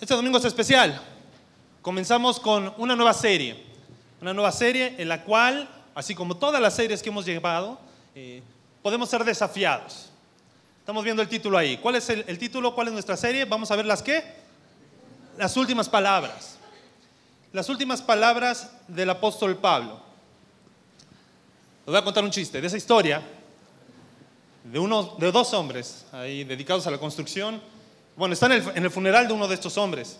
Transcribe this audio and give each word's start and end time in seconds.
Este 0.00 0.14
domingo 0.14 0.38
es 0.38 0.44
especial. 0.44 1.02
Comenzamos 1.82 2.38
con 2.38 2.72
una 2.78 2.94
nueva 2.94 3.12
serie. 3.12 3.64
Una 4.20 4.32
nueva 4.32 4.52
serie 4.52 4.94
en 4.96 5.08
la 5.08 5.24
cual, 5.24 5.68
así 5.92 6.14
como 6.14 6.36
todas 6.36 6.62
las 6.62 6.76
series 6.76 7.02
que 7.02 7.08
hemos 7.08 7.26
llevado, 7.26 7.80
eh, 8.14 8.40
podemos 8.80 9.08
ser 9.08 9.24
desafiados. 9.24 10.10
Estamos 10.78 11.02
viendo 11.02 11.20
el 11.20 11.28
título 11.28 11.58
ahí. 11.58 11.78
¿Cuál 11.78 11.96
es 11.96 12.08
el, 12.10 12.24
el 12.28 12.38
título? 12.38 12.76
¿Cuál 12.76 12.86
es 12.86 12.92
nuestra 12.92 13.16
serie? 13.16 13.44
Vamos 13.44 13.72
a 13.72 13.76
ver 13.76 13.86
las 13.86 14.00
qué? 14.00 14.22
Las 15.36 15.56
últimas 15.56 15.88
palabras. 15.88 16.58
Las 17.52 17.68
últimas 17.68 18.00
palabras 18.00 18.70
del 18.86 19.10
apóstol 19.10 19.56
Pablo. 19.56 20.00
Les 21.86 21.92
voy 21.92 21.96
a 21.96 22.04
contar 22.04 22.22
un 22.22 22.30
chiste 22.30 22.60
de 22.60 22.66
esa 22.68 22.76
historia 22.76 23.20
de, 24.62 24.78
uno, 24.78 25.16
de 25.18 25.32
dos 25.32 25.52
hombres 25.54 26.06
ahí 26.12 26.44
dedicados 26.44 26.86
a 26.86 26.92
la 26.92 26.98
construcción. 26.98 27.60
Bueno, 28.18 28.32
están 28.34 28.50
en 28.50 28.60
el, 28.64 28.76
en 28.76 28.82
el 28.82 28.90
funeral 28.90 29.28
de 29.28 29.32
uno 29.32 29.46
de 29.46 29.54
estos 29.54 29.78
hombres. 29.78 30.16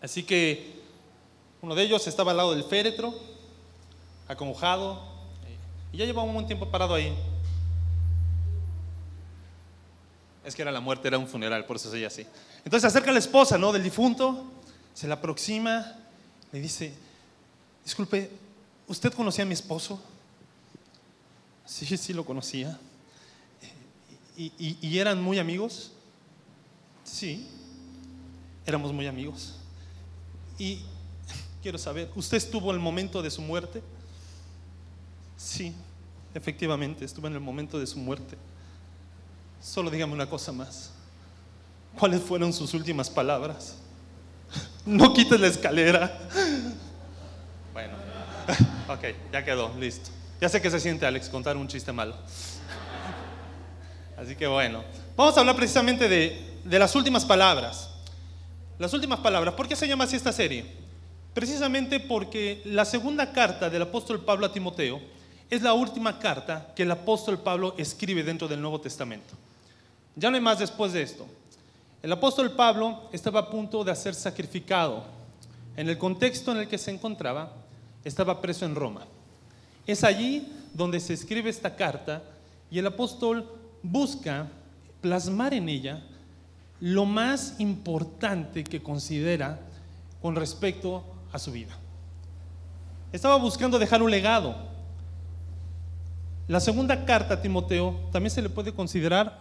Así 0.00 0.24
que 0.24 0.82
uno 1.62 1.76
de 1.76 1.84
ellos 1.84 2.04
estaba 2.08 2.32
al 2.32 2.38
lado 2.38 2.52
del 2.52 2.64
féretro, 2.64 3.14
acongojado, 4.26 5.00
y 5.92 5.98
ya 5.98 6.04
llevaba 6.04 6.26
un 6.26 6.34
buen 6.34 6.48
tiempo 6.48 6.68
parado 6.68 6.94
ahí. 6.94 7.16
Es 10.44 10.56
que 10.56 10.62
era 10.62 10.72
la 10.72 10.80
muerte, 10.80 11.06
era 11.06 11.18
un 11.18 11.28
funeral, 11.28 11.64
por 11.66 11.76
eso 11.76 11.88
soy 11.88 12.04
así. 12.04 12.26
Entonces 12.64 12.80
se 12.80 12.88
acerca 12.88 13.12
la 13.12 13.20
esposa 13.20 13.56
¿no? 13.58 13.72
del 13.72 13.84
difunto, 13.84 14.44
se 14.92 15.06
la 15.06 15.14
aproxima, 15.14 15.94
le 16.50 16.60
dice, 16.60 16.92
disculpe, 17.84 18.28
¿usted 18.88 19.12
conocía 19.12 19.44
a 19.44 19.46
mi 19.46 19.54
esposo? 19.54 20.02
Sí, 21.64 21.96
sí 21.96 22.12
lo 22.12 22.24
conocía. 22.24 22.76
¿Y, 24.36 24.46
y, 24.58 24.78
y 24.80 24.98
eran 24.98 25.22
muy 25.22 25.38
amigos? 25.38 25.92
Sí, 27.10 27.46
éramos 28.66 28.92
muy 28.92 29.06
amigos. 29.06 29.54
Y 30.58 30.82
quiero 31.62 31.78
saber, 31.78 32.10
¿usted 32.14 32.36
estuvo 32.36 32.70
en 32.70 32.76
el 32.76 32.82
momento 32.82 33.22
de 33.22 33.30
su 33.30 33.40
muerte? 33.42 33.82
Sí, 35.36 35.74
efectivamente, 36.34 37.04
estuve 37.04 37.28
en 37.28 37.34
el 37.34 37.40
momento 37.40 37.78
de 37.78 37.86
su 37.86 37.98
muerte. 37.98 38.36
Solo 39.60 39.90
dígame 39.90 40.12
una 40.12 40.28
cosa 40.28 40.52
más. 40.52 40.90
¿Cuáles 41.98 42.20
fueron 42.20 42.52
sus 42.52 42.74
últimas 42.74 43.08
palabras? 43.08 43.76
No 44.84 45.12
quites 45.12 45.40
la 45.40 45.48
escalera. 45.48 46.18
Bueno, 47.72 47.94
ok, 48.88 49.04
ya 49.32 49.44
quedó, 49.44 49.74
listo. 49.78 50.10
Ya 50.40 50.48
sé 50.48 50.62
que 50.62 50.70
se 50.70 50.78
siente 50.78 51.06
Alex 51.06 51.28
contar 51.28 51.56
un 51.56 51.66
chiste 51.68 51.92
malo. 51.92 52.14
Así 54.16 54.36
que 54.36 54.46
bueno, 54.46 54.82
vamos 55.16 55.36
a 55.36 55.40
hablar 55.40 55.56
precisamente 55.56 56.08
de, 56.08 56.47
de 56.64 56.78
las 56.78 56.94
últimas 56.94 57.24
palabras. 57.24 57.90
Las 58.78 58.92
últimas 58.92 59.20
palabras. 59.20 59.54
¿Por 59.54 59.68
qué 59.68 59.76
se 59.76 59.88
llama 59.88 60.04
así 60.04 60.16
esta 60.16 60.32
serie? 60.32 60.64
Precisamente 61.34 62.00
porque 62.00 62.62
la 62.64 62.84
segunda 62.84 63.32
carta 63.32 63.70
del 63.70 63.82
apóstol 63.82 64.24
Pablo 64.24 64.46
a 64.46 64.52
Timoteo 64.52 65.00
es 65.50 65.62
la 65.62 65.72
última 65.72 66.18
carta 66.18 66.72
que 66.74 66.82
el 66.82 66.90
apóstol 66.90 67.38
Pablo 67.38 67.74
escribe 67.78 68.22
dentro 68.22 68.48
del 68.48 68.60
Nuevo 68.60 68.80
Testamento. 68.80 69.34
Ya 70.14 70.30
no 70.30 70.36
hay 70.36 70.42
más 70.42 70.58
después 70.58 70.92
de 70.92 71.02
esto. 71.02 71.26
El 72.02 72.12
apóstol 72.12 72.52
Pablo 72.52 73.08
estaba 73.12 73.40
a 73.40 73.50
punto 73.50 73.82
de 73.82 73.94
ser 73.96 74.14
sacrificado. 74.14 75.04
En 75.76 75.88
el 75.88 75.98
contexto 75.98 76.52
en 76.52 76.58
el 76.58 76.68
que 76.68 76.78
se 76.78 76.90
encontraba, 76.90 77.52
estaba 78.04 78.40
preso 78.40 78.64
en 78.64 78.74
Roma. 78.74 79.06
Es 79.86 80.04
allí 80.04 80.52
donde 80.74 81.00
se 81.00 81.14
escribe 81.14 81.50
esta 81.50 81.74
carta 81.74 82.22
y 82.70 82.78
el 82.78 82.86
apóstol 82.86 83.48
busca 83.82 84.48
plasmar 85.00 85.54
en 85.54 85.68
ella 85.68 86.02
lo 86.80 87.04
más 87.04 87.56
importante 87.58 88.64
que 88.64 88.82
considera 88.82 89.60
con 90.22 90.36
respecto 90.36 91.04
a 91.32 91.38
su 91.38 91.52
vida. 91.52 91.76
Estaba 93.12 93.36
buscando 93.36 93.78
dejar 93.78 94.02
un 94.02 94.10
legado. 94.10 94.54
La 96.46 96.60
segunda 96.60 97.04
carta 97.04 97.34
a 97.34 97.42
Timoteo 97.42 97.98
también 98.12 98.30
se 98.30 98.42
le 98.42 98.48
puede 98.48 98.72
considerar 98.72 99.38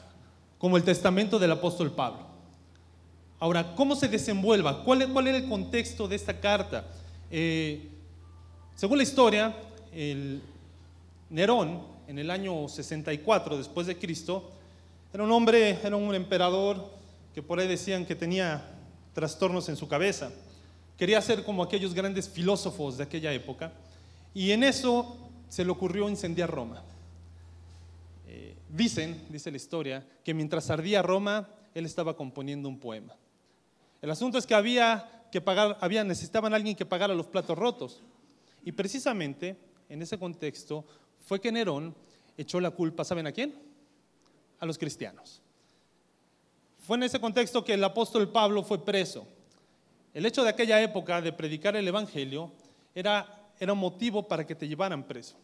como 0.58 0.78
el 0.78 0.84
testamento 0.84 1.40
del 1.40 1.52
apóstol 1.52 1.92
Pablo. 1.92 2.25
Ahora, 3.40 3.75
¿cómo 3.75 3.96
se 3.96 4.08
desenvuelva? 4.08 4.84
¿Cuál, 4.84 5.08
cuál 5.14 5.28
era 5.28 5.38
el 5.38 5.48
contexto 5.48 6.08
de 6.08 6.16
esta 6.16 6.40
carta? 6.40 6.86
Eh, 7.30 7.88
según 8.75 8.98
la 8.98 9.04
historia, 9.04 9.56
Nerón, 11.30 11.81
en 12.08 12.19
el 12.19 12.31
año 12.31 12.68
64 12.68 13.58
después 13.58 13.86
de 13.88 13.98
Cristo, 13.98 14.50
era 15.14 15.24
un 15.24 15.31
hombre, 15.31 15.80
era 15.84 15.96
un 15.96 16.14
emperador 16.16 16.97
que 17.38 17.44
por 17.44 17.59
ahí 17.59 17.68
decían 17.68 18.03
que 18.03 18.16
tenía 18.16 18.66
trastornos 19.14 19.70
en 19.70 19.75
su 19.75 19.88
cabeza. 19.88 20.31
Quería 20.98 21.22
ser 21.22 21.44
como 21.44 21.62
aquellos 21.62 21.94
grandes 21.94 22.28
filósofos 22.28 22.98
de 22.98 23.03
aquella 23.03 23.31
época. 23.31 23.74
Y 24.34 24.50
en 24.50 24.64
eso 24.64 25.30
se 25.48 25.64
le 25.64 25.70
ocurrió 25.70 26.09
incendiar 26.09 26.50
Roma. 26.50 26.81
Eh, 28.28 28.56
dicen, 28.70 29.24
dice 29.30 29.52
la 29.52 29.58
historia, 29.58 30.03
que 30.24 30.34
mientras 30.34 30.72
ardía 30.72 31.03
Roma, 31.03 31.48
él 31.75 31.86
estaba 31.86 32.18
componiendo 32.18 32.68
un 32.70 32.80
poema. 32.80 33.16
El 34.02 34.09
asunto 34.09 34.40
es 34.40 34.48
que 34.48 34.56
había 34.56 35.28
que 35.31 35.40
pagar, 35.40 35.78
había, 35.80 36.04
necesitaban 36.04 36.56
alguien 36.56 36.75
que 36.75 36.88
pagara 36.88 37.14
los 37.14 37.28
platos 37.28 37.56
rotos. 37.56 38.02
Y 38.66 38.72
precisamente 38.72 39.56
en 39.90 40.02
ese 40.02 40.18
contexto 40.18 40.86
fue 41.19 41.40
que 41.40 41.52
Nerón 41.52 41.94
echó 42.36 42.59
la 42.59 42.72
culpa, 42.72 43.04
¿saben 43.04 43.28
a 43.28 43.31
quién? 43.31 43.54
A 44.59 44.66
los 44.66 44.80
cristianos. 44.80 45.44
Fue 46.88 46.96
en 46.96 47.03
ese 47.03 47.20
contexto 47.20 47.66
que 47.66 47.74
el 47.74 47.84
apóstol 47.84 48.30
Pablo 48.30 48.64
fue 48.64 48.86
preso. 48.86 49.28
El 50.14 50.25
hecho 50.25 50.42
de 50.42 50.52
aquella 50.52 50.81
época 50.81 51.22
de 51.22 51.34
predicar 51.34 51.75
el 51.75 51.86
Evangelio 51.86 52.50
era, 52.96 53.52
era 53.59 53.74
motivo 53.74 54.25
para 54.25 54.48
que 54.48 54.56
te 54.56 54.70
llevaran 54.70 55.03
preso. 55.03 55.36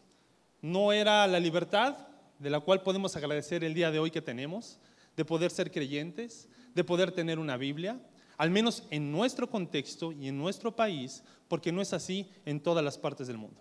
No 0.62 0.90
era 0.90 1.26
la 1.26 1.38
libertad 1.38 1.98
de 2.38 2.48
la 2.48 2.60
cual 2.60 2.80
podemos 2.80 3.14
agradecer 3.14 3.62
el 3.62 3.74
día 3.74 3.90
de 3.90 3.98
hoy 3.98 4.10
que 4.10 4.22
tenemos, 4.22 4.78
de 5.18 5.26
poder 5.26 5.50
ser 5.50 5.70
creyentes, 5.70 6.48
de 6.74 6.82
poder 6.82 7.12
tener 7.12 7.38
una 7.38 7.58
Biblia, 7.58 8.00
al 8.38 8.48
menos 8.48 8.84
en 8.88 9.12
nuestro 9.12 9.50
contexto 9.50 10.12
y 10.12 10.28
en 10.28 10.38
nuestro 10.38 10.74
país, 10.74 11.22
porque 11.46 11.72
no 11.72 11.82
es 11.82 11.92
así 11.92 12.26
en 12.46 12.58
todas 12.58 12.82
las 12.82 12.96
partes 12.96 13.26
del 13.26 13.36
mundo. 13.36 13.60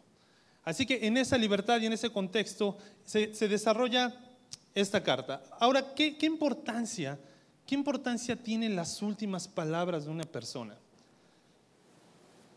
Así 0.63 0.85
que 0.85 1.05
en 1.05 1.17
esa 1.17 1.37
libertad 1.37 1.81
y 1.81 1.87
en 1.87 1.91
ese 1.91 2.09
contexto 2.09 2.77
se, 3.03 3.35
se 3.35 3.49
desarrolla 3.49 4.15
esta 4.73 5.03
carta. 5.03 5.43
Ahora, 5.59 5.93
¿qué, 5.93 6.17
¿qué, 6.17 6.25
importancia, 6.25 7.19
¿qué 7.65 7.75
importancia 7.75 8.35
tienen 8.35 8.75
las 8.75 9.01
últimas 9.01 9.47
palabras 9.47 10.05
de 10.05 10.11
una 10.11 10.23
persona? 10.23 10.77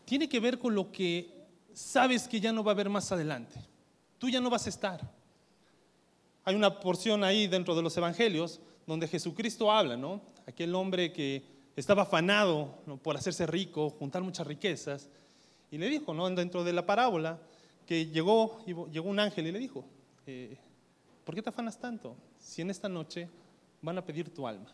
Tiene 0.05 0.29
que 0.29 0.39
ver 0.39 0.59
con 0.59 0.73
lo 0.73 0.91
que 0.91 1.33
sabes 1.73 2.27
que 2.27 2.39
ya 2.39 2.51
no 2.51 2.63
va 2.63 2.71
a 2.71 2.73
haber 2.75 2.89
más 2.89 3.11
adelante. 3.11 3.59
Tú 4.17 4.29
ya 4.29 4.41
no 4.41 4.49
vas 4.49 4.65
a 4.65 4.69
estar. 4.69 5.01
Hay 6.43 6.55
una 6.55 6.79
porción 6.79 7.23
ahí 7.23 7.47
dentro 7.47 7.75
de 7.75 7.81
los 7.81 7.95
evangelios 7.97 8.59
donde 8.85 9.07
Jesucristo 9.07 9.71
habla, 9.71 9.97
¿no? 9.97 10.21
Aquel 10.47 10.73
hombre 10.73 11.11
que 11.11 11.43
estaba 11.75 12.03
afanado 12.03 12.79
por 13.03 13.17
hacerse 13.17 13.45
rico, 13.45 13.89
juntar 13.89 14.23
muchas 14.23 14.47
riquezas, 14.47 15.09
y 15.69 15.77
le 15.77 15.89
dijo, 15.89 16.13
¿no? 16.13 16.29
Dentro 16.29 16.63
de 16.63 16.73
la 16.73 16.85
parábola, 16.85 17.37
que 17.85 18.07
llegó, 18.07 18.63
llegó 18.65 19.09
un 19.09 19.19
ángel 19.19 19.47
y 19.47 19.51
le 19.51 19.59
dijo, 19.59 19.85
eh, 20.25 20.57
¿por 21.23 21.35
qué 21.35 21.41
te 21.41 21.49
afanas 21.49 21.77
tanto 21.77 22.15
si 22.39 22.61
en 22.61 22.69
esta 22.69 22.89
noche 22.89 23.29
van 23.81 23.97
a 23.97 24.05
pedir 24.05 24.33
tu 24.33 24.47
alma? 24.47 24.73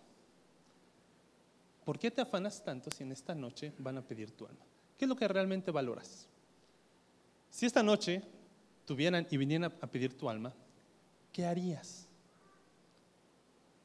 ¿Por 1.85 1.99
qué 1.99 2.11
te 2.11 2.21
afanas 2.21 2.63
tanto 2.63 2.89
si 2.89 3.03
en 3.03 3.11
esta 3.11 3.35
noche 3.35 3.73
van 3.77 3.97
a 3.97 4.01
pedir 4.01 4.31
tu 4.31 4.45
alma? 4.45 4.65
¿Qué 4.97 5.05
es 5.05 5.09
lo 5.09 5.15
que 5.15 5.27
realmente 5.27 5.71
valoras? 5.71 6.27
Si 7.49 7.65
esta 7.65 7.83
noche 7.83 8.21
tuvieran 8.85 9.27
y 9.29 9.37
vinieran 9.37 9.73
a 9.79 9.87
pedir 9.87 10.17
tu 10.17 10.29
alma, 10.29 10.53
¿qué 11.31 11.45
harías? 11.45 12.07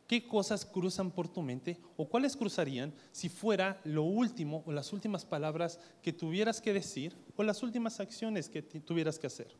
¿Qué 0.06 0.26
cosas 0.26 0.64
cruzan 0.64 1.10
por 1.10 1.28
tu 1.28 1.42
mente 1.42 1.76
o 1.96 2.08
cuáles 2.08 2.34
cruzarían 2.34 2.94
si 3.12 3.28
fuera 3.28 3.78
lo 3.84 4.04
último 4.04 4.62
o 4.64 4.72
las 4.72 4.92
últimas 4.94 5.26
palabras 5.26 5.78
que 6.02 6.14
tuvieras 6.14 6.62
que 6.62 6.72
decir 6.72 7.14
o 7.36 7.42
las 7.42 7.62
últimas 7.62 8.00
acciones 8.00 8.48
que 8.48 8.62
tuvieras 8.62 9.18
que 9.18 9.26
hacer? 9.26 9.54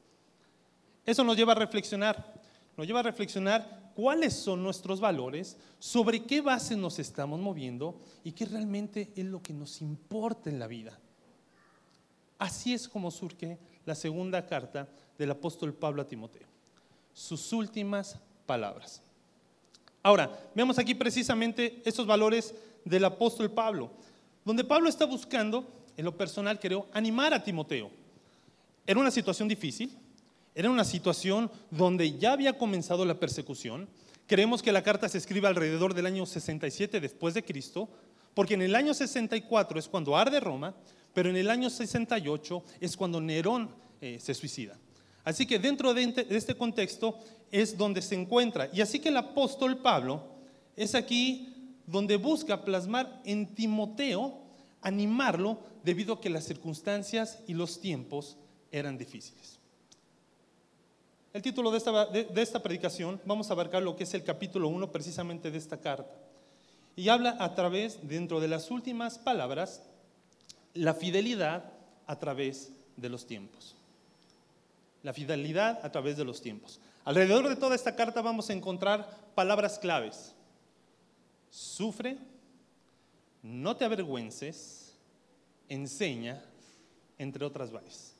Eso 1.04 1.22
nos 1.22 1.36
lleva 1.36 1.52
a 1.52 1.56
reflexionar, 1.56 2.34
nos 2.78 2.86
lleva 2.86 3.00
a 3.00 3.02
reflexionar 3.02 3.90
cuáles 3.96 4.32
son 4.32 4.62
nuestros 4.62 5.00
valores, 5.00 5.56
sobre 5.80 6.22
qué 6.22 6.40
base 6.40 6.76
nos 6.76 7.00
estamos 7.00 7.40
moviendo 7.40 8.00
y 8.22 8.30
qué 8.30 8.46
realmente 8.46 9.10
es 9.16 9.24
lo 9.24 9.42
que 9.42 9.52
nos 9.52 9.82
importa 9.82 10.48
en 10.48 10.60
la 10.60 10.68
vida. 10.68 10.96
Así 12.38 12.72
es 12.72 12.88
como 12.88 13.10
surge 13.10 13.58
la 13.84 13.96
segunda 13.96 14.46
carta 14.46 14.88
del 15.18 15.32
apóstol 15.32 15.74
Pablo 15.74 16.02
a 16.02 16.06
Timoteo. 16.06 16.46
Sus 17.12 17.52
últimas 17.52 18.16
palabras. 18.46 19.02
Ahora, 20.00 20.38
veamos 20.54 20.78
aquí 20.78 20.94
precisamente 20.94 21.82
estos 21.84 22.06
valores 22.06 22.54
del 22.84 23.04
apóstol 23.04 23.50
Pablo, 23.50 23.90
donde 24.44 24.62
Pablo 24.62 24.88
está 24.88 25.04
buscando, 25.04 25.66
en 25.96 26.04
lo 26.04 26.16
personal 26.16 26.60
creo, 26.60 26.86
animar 26.92 27.34
a 27.34 27.42
Timoteo. 27.42 27.90
Era 28.86 29.00
una 29.00 29.10
situación 29.10 29.48
difícil, 29.48 29.90
era 30.54 30.70
una 30.70 30.84
situación 30.84 31.50
donde 31.70 32.18
ya 32.18 32.32
había 32.32 32.58
comenzado 32.58 33.04
la 33.04 33.20
persecución. 33.20 33.88
Creemos 34.26 34.62
que 34.62 34.72
la 34.72 34.82
carta 34.82 35.08
se 35.08 35.18
escribe 35.18 35.48
alrededor 35.48 35.94
del 35.94 36.06
año 36.06 36.26
67 36.26 37.00
después 37.00 37.34
de 37.34 37.44
Cristo, 37.44 37.88
Porque 38.34 38.54
en 38.54 38.62
el 38.62 38.76
año 38.76 38.94
64 38.94 39.80
es 39.80 39.88
cuando 39.88 40.16
arde 40.16 40.38
Roma, 40.38 40.74
pero 41.12 41.28
en 41.28 41.36
el 41.36 41.50
año 41.50 41.70
68 41.70 42.62
es 42.80 42.96
cuando 42.96 43.20
Nerón 43.20 43.70
eh, 44.00 44.18
se 44.20 44.32
suicida. 44.32 44.78
Así 45.24 45.44
que 45.44 45.58
dentro 45.58 45.92
de 45.92 46.14
este 46.30 46.54
contexto 46.54 47.18
es 47.50 47.76
donde 47.76 48.00
se 48.00 48.14
encuentra. 48.14 48.70
Y 48.72 48.80
así 48.80 49.00
que 49.00 49.08
el 49.08 49.16
apóstol 49.16 49.78
Pablo 49.78 50.22
es 50.76 50.94
aquí 50.94 51.48
donde 51.86 52.16
busca 52.16 52.64
plasmar 52.64 53.20
en 53.24 53.54
Timoteo, 53.54 54.38
animarlo 54.82 55.58
debido 55.82 56.14
a 56.14 56.20
que 56.20 56.30
las 56.30 56.44
circunstancias 56.44 57.40
y 57.46 57.54
los 57.54 57.80
tiempos 57.80 58.36
eran 58.70 58.96
difíciles. 58.96 59.57
El 61.34 61.42
título 61.42 61.70
de 61.70 62.42
esta, 62.42 62.62
predicación, 62.62 63.20
vamos 63.26 63.50
a 63.50 63.52
abarcar 63.52 63.82
lo 63.82 63.96
que 63.96 64.04
es 64.04 64.14
el 64.14 64.24
capítulo 64.24 64.68
1 64.68 64.90
precisamente 64.90 65.50
de 65.50 65.58
esta 65.58 65.78
carta. 65.78 66.10
Y 66.96 67.10
habla 67.10 67.36
a 67.38 67.54
través, 67.54 68.08
dentro 68.08 68.40
de 68.40 68.48
las 68.48 68.70
últimas 68.70 69.18
palabras, 69.18 69.82
la 70.72 70.94
fidelidad 70.94 71.70
a 72.06 72.18
través 72.18 72.72
de 72.96 73.10
los 73.10 73.26
tiempos. 73.26 73.76
La 75.02 75.12
fidelidad 75.12 75.84
a 75.84 75.92
través 75.92 76.16
de 76.16 76.24
los 76.24 76.40
tiempos. 76.40 76.80
Alrededor 77.04 77.48
de 77.48 77.56
toda 77.56 77.74
esta 77.74 77.94
carta 77.94 78.22
vamos 78.22 78.48
a 78.48 78.54
encontrar 78.54 79.08
palabras 79.34 79.78
claves. 79.78 80.34
Sufre, 81.50 82.16
no 83.42 83.76
te 83.76 83.84
avergüences, 83.84 84.94
enseña, 85.68 86.42
entre 87.18 87.44
otras 87.44 87.70
varias. 87.70 88.17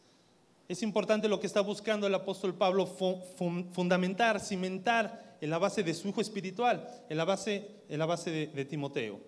Es 0.69 0.83
importante 0.83 1.29
lo 1.29 1.41
que 1.41 1.47
está 1.47 1.63
buscando 1.63 2.07
el 2.07 2.15
apóstol 2.15 2.55
Pablo, 2.55 2.87
fundamentar, 2.87 4.39
cimentar 4.39 5.39
en 5.41 5.49
la 5.49 5.57
base 5.57 5.83
de 5.83 5.95
su 5.95 6.09
hijo 6.09 6.21
espiritual, 6.21 6.87
en 7.09 7.17
la 7.17 7.25
base, 7.25 7.67
en 7.89 7.99
la 7.99 8.05
base 8.05 8.31
de, 8.31 8.65
Timoteo. 8.67 9.19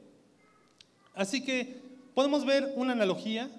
Así 1.15 1.43
que 1.43 1.81
podemos 2.15 2.45
ver 2.45 2.75
una 2.77 2.93
analogía 2.93 3.51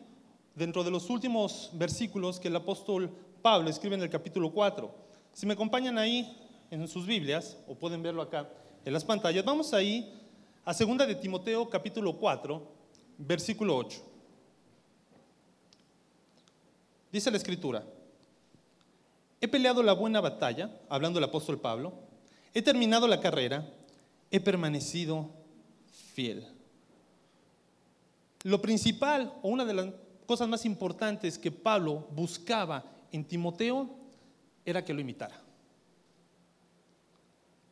dentro 0.54 0.84
de 0.84 0.92
los 0.92 1.10
últimos 1.10 1.72
versículos 1.74 2.40
que 2.40 2.50
el 2.50 2.56
apóstol 2.56 3.10
Pablo 3.42 3.68
escribe 3.72 3.96
en 3.96 4.04
el 4.04 4.12
capítulo 4.12 4.52
4. 4.52 4.94
Si 5.34 5.48
me 5.48 5.54
acompañan 5.54 5.98
ahí 5.98 6.38
en 6.70 6.88
sus 6.88 7.08
Biblias, 7.08 7.58
o 7.68 7.74
pueden 7.74 8.04
verlo 8.04 8.22
acá 8.22 8.48
en 8.86 8.94
las 8.94 9.04
pantallas, 9.04 9.44
vamos 9.44 9.74
ahí 9.74 10.22
a 10.66 10.74
2 10.74 10.98
de 11.08 11.16
Timoteo 11.16 11.68
capítulo 11.68 12.16
4, 12.16 12.62
versículo 13.18 13.76
8. 13.76 14.11
Dice 17.12 17.32
la 17.32 17.38
escritura, 17.38 17.84
he 19.40 19.48
peleado 19.48 19.84
la 19.84 19.94
buena 19.94 20.22
batalla, 20.22 20.70
hablando 20.90 21.20
el 21.20 21.26
apóstol 21.26 21.60
Pablo, 21.60 21.94
he 22.54 22.62
terminado 22.62 23.08
la 23.08 23.20
carrera, 23.20 23.66
he 24.30 24.40
permanecido 24.40 25.30
fiel. 26.14 26.46
Lo 28.44 28.62
principal, 28.62 29.34
o 29.42 29.50
una 29.50 29.66
de 29.66 29.74
las 29.74 29.88
cosas 30.26 30.48
más 30.48 30.66
importantes 30.66 31.38
que 31.38 31.52
Pablo 31.52 32.08
buscaba 32.12 32.84
en 33.12 33.26
Timoteo, 33.26 33.90
era 34.66 34.86
que 34.86 34.94
lo 34.94 35.02
imitara 35.02 35.42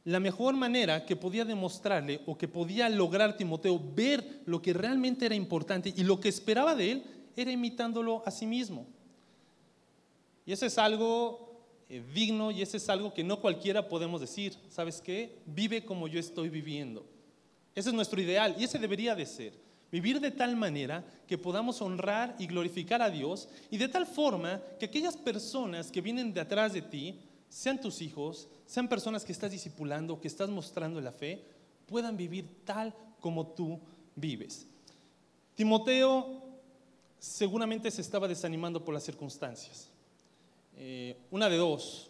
la 0.10 0.20
mejor 0.20 0.56
manera 0.56 1.06
que 1.06 1.16
podía 1.16 1.46
demostrarle 1.46 2.22
o 2.26 2.36
que 2.36 2.48
podía 2.48 2.90
lograr 2.90 3.38
Timoteo 3.38 3.80
ver 3.94 4.42
lo 4.46 4.60
que 4.60 4.74
realmente 4.74 5.28
era 5.28 5.36
importante 5.36 5.94
y 5.96 6.04
lo 6.04 6.20
que 6.20 6.30
esperaba 6.30 6.74
de 6.74 6.94
él 6.94 7.04
era 7.36 7.52
imitándolo 7.52 8.24
a 8.26 8.32
sí 8.32 8.48
mismo. 8.48 8.88
Y 10.50 10.54
eso 10.54 10.66
es 10.66 10.80
algo 10.80 11.62
eh, 11.90 12.04
digno 12.12 12.50
y 12.50 12.64
eso 12.64 12.76
es 12.76 12.90
algo 12.90 13.14
que 13.14 13.24
no 13.24 13.40
cualquiera 13.40 13.88
podemos 13.88 14.20
decir. 14.20 14.58
¿Sabes 14.72 15.00
qué? 15.00 15.38
Vive 15.46 15.86
como 15.86 16.08
yo 16.08 16.20
estoy 16.20 16.50
viviendo. 16.50 17.06
Ese 17.76 17.90
es 17.90 17.94
nuestro 17.94 18.20
ideal 18.20 18.56
y 18.58 18.64
ese 18.64 18.80
debería 18.80 19.14
de 19.14 19.28
ser. 19.28 19.54
Vivir 19.92 20.20
de 20.20 20.32
tal 20.32 20.56
manera 20.56 21.06
que 21.28 21.38
podamos 21.38 21.84
honrar 21.84 22.36
y 22.40 22.48
glorificar 22.48 23.00
a 23.00 23.12
Dios 23.12 23.48
y 23.70 23.78
de 23.78 23.90
tal 23.90 24.08
forma 24.08 24.60
que 24.80 24.88
aquellas 24.88 25.16
personas 25.16 25.92
que 25.92 26.02
vienen 26.02 26.34
de 26.34 26.42
atrás 26.42 26.74
de 26.74 26.82
ti, 26.82 27.20
sean 27.48 27.80
tus 27.80 28.02
hijos, 28.02 28.48
sean 28.66 28.88
personas 28.88 29.24
que 29.24 29.34
estás 29.34 29.52
discipulando, 29.52 30.20
que 30.20 30.28
estás 30.28 30.50
mostrando 30.50 31.00
la 31.00 31.12
fe, 31.12 31.46
puedan 31.86 32.18
vivir 32.18 32.66
tal 32.66 32.92
como 33.20 33.46
tú 33.46 33.80
vives. 34.16 34.66
Timoteo 35.54 36.42
seguramente 37.20 37.92
se 37.92 38.02
estaba 38.02 38.28
desanimando 38.28 38.84
por 38.84 38.96
las 38.96 39.04
circunstancias. 39.04 39.92
Eh, 40.82 41.18
una 41.30 41.50
de 41.50 41.58
dos, 41.58 42.10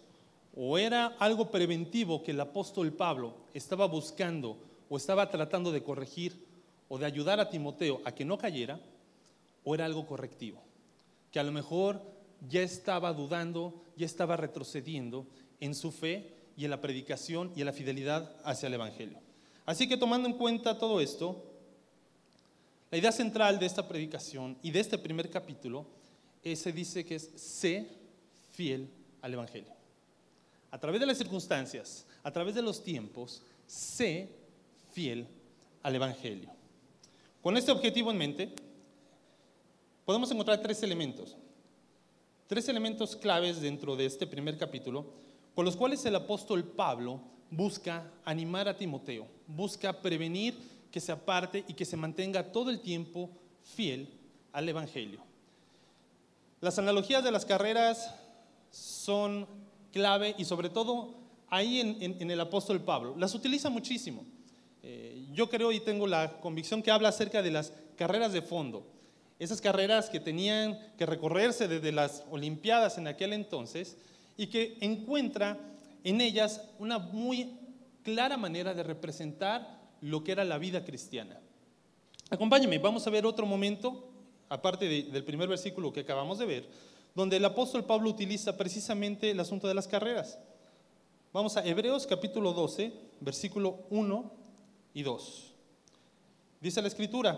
o 0.55 0.77
era 0.77 1.07
algo 1.17 1.49
preventivo 1.49 2.21
que 2.21 2.29
el 2.29 2.39
apóstol 2.39 2.93
Pablo 2.93 3.33
estaba 3.51 3.87
buscando 3.87 4.57
o 4.89 4.97
estaba 4.97 5.27
tratando 5.27 5.71
de 5.71 5.81
corregir 5.81 6.45
o 6.87 6.99
de 6.99 7.07
ayudar 7.07 7.39
a 7.39 7.49
Timoteo 7.49 7.99
a 8.05 8.13
que 8.13 8.25
no 8.25 8.37
cayera, 8.37 8.79
o 9.63 9.73
era 9.73 9.85
algo 9.85 10.05
correctivo, 10.05 10.61
que 11.31 11.39
a 11.39 11.43
lo 11.43 11.51
mejor 11.51 11.99
ya 12.47 12.61
estaba 12.61 13.11
dudando, 13.11 13.73
ya 13.97 14.05
estaba 14.05 14.37
retrocediendo 14.37 15.25
en 15.59 15.73
su 15.73 15.91
fe 15.91 16.31
y 16.55 16.65
en 16.65 16.71
la 16.71 16.81
predicación 16.81 17.51
y 17.55 17.61
en 17.61 17.65
la 17.65 17.73
fidelidad 17.73 18.35
hacia 18.43 18.67
el 18.67 18.75
Evangelio. 18.75 19.17
Así 19.65 19.89
que 19.89 19.97
tomando 19.97 20.27
en 20.27 20.35
cuenta 20.35 20.77
todo 20.77 21.01
esto, 21.01 21.43
la 22.91 22.99
idea 22.99 23.11
central 23.11 23.57
de 23.57 23.65
esta 23.65 23.87
predicación 23.87 24.57
y 24.61 24.69
de 24.69 24.79
este 24.79 24.99
primer 24.99 25.29
capítulo 25.29 25.87
se 26.43 26.71
dice 26.71 27.03
que 27.03 27.15
es 27.15 27.29
sé 27.35 27.98
fiel 28.59 28.89
al 29.21 29.33
Evangelio. 29.33 29.71
A 30.69 30.77
través 30.77 30.99
de 30.99 31.07
las 31.07 31.17
circunstancias, 31.17 32.05
a 32.21 32.29
través 32.29 32.53
de 32.53 32.61
los 32.61 32.83
tiempos, 32.83 33.41
sé 33.65 34.27
fiel 34.91 35.25
al 35.81 35.95
Evangelio. 35.95 36.49
Con 37.41 37.55
este 37.55 37.71
objetivo 37.71 38.11
en 38.11 38.17
mente, 38.17 38.53
podemos 40.03 40.29
encontrar 40.29 40.61
tres 40.61 40.83
elementos. 40.83 41.37
Tres 42.47 42.67
elementos 42.67 43.15
claves 43.15 43.61
dentro 43.61 43.95
de 43.95 44.05
este 44.07 44.27
primer 44.27 44.57
capítulo 44.57 45.05
con 45.55 45.63
los 45.63 45.77
cuales 45.77 46.03
el 46.03 46.17
apóstol 46.17 46.65
Pablo 46.65 47.21
busca 47.49 48.11
animar 48.25 48.67
a 48.67 48.75
Timoteo, 48.75 49.25
busca 49.47 50.01
prevenir 50.01 50.57
que 50.91 50.99
se 50.99 51.13
aparte 51.13 51.63
y 51.65 51.75
que 51.75 51.85
se 51.85 51.95
mantenga 51.95 52.51
todo 52.51 52.71
el 52.71 52.81
tiempo 52.81 53.29
fiel 53.63 54.09
al 54.51 54.67
Evangelio. 54.67 55.21
Las 56.59 56.77
analogías 56.77 57.23
de 57.23 57.31
las 57.31 57.45
carreras 57.45 58.13
son 58.71 59.47
clave 59.91 60.35
y 60.37 60.45
sobre 60.45 60.69
todo 60.69 61.15
ahí 61.49 61.79
en, 61.79 62.31
el 62.31 62.39
apóstol 62.39 62.81
Pablo. 62.81 63.15
Las 63.17 63.33
utiliza 63.33 63.69
muchísimo. 63.69 64.25
Eh, 64.83 65.25
yo 65.33 65.49
creo 65.49 65.71
y 65.71 65.79
tengo 65.79 66.07
la 66.07 66.39
convicción 66.39 66.81
que 66.81 66.91
habla 66.91 67.09
acerca 67.09 67.41
de 67.41 67.51
las 67.51 67.73
carreras 67.97 68.33
de 68.33 68.41
fondo. 68.41 68.85
Esas 69.39 69.61
carreras 69.61 70.09
que 70.09 70.19
tenían 70.19 70.77
que 70.97 71.05
recorrerse 71.05 71.67
desde 71.67 71.91
las 71.91 72.23
Olimpiadas 72.29 72.97
en 72.97 73.07
aquel 73.07 73.33
entonces 73.33 73.97
y 74.37 74.47
que 74.47 74.77
encuentra 74.81 75.57
en 76.03 76.21
ellas 76.21 76.61
una 76.77 76.99
muy 76.99 77.57
clara 78.03 78.37
manera 78.37 78.73
de 78.73 78.83
representar 78.83 79.79
lo 80.01 80.23
que 80.23 80.31
era 80.31 80.43
la 80.45 80.57
vida 80.57 80.83
cristiana. 80.83 81.39
Acompáñenme, 82.29 82.77
vamos 82.79 83.05
a 83.07 83.09
ver 83.09 83.25
otro 83.25 83.45
momento, 83.45 84.09
aparte 84.49 84.87
del 84.87 85.23
primer 85.23 85.49
versículo 85.49 85.91
que 85.91 86.01
acabamos 86.01 86.37
de 86.37 86.45
ver, 86.45 86.69
donde 87.19 87.35
el 87.35 87.43
apóstol 87.43 87.83
Pablo 87.83 88.09
utiliza 88.09 88.55
precisamente 88.55 89.31
el 89.31 89.41
asunto 89.41 89.67
de 89.67 89.73
las 89.73 89.89
carreras. 89.89 90.39
Vamos 91.33 91.57
a 91.57 91.65
Hebreos 91.65 92.07
capítulo 92.07 92.53
12, 92.53 92.93
versículo 93.19 93.79
1 93.89 94.31
y 94.93 95.03
2. 95.03 95.53
Dice 96.61 96.81
la 96.81 96.87
escritura, 96.87 97.37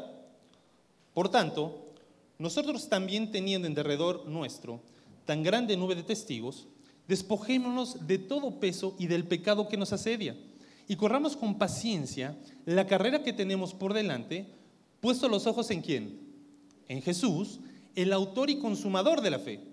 por 1.16 1.30
tanto, 1.30 1.94
nosotros 2.38 2.90
también 2.90 3.32
teniendo 3.32 3.68
en 3.68 3.74
derredor 3.74 4.28
nuestro 4.28 4.82
tan 5.26 5.42
grande 5.42 5.76
nube 5.76 5.96
de 5.96 6.04
testigos, 6.04 6.68
Despojémonos 7.08 8.08
de 8.08 8.20
todo 8.20 8.60
peso 8.60 8.96
y 9.00 9.08
del 9.08 9.26
pecado 9.26 9.68
que 9.68 9.76
nos 9.76 9.92
asedia 9.92 10.38
y 10.88 10.96
corramos 10.96 11.36
con 11.36 11.58
paciencia 11.58 12.38
la 12.66 12.86
carrera 12.86 13.24
que 13.24 13.34
tenemos 13.34 13.74
por 13.74 13.94
delante, 13.94 14.46
puesto 15.00 15.28
los 15.28 15.48
ojos 15.48 15.72
en 15.72 15.82
quién? 15.82 16.20
En 16.88 17.02
Jesús, 17.02 17.60
el 17.96 18.14
autor 18.14 18.52
y 18.52 18.60
consumador 18.60 19.22
de 19.22 19.32
la 19.32 19.40
fe, 19.40 19.71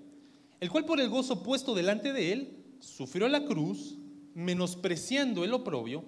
el 0.61 0.71
cual 0.71 0.85
por 0.85 1.01
el 1.01 1.09
gozo 1.09 1.43
puesto 1.43 1.75
delante 1.75 2.13
de 2.13 2.33
él, 2.33 2.65
sufrió 2.81 3.29
la 3.29 3.45
cruz, 3.45 3.97
menospreciando 4.35 5.45
el 5.45 5.53
oprobio, 5.53 6.05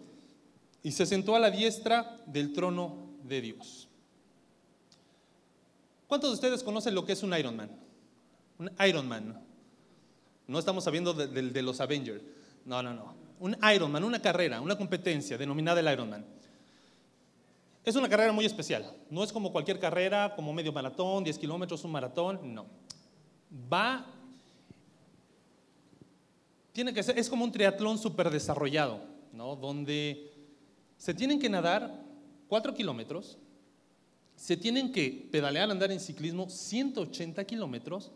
y 0.83 0.93
se 0.93 1.07
sentó 1.07 1.37
a 1.37 1.41
la 1.41 1.51
diestra 1.51 2.21
del 2.27 2.53
trono 2.53 3.11
de 3.25 3.41
Dios. 3.41 3.89
¿Cuántos 6.07 6.31
de 6.31 6.35
ustedes 6.35 6.63
conocen 6.63 6.95
lo 6.95 7.05
que 7.05 7.13
es 7.13 7.23
un 7.23 7.37
Ironman? 7.37 7.71
Un 8.59 8.71
Ironman. 8.87 9.41
No 10.49 10.59
estamos 10.59 10.87
hablando 10.87 11.15
de, 11.15 11.63
los 11.63 11.81
Avengers. 11.81 12.23
No, 12.65 12.83
no, 12.83 12.93
no. 12.93 13.15
Un 13.39 13.57
Ironman, 13.75 14.03
una 14.03 14.21
carrera, 14.21 14.61
una 14.61 14.77
competencia 14.77 15.39
denominada 15.39 15.81
el 15.81 15.93
Ironman. 15.93 16.27
Es 17.85 17.95
una 17.95 18.09
carrera 18.09 18.33
muy 18.33 18.45
especial. 18.45 18.93
No 19.09 19.23
es 19.23 19.33
como 19.33 19.53
cualquier 19.53 19.79
carrera, 19.79 20.35
como 20.35 20.53
medio 20.53 20.73
maratón, 20.73 21.25
10 21.25 21.39
kilómetros, 21.39 21.85
un 21.85 21.93
maratón. 21.93 22.55
No. 22.55 22.67
Va. 23.73 24.07
Tiene 26.73 26.95
que 26.95 27.03
ser, 27.03 27.19
es 27.19 27.29
como 27.29 27.45
un 27.45 27.53
triatlón 27.53 27.99
súper 27.99 28.31
desarrollado, 28.31 29.01
¿no? 29.33 29.57
Donde 29.57 30.33
se 30.97 31.15
tienen 31.15 31.39
que 31.39 31.49
nadar 31.49 32.05
4 32.49 32.75
kilómetros 32.75 33.39
se 34.41 34.57
tienen 34.57 34.91
que 34.91 35.29
pedalear, 35.31 35.71
andar 35.71 35.93
en 35.93 36.01
ciclismo 36.01 36.49
180 36.49 37.45
kilómetros 37.45 38.11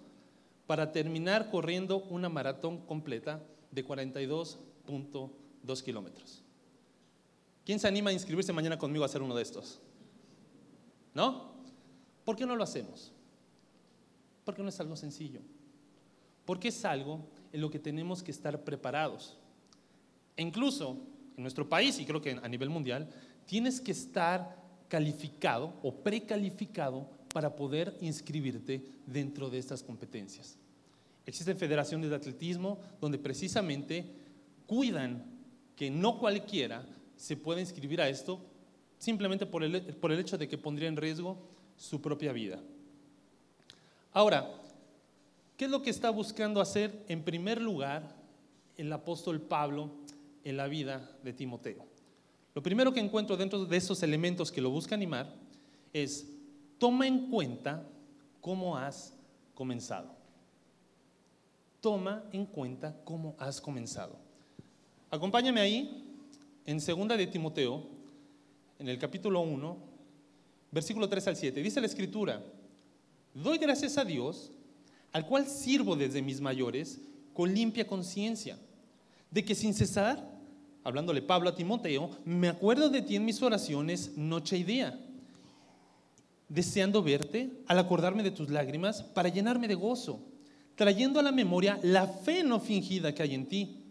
para 0.67 0.91
terminar 0.91 1.51
corriendo 1.51 1.99
una 2.05 2.31
maratón 2.31 2.79
completa 2.87 3.45
de 3.71 3.87
42.2 3.87 5.83
kilómetros. 5.83 6.43
¿Quién 7.67 7.79
se 7.79 7.89
anima 7.89 8.09
a 8.09 8.15
inscribirse 8.15 8.55
mañana 8.55 8.79
conmigo 8.79 9.05
a 9.05 9.07
hacer 9.07 9.21
uno 9.21 9.35
de 9.35 9.43
estos? 9.43 9.83
¿No? 11.13 11.53
¿Por 12.25 12.37
qué 12.37 12.47
no 12.47 12.57
lo 12.57 12.65
hacemos? 12.65 13.13
Porque 14.47 14.63
no 14.63 14.71
es 14.71 14.81
algo 14.81 14.97
sencillo. 14.97 15.41
Porque 16.47 16.69
es 16.69 16.85
algo 16.87 17.21
en 17.55 17.61
lo 17.61 17.71
que 17.71 17.79
tenemos 17.79 18.21
que 18.21 18.33
estar 18.33 18.65
preparados. 18.65 19.39
E 20.37 20.43
incluso 20.43 20.99
en 21.37 21.43
nuestro 21.43 21.69
país, 21.69 22.01
y 22.01 22.05
creo 22.05 22.21
que 22.21 22.33
a 22.33 22.49
nivel 22.49 22.69
mundial, 22.69 23.09
tienes 23.47 23.81
que 23.81 23.93
estar 23.93 24.57
calificado 24.89 25.73
o 25.81 25.95
precalificado 25.95 27.09
para 27.33 27.55
poder 27.55 27.97
inscribirte 28.01 28.83
dentro 29.07 29.49
de 29.51 29.59
estas 29.59 29.85
competencias. 29.85 30.59
Existen 31.27 31.57
federaciones 31.57 32.11
de 32.11 32.17
atletismo 32.17 32.81
donde 33.01 33.19
precisamente 33.19 34.05
cuidan 34.67 35.25
que 35.77 35.91
no 35.91 36.19
cualquiera 36.19 36.85
se 37.17 37.37
pueda 37.37 37.61
inscribir 37.61 38.01
a 38.01 38.09
esto 38.09 38.41
simplemente 38.99 39.47
por 39.47 39.63
el, 39.63 39.81
por 39.95 40.11
el 40.11 40.19
hecho 40.19 40.37
de 40.37 40.49
que 40.49 40.59
pondría 40.59 40.89
en 40.89 40.97
riesgo 40.97 41.39
su 41.77 42.01
propia 42.01 42.33
vida. 42.33 42.61
Ahora, 44.13 44.64
¿qué 45.57 45.67
es 45.67 45.71
lo 45.71 45.83
que 45.83 45.91
está 45.91 46.11
buscando 46.11 46.61
hacer 46.61 47.05
en 47.09 47.23
primer 47.23 47.61
lugar 47.61 48.15
el 48.77 48.93
apóstol 48.93 49.41
Pablo 49.41 49.91
en 50.45 50.57
la 50.57 50.67
vida 50.67 51.11
de 51.23 51.33
Timoteo? 51.33 51.85
Lo 52.55 52.63
primero 52.63 52.93
que 52.93 53.01
encuentro 53.01 53.37
dentro 53.37 53.65
de 53.65 53.77
esos 53.77 54.03
elementos 54.03 54.53
que 54.53 54.61
lo 54.61 54.71
busca 54.71 54.95
animar 54.95 55.35
es, 55.93 56.27
toma 56.79 57.07
en 57.07 57.31
cuenta 57.31 57.87
cómo 58.41 58.77
has 58.77 59.15
comenzado. 59.55 60.15
Toma 61.81 62.25
en 62.33 62.47
cuenta 62.47 62.97
cómo 63.05 63.35
has 63.39 63.61
comenzado. 63.61 64.17
Acompáñame 65.11 65.61
ahí 65.61 66.05
en 66.67 66.81
segunda 66.81 67.17
de 67.17 67.27
Timoteo, 67.27 67.87
en 68.79 68.89
el 68.89 68.99
capítulo 68.99 69.41
1, 69.41 69.77
versículo 70.71 71.09
3 71.09 71.29
al 71.29 71.37
7. 71.37 71.63
Dice 71.63 71.81
la 71.81 71.87
escritura, 71.87 72.43
doy 73.33 73.59
gracias 73.59 73.99
a 73.99 74.05
Dios, 74.05 74.51
al 75.15 75.27
cual 75.27 75.47
sirvo 75.47 75.95
desde 75.95 76.21
mis 76.21 76.41
mayores, 76.41 77.01
con 77.33 77.55
limpia 77.55 77.87
conciencia, 77.87 78.59
de 79.31 79.45
que 79.45 79.55
sin 79.55 79.73
cesar 79.73 80.35
hablándole 80.83 81.23
Pablo 81.23 81.49
a 81.49 81.55
Timoteo, 81.55 82.11
me 82.25 82.49
acuerdo 82.49 82.91
de 82.91 83.01
ti 83.01 83.17
en 83.17 83.25
mis 83.25 83.41
oraciones 83.41 84.17
noche 84.17 84.59
y 84.59 84.65
día, 84.65 85.01
deseando 86.49 87.03
verte 87.03 87.51
al 87.67 87.79
acordarme 87.79 88.23
de 88.25 88.33
tus 88.33 88.51
lágrimas 88.51 89.03
para 89.03 89.31
llenarme 89.31 89.69
de 89.69 89.77
gozo, 89.77 90.21
trayendo 90.75 91.21
a 91.21 91.23
la 91.23 91.33
memoria 91.33 91.79
la 91.83 92.09
fe 92.09 92.43
no 92.43 92.59
fingida 92.61 93.15
que 93.15 93.23
hay 93.23 93.35
en 93.35 93.47
ti, 93.47 93.85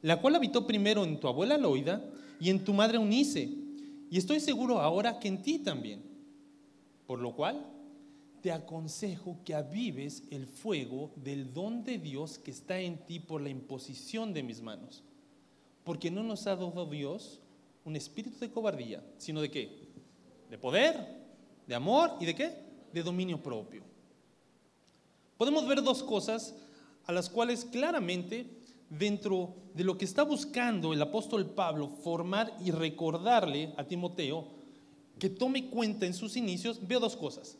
la 0.00 0.20
cual 0.20 0.36
habitó 0.36 0.64
primero 0.64 1.04
en 1.04 1.18
tu 1.18 1.26
abuela 1.26 1.58
Loida 1.58 2.02
y 2.40 2.50
en 2.50 2.64
tu 2.64 2.72
madre 2.72 2.98
Unice, 2.98 3.50
y 4.10 4.16
estoy 4.16 4.38
seguro 4.38 4.80
ahora 4.80 5.18
que 5.18 5.26
en 5.26 5.42
ti 5.42 5.58
también. 5.58 6.02
Por 7.06 7.18
lo 7.18 7.34
cual, 7.34 7.66
te 8.40 8.52
aconsejo 8.52 9.38
que 9.44 9.54
avives 9.54 10.22
el 10.30 10.46
fuego 10.46 11.12
del 11.16 11.52
don 11.52 11.84
de 11.84 11.98
Dios 11.98 12.38
que 12.38 12.50
está 12.50 12.78
en 12.78 12.98
ti 13.06 13.20
por 13.20 13.40
la 13.40 13.50
imposición 13.50 14.32
de 14.32 14.42
mis 14.42 14.62
manos 14.62 15.02
porque 15.88 16.10
no 16.10 16.22
nos 16.22 16.46
ha 16.46 16.54
dado 16.54 16.84
Dios 16.84 17.40
un 17.86 17.96
espíritu 17.96 18.38
de 18.40 18.50
cobardía, 18.50 19.02
sino 19.16 19.40
de 19.40 19.50
qué? 19.50 19.88
De 20.50 20.58
poder, 20.58 20.94
de 21.66 21.74
amor 21.74 22.12
y 22.20 22.26
de 22.26 22.34
qué? 22.34 22.52
De 22.92 23.02
dominio 23.02 23.42
propio. 23.42 23.82
Podemos 25.38 25.66
ver 25.66 25.82
dos 25.82 26.02
cosas 26.02 26.54
a 27.06 27.12
las 27.12 27.30
cuales 27.30 27.64
claramente 27.64 28.50
dentro 28.90 29.54
de 29.72 29.82
lo 29.82 29.96
que 29.96 30.04
está 30.04 30.24
buscando 30.24 30.92
el 30.92 31.00
apóstol 31.00 31.54
Pablo 31.54 31.88
formar 31.88 32.54
y 32.62 32.70
recordarle 32.70 33.72
a 33.78 33.84
Timoteo 33.84 34.46
que 35.18 35.30
tome 35.30 35.70
cuenta 35.70 36.04
en 36.04 36.12
sus 36.12 36.36
inicios, 36.36 36.86
veo 36.86 37.00
dos 37.00 37.16
cosas. 37.16 37.56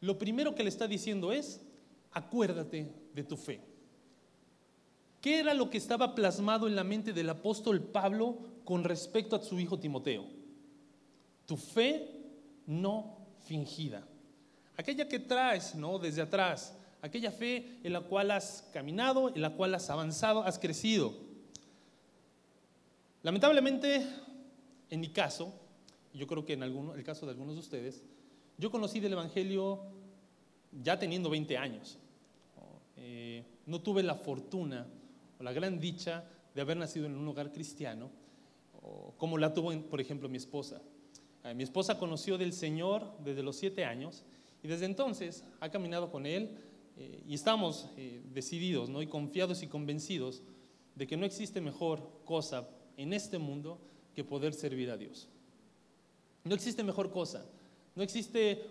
Lo 0.00 0.18
primero 0.18 0.54
que 0.54 0.62
le 0.62 0.68
está 0.68 0.86
diciendo 0.86 1.32
es, 1.32 1.60
acuérdate 2.12 2.92
de 3.14 3.24
tu 3.24 3.36
fe. 3.36 3.60
¿Qué 5.20 5.40
era 5.40 5.54
lo 5.54 5.70
que 5.70 5.78
estaba 5.78 6.14
plasmado 6.14 6.68
en 6.68 6.76
la 6.76 6.84
mente 6.84 7.12
del 7.12 7.30
apóstol 7.30 7.82
Pablo 7.82 8.38
con 8.64 8.84
respecto 8.84 9.34
a 9.36 9.42
su 9.42 9.58
hijo 9.58 9.78
Timoteo? 9.78 10.24
Tu 11.46 11.56
fe 11.56 12.10
no 12.66 13.18
fingida. 13.44 14.06
Aquella 14.76 15.08
que 15.08 15.18
traes, 15.18 15.74
¿no? 15.74 15.98
Desde 15.98 16.22
atrás. 16.22 16.74
Aquella 17.02 17.30
fe 17.30 17.78
en 17.82 17.92
la 17.92 18.02
cual 18.02 18.30
has 18.30 18.68
caminado, 18.72 19.28
en 19.34 19.40
la 19.40 19.50
cual 19.50 19.74
has 19.74 19.88
avanzado, 19.90 20.42
has 20.42 20.58
crecido. 20.58 21.14
Lamentablemente, 23.22 24.06
en 24.90 25.00
mi 25.00 25.08
caso, 25.08 25.52
yo 26.12 26.26
creo 26.26 26.44
que 26.44 26.52
en 26.52 26.62
el 26.62 27.04
caso 27.04 27.26
de 27.26 27.32
algunos 27.32 27.54
de 27.54 27.60
ustedes, 27.60 28.02
yo 28.58 28.70
conocí 28.70 29.00
del 29.00 29.12
Evangelio 29.12 29.80
ya 30.82 30.98
teniendo 30.98 31.30
20 31.30 31.56
años. 31.56 31.98
Eh, 32.96 33.44
no 33.66 33.80
tuve 33.80 34.02
la 34.02 34.14
fortuna 34.14 34.86
o 35.38 35.42
la 35.42 35.52
gran 35.52 35.78
dicha 35.78 36.24
de 36.54 36.60
haber 36.60 36.76
nacido 36.76 37.06
en 37.06 37.14
un 37.14 37.28
hogar 37.28 37.52
cristiano, 37.52 38.10
como 39.18 39.36
la 39.36 39.52
tuvo, 39.52 39.78
por 39.82 40.00
ejemplo, 40.00 40.28
mi 40.28 40.38
esposa. 40.38 40.80
Eh, 41.46 41.54
mi 41.54 41.62
esposa 41.62 41.98
conoció 41.98 42.38
del 42.38 42.52
Señor 42.52 43.04
desde 43.24 43.42
los 43.42 43.56
siete 43.56 43.84
años 43.84 44.24
y 44.62 44.68
desde 44.68 44.86
entonces 44.86 45.44
ha 45.60 45.70
caminado 45.70 46.10
con 46.10 46.26
Él 46.26 46.58
eh, 46.96 47.22
y 47.26 47.34
estamos 47.34 47.88
eh, 47.96 48.20
decididos 48.32 48.88
¿no? 48.88 49.00
y 49.00 49.06
confiados 49.06 49.62
y 49.62 49.68
convencidos 49.68 50.42
de 50.96 51.06
que 51.06 51.16
no 51.16 51.24
existe 51.24 51.60
mejor 51.60 52.10
cosa 52.24 52.68
en 52.96 53.12
este 53.12 53.38
mundo 53.38 53.78
que 54.14 54.24
poder 54.24 54.54
servir 54.54 54.90
a 54.90 54.96
Dios. 54.96 55.28
No 56.42 56.54
existe 56.54 56.82
mejor 56.82 57.10
cosa, 57.12 57.46
no 57.96 58.02
existe 58.02 58.62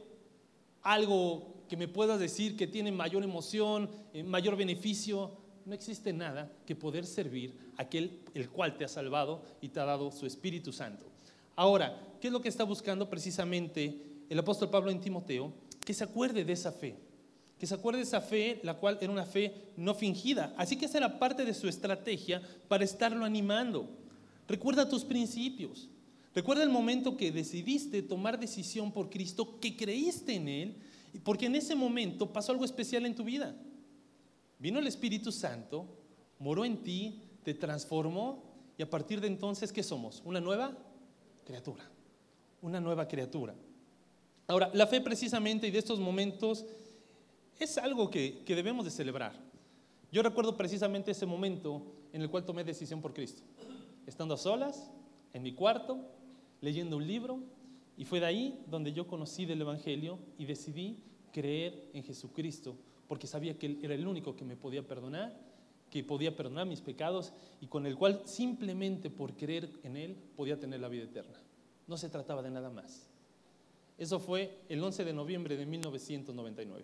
algo 0.82 1.65
que 1.67 1.75
me 1.75 1.88
puedas 1.88 2.20
decir 2.20 2.55
que 2.55 2.67
tiene 2.67 2.91
mayor 2.91 3.24
emoción, 3.24 3.89
mayor 4.24 4.55
beneficio 4.55 5.32
no 5.65 5.74
existe 5.74 6.13
nada 6.13 6.51
que 6.65 6.75
poder 6.75 7.05
servir 7.05 7.58
a 7.77 7.82
aquel 7.82 8.20
el 8.36 8.50
cual 8.50 8.77
te 8.77 8.86
ha 8.86 8.88
salvado 8.88 9.41
y 9.62 9.70
te 9.70 9.79
ha 9.79 9.86
dado 9.86 10.12
su 10.12 10.27
Espíritu 10.27 10.72
Santo. 10.72 11.08
Ahora, 11.55 12.00
¿qué 12.22 12.27
es 12.27 12.34
lo 12.34 12.41
que 12.41 12.50
está 12.50 12.63
buscando 12.63 13.10
precisamente 13.10 14.00
el 14.29 14.39
apóstol 14.39 14.70
Pablo 14.70 14.91
en 14.91 15.01
Timoteo? 15.01 15.51
Que 15.84 15.94
se 15.94 16.03
acuerde 16.03 16.46
de 16.46 16.53
esa 16.53 16.72
fe, 16.72 16.96
que 17.58 17.65
se 17.65 17.74
acuerde 17.74 18.00
de 18.00 18.03
esa 18.03 18.22
fe, 18.22 18.60
la 18.62 18.75
cual 18.75 19.00
era 19.01 19.12
una 19.12 19.25
fe 19.25 19.72
no 19.75 19.96
fingida. 19.96 20.53
Así 20.58 20.77
que 20.77 20.86
esa 20.86 21.00
era 21.00 21.17
parte 21.17 21.46
de 21.46 21.53
su 21.53 21.67
estrategia 21.67 22.41
para 22.67 22.84
estarlo 22.84 23.25
animando. 23.25 23.89
Recuerda 24.48 24.88
tus 24.88 25.03
principios. 25.03 25.89
Recuerda 26.36 26.63
el 26.63 26.70
momento 26.70 27.15
que 27.15 27.32
decidiste 27.32 28.01
tomar 28.01 28.38
decisión 28.38 28.92
por 28.92 29.10
Cristo, 29.10 29.58
que 29.62 29.77
creíste 29.77 30.36
en 30.36 30.50
Él, 30.50 30.75
porque 31.24 31.46
en 31.46 31.56
ese 31.56 31.75
momento 31.75 32.34
pasó 32.34 32.51
algo 32.51 32.65
especial 32.65 33.06
en 33.06 33.15
tu 33.15 33.24
vida. 33.24 33.56
Vino 34.60 34.80
el 34.80 34.88
Espíritu 34.88 35.32
Santo, 35.32 35.88
moró 36.38 36.65
en 36.65 36.84
ti, 36.84 37.22
te 37.44 37.54
transformó 37.54 38.44
y 38.77 38.84
a 38.84 38.89
partir 38.89 39.22
de 39.22 39.27
entonces, 39.27 39.72
¿qué 39.72 39.82
somos? 39.82 40.22
Una 40.25 40.42
nueva 40.42 40.77
criatura. 41.46 41.89
Una 42.62 42.82
nueva 42.82 43.08
criatura. 43.08 43.56
Ahora, 44.48 44.70
la 44.74 44.88
fe 44.88 45.00
precisamente 45.00 45.68
y 45.68 45.72
de 45.72 45.80
estos 45.80 46.01
momentos 46.01 46.65
es 47.60 47.77
algo 47.77 48.10
que, 48.10 48.44
que 48.46 48.56
debemos 48.56 48.84
de 48.84 48.92
celebrar. 48.92 49.39
Yo 50.12 50.22
recuerdo 50.22 50.58
precisamente 50.58 51.12
ese 51.12 51.25
momento 51.25 51.94
en 52.12 52.22
el 52.22 52.30
cual 52.30 52.44
tomé 52.44 52.65
decisión 52.65 53.01
por 53.01 53.13
Cristo. 53.13 53.42
Estando 54.06 54.34
a 54.34 54.38
solas, 54.38 54.92
en 55.34 55.42
mi 55.44 55.54
cuarto, 55.54 56.00
leyendo 56.66 56.98
un 56.98 57.06
libro, 57.06 57.44
y 57.96 58.06
fue 58.06 58.20
de 58.20 58.26
ahí 58.26 58.66
donde 58.68 58.92
yo 58.92 59.06
conocí 59.06 59.46
del 59.46 59.62
Evangelio 59.62 60.18
y 60.40 60.46
decidí 60.46 60.98
creer 61.32 61.92
en 61.94 62.04
Jesucristo 62.04 62.76
porque 63.08 63.28
sabía 63.28 63.58
que 63.58 63.68
Él 63.68 63.80
era 63.84 63.94
el 63.94 64.08
único 64.08 64.36
que 64.36 64.44
me 64.44 64.58
podía 64.58 64.86
perdonar, 64.86 65.40
que 65.92 66.04
podía 66.04 66.36
perdonar 66.36 66.66
mis 66.66 66.82
pecados 66.82 67.34
y 67.62 67.68
con 67.68 67.86
el 67.86 67.96
cual 67.96 68.24
simplemente 68.26 69.12
por 69.12 69.36
creer 69.38 69.70
en 69.84 69.96
Él 69.96 70.18
podía 70.36 70.60
tener 70.60 70.80
la 70.80 70.90
vida 70.90 71.04
eterna. 71.04 71.40
No 71.86 71.98
se 71.98 72.10
trataba 72.10 72.42
de 72.42 72.50
nada 72.50 72.72
más. 72.72 73.08
Eso 74.00 74.20
fue 74.20 74.60
el 74.68 74.84
11 74.84 75.06
de 75.06 75.14
noviembre 75.14 75.56
de 75.56 75.68
1999. 75.68 76.84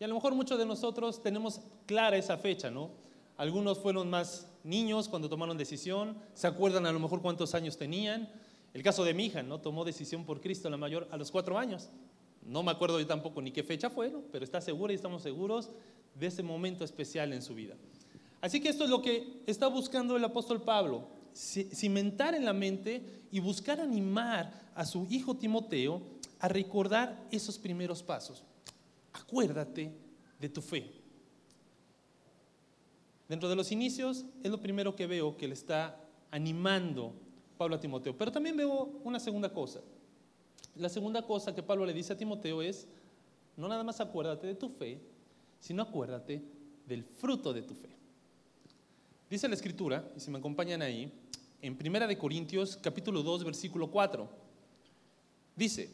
Y 0.00 0.04
a 0.04 0.08
lo 0.08 0.14
mejor 0.14 0.34
muchos 0.34 0.58
de 0.58 0.64
nosotros 0.64 1.22
tenemos 1.22 1.60
clara 1.84 2.16
esa 2.16 2.38
fecha, 2.38 2.70
¿no? 2.70 2.90
Algunos 3.36 3.78
fueron 3.78 4.08
más 4.08 4.48
niños 4.64 5.08
cuando 5.08 5.28
tomaron 5.28 5.58
decisión, 5.58 6.16
se 6.34 6.46
acuerdan 6.46 6.86
a 6.86 6.92
lo 6.92 6.98
mejor 6.98 7.20
cuántos 7.20 7.54
años 7.54 7.76
tenían. 7.76 8.28
El 8.74 8.82
caso 8.82 9.04
de 9.04 9.14
mi 9.14 9.26
hija, 9.26 9.42
¿no? 9.42 9.60
Tomó 9.60 9.84
decisión 9.84 10.24
por 10.24 10.40
Cristo 10.40 10.70
la 10.70 10.76
mayor 10.76 11.08
a 11.10 11.16
los 11.16 11.30
cuatro 11.30 11.58
años. 11.58 11.90
No 12.44 12.62
me 12.62 12.70
acuerdo 12.70 12.98
yo 12.98 13.06
tampoco 13.06 13.40
ni 13.42 13.52
qué 13.52 13.62
fecha 13.62 13.90
fue, 13.90 14.12
pero 14.32 14.44
está 14.44 14.60
segura 14.60 14.92
y 14.92 14.96
estamos 14.96 15.22
seguros 15.22 15.70
de 16.14 16.26
ese 16.26 16.42
momento 16.42 16.84
especial 16.84 17.32
en 17.32 17.42
su 17.42 17.54
vida. 17.54 17.76
Así 18.40 18.60
que 18.60 18.68
esto 18.68 18.84
es 18.84 18.90
lo 18.90 19.02
que 19.02 19.42
está 19.46 19.68
buscando 19.68 20.16
el 20.16 20.24
apóstol 20.24 20.62
Pablo, 20.62 21.06
cimentar 21.32 22.34
en 22.34 22.44
la 22.44 22.52
mente 22.52 23.02
y 23.30 23.40
buscar 23.40 23.80
animar 23.80 24.72
a 24.74 24.84
su 24.84 25.06
hijo 25.10 25.36
Timoteo 25.36 26.02
a 26.40 26.48
recordar 26.48 27.24
esos 27.30 27.58
primeros 27.58 28.02
pasos. 28.02 28.42
Acuérdate 29.12 29.92
de 30.40 30.48
tu 30.48 30.60
fe. 30.60 30.90
Dentro 33.28 33.48
de 33.48 33.56
los 33.56 33.70
inicios 33.70 34.24
es 34.42 34.50
lo 34.50 34.60
primero 34.60 34.96
que 34.96 35.06
veo 35.06 35.36
que 35.36 35.46
le 35.46 35.54
está 35.54 35.98
animando 36.32 37.14
Pablo 37.62 37.76
a 37.76 37.80
Timoteo. 37.80 38.18
Pero 38.18 38.32
también 38.32 38.56
veo 38.56 38.90
una 39.04 39.20
segunda 39.20 39.48
cosa. 39.52 39.80
La 40.74 40.88
segunda 40.88 41.22
cosa 41.22 41.54
que 41.54 41.62
Pablo 41.62 41.86
le 41.86 41.92
dice 41.92 42.12
a 42.12 42.16
Timoteo 42.16 42.60
es, 42.60 42.88
no 43.56 43.68
nada 43.68 43.84
más 43.84 44.00
acuérdate 44.00 44.48
de 44.48 44.56
tu 44.56 44.68
fe, 44.68 44.98
sino 45.60 45.84
acuérdate 45.84 46.42
del 46.88 47.04
fruto 47.04 47.52
de 47.52 47.62
tu 47.62 47.74
fe. 47.74 47.88
Dice 49.30 49.46
la 49.46 49.54
escritura, 49.54 50.10
y 50.16 50.18
si 50.18 50.28
me 50.32 50.38
acompañan 50.38 50.82
ahí, 50.82 51.12
en 51.60 51.76
Primera 51.76 52.08
de 52.08 52.18
Corintios 52.18 52.76
capítulo 52.76 53.22
2 53.22 53.44
versículo 53.44 53.92
4. 53.92 54.28
Dice, 55.54 55.88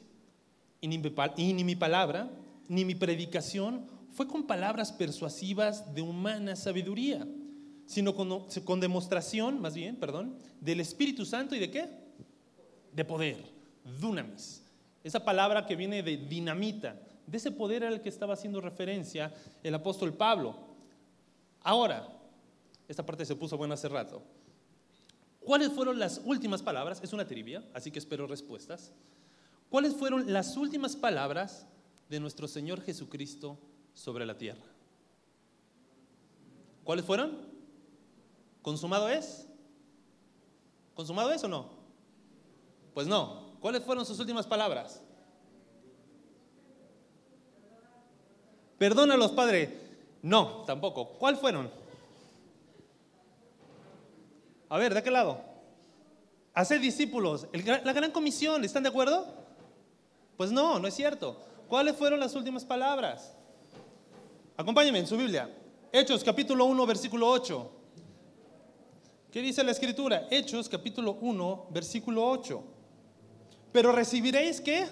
y 0.80 0.88
ni, 0.88 1.64
mi 1.64 1.76
palabra, 1.76 2.30
ni 2.66 2.86
mi 2.86 2.94
predicación 2.94 3.84
fue 4.12 4.26
con 4.26 4.46
palabras 4.46 4.90
persuasivas 4.90 5.94
de 5.94 6.00
humana 6.00 6.56
sabiduría, 6.56 7.28
sino 7.88 8.14
con, 8.14 8.80
demostración, 8.80 9.62
más 9.62 9.74
bien, 9.74 9.96
perdón, 9.96 10.36
del 10.60 10.80
Espíritu 10.80 11.24
Santo 11.24 11.54
y 11.54 11.58
de 11.58 11.70
qué? 11.70 11.88
De 12.92 13.02
poder, 13.02 13.42
dunamis. 13.98 14.62
Esa 15.02 15.24
palabra 15.24 15.64
que 15.64 15.74
viene 15.74 16.02
de 16.02 16.18
dinamita, 16.18 17.00
de 17.26 17.38
ese 17.38 17.50
poder 17.50 17.84
al 17.84 18.02
que 18.02 18.10
estaba 18.10 18.34
haciendo 18.34 18.60
referencia 18.60 19.32
el 19.62 19.74
apóstol 19.74 20.12
Pablo. 20.12 20.54
Ahora, 21.62 22.06
esta 22.86 23.06
parte 23.06 23.24
se 23.24 23.36
puso 23.36 23.56
buena 23.56 23.72
hace 23.72 23.88
rato. 23.88 24.22
¿Cuáles 25.40 25.72
fueron 25.72 25.98
las 25.98 26.20
últimas 26.26 26.62
palabras? 26.62 27.00
Es 27.02 27.14
una 27.14 27.26
trivia, 27.26 27.64
así 27.72 27.90
que 27.90 28.00
espero 28.00 28.26
respuestas. 28.26 28.92
¿Cuáles 29.70 29.94
fueron 29.94 30.30
las 30.30 30.58
últimas 30.58 30.94
palabras 30.94 31.66
de 32.10 32.20
nuestro 32.20 32.48
Señor 32.48 32.82
Jesucristo 32.82 33.58
sobre 33.94 34.26
la 34.26 34.36
tierra? 34.36 34.66
¿Cuáles 36.84 37.06
fueron? 37.06 37.47
¿Consumado 38.68 39.08
es? 39.08 39.46
¿Consumado 40.94 41.32
es 41.32 41.42
o 41.42 41.48
no? 41.48 41.70
Pues 42.92 43.06
no. 43.06 43.54
¿Cuáles 43.60 43.82
fueron 43.82 44.04
sus 44.04 44.20
últimas 44.20 44.46
palabras? 44.46 45.00
Perdónalos, 48.76 49.32
Padre. 49.32 49.74
No, 50.20 50.64
tampoco. 50.66 51.08
¿Cuáles 51.18 51.40
fueron? 51.40 51.70
A 54.68 54.76
ver, 54.76 54.92
¿de 54.92 55.02
qué 55.02 55.10
lado? 55.10 55.40
Hacer 56.52 56.78
discípulos. 56.78 57.46
la 57.54 57.92
gran 57.94 58.10
comisión, 58.10 58.62
¿están 58.64 58.82
de 58.82 58.90
acuerdo? 58.90 59.26
Pues 60.36 60.52
no, 60.52 60.78
no 60.78 60.86
es 60.86 60.92
cierto. 60.92 61.40
¿Cuáles 61.70 61.96
fueron 61.96 62.20
las 62.20 62.34
últimas 62.34 62.66
palabras? 62.66 63.34
Acompáñenme 64.58 64.98
en 64.98 65.06
su 65.06 65.16
Biblia. 65.16 65.50
Hechos 65.90 66.22
capítulo 66.22 66.66
1, 66.66 66.84
versículo 66.84 67.30
8. 67.30 67.77
¿Qué 69.38 69.42
dice 69.42 69.62
la 69.62 69.70
escritura? 69.70 70.26
Hechos 70.32 70.68
capítulo 70.68 71.16
1, 71.20 71.68
versículo 71.70 72.28
8. 72.28 72.60
Pero 73.70 73.92
recibiréis 73.92 74.60
qué? 74.60 74.84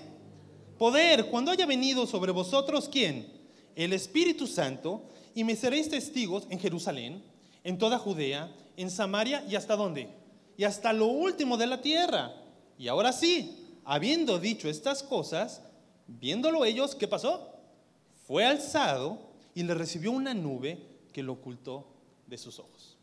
Poder 0.78 1.26
cuando 1.26 1.50
haya 1.50 1.66
venido 1.66 2.06
sobre 2.06 2.30
vosotros 2.30 2.88
quién? 2.88 3.26
El 3.74 3.92
Espíritu 3.92 4.46
Santo 4.46 5.02
y 5.34 5.42
me 5.42 5.56
seréis 5.56 5.90
testigos 5.90 6.46
en 6.48 6.60
Jerusalén, 6.60 7.24
en 7.64 7.76
toda 7.76 7.98
Judea, 7.98 8.54
en 8.76 8.88
Samaria 8.88 9.44
y 9.50 9.56
hasta 9.56 9.74
dónde? 9.74 10.10
Y 10.56 10.62
hasta 10.62 10.92
lo 10.92 11.06
último 11.06 11.56
de 11.56 11.66
la 11.66 11.82
tierra. 11.82 12.32
Y 12.78 12.86
ahora 12.86 13.12
sí, 13.12 13.80
habiendo 13.84 14.38
dicho 14.38 14.68
estas 14.68 15.02
cosas, 15.02 15.60
viéndolo 16.06 16.64
ellos, 16.64 16.94
¿qué 16.94 17.08
pasó? 17.08 17.50
Fue 18.28 18.44
alzado 18.44 19.18
y 19.56 19.64
le 19.64 19.74
recibió 19.74 20.12
una 20.12 20.34
nube 20.34 20.78
que 21.12 21.24
lo 21.24 21.32
ocultó 21.32 21.88
de 22.28 22.38
sus 22.38 22.60
ojos. 22.60 22.95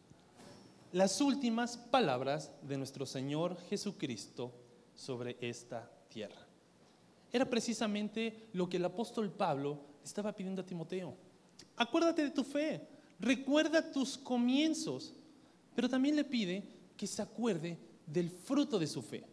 Las 0.94 1.22
últimas 1.22 1.76
palabras 1.76 2.52
de 2.62 2.78
nuestro 2.78 3.08
Señor 3.08 3.58
Jesucristo 3.68 4.54
sobre 4.94 5.38
esta 5.42 5.92
tierra. 6.08 6.48
Era 7.32 7.50
precisamente 7.50 8.50
lo 8.54 8.70
que 8.70 8.78
el 8.78 8.86
apóstol 8.86 9.32
Pablo 9.32 9.80
estaba 10.04 10.36
pidiendo 10.36 10.62
a 10.62 10.66
Timoteo. 10.68 11.18
Acuérdate 11.78 12.22
de 12.22 12.30
tu 12.30 12.44
fe, 12.44 12.88
recuerda 13.20 13.92
tus 13.92 14.20
comienzos, 14.20 15.16
pero 15.74 15.90
también 15.90 16.16
le 16.16 16.26
pide 16.26 16.64
que 16.96 17.08
se 17.08 17.24
acuerde 17.24 17.76
del 18.06 18.30
fruto 18.30 18.78
de 18.78 18.86
su 18.86 19.02
fe. 19.02 19.24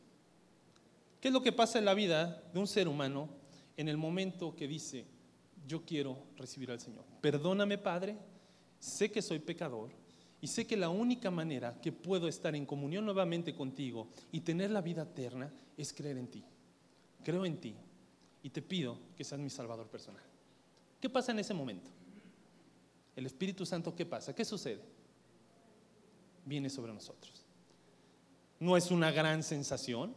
¿Qué 1.20 1.28
es 1.28 1.34
lo 1.34 1.42
que 1.42 1.52
pasa 1.52 1.78
en 1.78 1.84
la 1.84 1.92
vida 1.92 2.42
de 2.54 2.58
un 2.58 2.66
ser 2.66 2.88
humano 2.88 3.28
en 3.76 3.90
el 3.90 3.98
momento 3.98 4.56
que 4.56 4.66
dice, 4.66 5.04
yo 5.66 5.84
quiero 5.84 6.24
recibir 6.38 6.70
al 6.70 6.80
Señor? 6.80 7.04
Perdóname, 7.20 7.76
Padre, 7.76 8.16
sé 8.78 9.12
que 9.12 9.20
soy 9.20 9.40
pecador 9.40 9.99
y 10.40 10.46
sé 10.46 10.66
que 10.66 10.76
la 10.76 10.88
única 10.88 11.30
manera 11.30 11.80
que 11.80 11.92
puedo 11.92 12.28
estar 12.28 12.54
en 12.54 12.66
comunión 12.66 13.04
nuevamente 13.04 13.54
contigo 13.54 14.08
y 14.32 14.40
tener 14.40 14.70
la 14.70 14.80
vida 14.80 15.02
eterna 15.02 15.52
es 15.76 15.92
creer 15.92 16.16
en 16.18 16.28
ti. 16.28 16.44
Creo 17.22 17.44
en 17.44 17.58
ti 17.58 17.74
y 18.42 18.50
te 18.50 18.62
pido 18.62 18.98
que 19.16 19.24
seas 19.24 19.40
mi 19.40 19.50
Salvador 19.50 19.88
personal. 19.88 20.22
¿Qué 21.00 21.10
pasa 21.10 21.32
en 21.32 21.40
ese 21.40 21.54
momento? 21.54 21.90
El 23.16 23.26
Espíritu 23.26 23.66
Santo, 23.66 23.94
¿qué 23.94 24.06
pasa? 24.06 24.34
¿Qué 24.34 24.44
sucede? 24.44 24.80
viene 26.44 26.70
sobre 26.70 26.92
nosotros. 26.92 27.44
No 28.58 28.76
es 28.76 28.90
una 28.90 29.10
gran 29.10 29.42
sensación, 29.42 30.14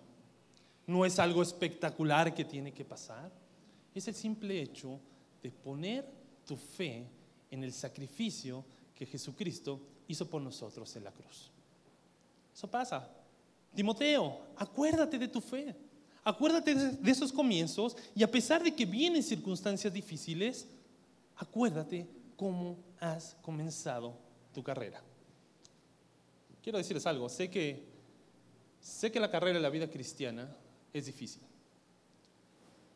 no 0.88 1.05
es 1.05 1.19
algo 1.19 1.41
espectacular 1.41 2.33
que 2.33 2.43
tiene 2.43 2.73
que 2.73 2.83
pasar, 2.83 3.31
es 3.93 4.07
el 4.07 4.15
simple 4.15 4.62
hecho 4.62 4.99
de 5.41 5.51
poner 5.51 6.05
tu 6.45 6.57
fe 6.57 7.07
en 7.51 7.63
el 7.63 7.71
sacrificio 7.71 8.65
que 8.95 9.05
Jesucristo 9.05 9.79
hizo 10.08 10.30
por 10.30 10.42
nosotros 10.42 10.96
en 10.96 11.04
la 11.04 11.12
cruz. 11.12 11.52
Eso 12.54 12.68
pasa. 12.70 13.10
Timoteo, 13.76 14.39
acuérdate 14.56 15.18
de 15.18 15.28
tu 15.28 15.42
fe, 15.42 15.76
acuérdate 16.24 16.76
de 16.76 17.12
esos 17.12 17.32
comienzos 17.32 17.98
y 18.16 18.24
a 18.24 18.30
pesar 18.30 18.63
de 18.63 18.74
que 18.74 18.86
vienen 18.86 19.24
circunstancias 19.24 19.92
difíciles, 19.92 20.68
acuérdate 21.38 22.08
cómo 22.36 22.78
has 23.00 23.36
comenzado 23.42 24.16
tu 24.54 24.63
carrera. 24.63 25.02
Quiero 26.62 26.78
decirles 26.78 27.06
algo, 27.08 27.28
sé 27.28 27.50
que, 27.50 27.84
sé 28.80 29.12
que 29.12 29.20
la 29.20 29.32
carrera 29.32 29.56
de 29.56 29.63
la 29.63 29.70
vida 29.70 29.89
cristiana 29.89 30.56
es 30.94 31.08
difícil 31.08 31.42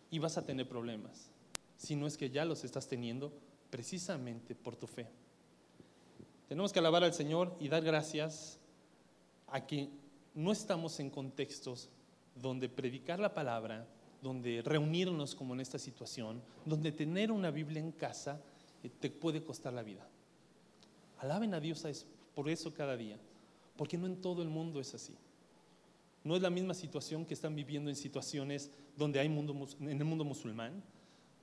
y 0.09 0.19
vas 0.19 0.37
a 0.37 0.45
tener 0.45 0.69
problemas, 0.69 1.29
si 1.75 1.95
no 1.95 2.07
es 2.07 2.17
que 2.17 2.29
ya 2.29 2.45
los 2.45 2.63
estás 2.63 2.87
teniendo 2.87 3.33
precisamente 3.69 4.55
por 4.55 4.75
tu 4.75 4.87
fe. 4.87 5.07
Tenemos 6.47 6.71
que 6.71 6.79
alabar 6.79 7.03
al 7.03 7.13
Señor 7.13 7.55
y 7.59 7.67
dar 7.67 7.83
gracias 7.83 8.57
a 9.47 9.65
que 9.65 9.89
no 10.33 10.51
estamos 10.51 10.99
en 10.99 11.09
contextos 11.09 11.89
donde 12.35 12.69
predicar 12.69 13.19
la 13.19 13.33
palabra, 13.33 13.87
donde 14.21 14.61
reunirnos 14.61 15.35
como 15.35 15.53
en 15.53 15.59
esta 15.59 15.77
situación, 15.77 16.41
donde 16.65 16.91
tener 16.91 17.31
una 17.31 17.51
Biblia 17.51 17.81
en 17.81 17.91
casa 17.91 18.41
eh, 18.83 18.89
te 18.89 19.09
puede 19.09 19.43
costar 19.43 19.73
la 19.73 19.83
vida. 19.83 20.07
Alaben 21.19 21.53
a 21.53 21.59
Dios 21.59 21.85
por 22.33 22.49
eso 22.49 22.73
cada 22.73 22.95
día. 22.95 23.17
Porque 23.75 23.97
no 23.97 24.07
en 24.07 24.21
todo 24.21 24.41
el 24.41 24.49
mundo 24.49 24.79
es 24.79 24.93
así. 24.93 25.15
No 26.23 26.35
es 26.35 26.41
la 26.41 26.49
misma 26.49 26.73
situación 26.73 27.25
que 27.25 27.33
están 27.33 27.55
viviendo 27.55 27.89
en 27.89 27.95
situaciones 27.95 28.71
donde 28.95 29.19
hay 29.19 29.29
mundo, 29.29 29.67
en 29.79 29.97
el 29.97 30.05
mundo 30.05 30.23
musulmán, 30.23 30.83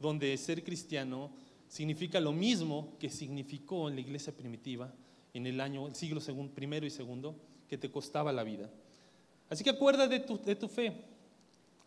donde 0.01 0.37
ser 0.37 0.63
cristiano 0.65 1.31
significa 1.69 2.21
lo 2.21 2.33
mismo 2.33 2.95
que 2.99 3.11
significó 3.11 3.89
en 3.89 3.97
la 3.97 4.01
iglesia 4.01 4.33
primitiva 4.33 4.93
en 5.33 5.47
el 5.47 5.61
año, 5.61 5.87
el 5.87 5.95
siglo 5.95 6.21
primero 6.55 6.87
y 6.87 6.91
segundo, 6.91 7.35
que 7.69 7.77
te 7.77 7.91
costaba 7.91 8.33
la 8.33 8.45
vida. 8.45 8.71
Así 9.51 9.65
que 9.65 9.71
acuerda 9.71 10.07
de 10.07 10.21
tu, 10.21 10.41
de 10.41 10.55
tu 10.55 10.69
fe, 10.69 10.93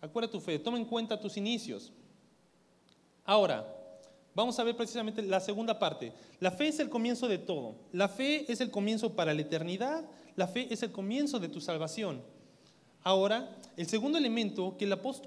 acuerda 0.02 0.30
tu 0.30 0.40
fe, 0.40 0.60
toma 0.60 0.78
en 0.78 0.86
cuenta 0.86 1.20
tus 1.20 1.38
inicios. 1.38 1.92
Ahora, 3.26 3.66
vamos 4.36 4.60
a 4.60 4.63
ver 4.63 4.76
precisamente 4.76 5.22
la 5.22 5.40
segunda 5.40 5.80
parte. 5.80 6.13
La 6.40 6.52
fe 6.52 6.68
es 6.68 6.80
el 6.80 6.90
comienzo 6.90 7.28
de 7.28 7.38
todo. 7.38 7.76
La 7.92 8.08
fe 8.08 8.52
es 8.52 8.62
el 8.62 8.70
comienzo 8.70 9.16
para 9.16 9.34
la 9.34 9.42
eternidad, 9.42 10.06
la 10.36 10.48
fe 10.48 10.68
es 10.72 10.84
el 10.84 10.92
comienzo 10.92 11.40
de 11.40 11.50
tu 11.50 11.62
salvación. 11.62 12.22
Ahora, 13.04 13.56
el 13.78 13.88
segundo 13.88 14.18
elemento 14.18 14.78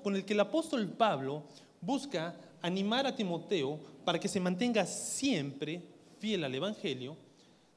con 0.02 0.16
el 0.16 0.24
que 0.24 0.34
el 0.34 0.40
apóstol 0.40 0.88
Pablo 0.88 1.44
busca 1.80 2.36
animar 2.62 3.06
a 3.06 3.16
Timoteo 3.16 3.80
para 4.10 4.18
que 4.18 4.26
se 4.26 4.40
mantenga 4.40 4.84
siempre 4.86 5.80
fiel 6.18 6.42
al 6.42 6.52
Evangelio, 6.52 7.16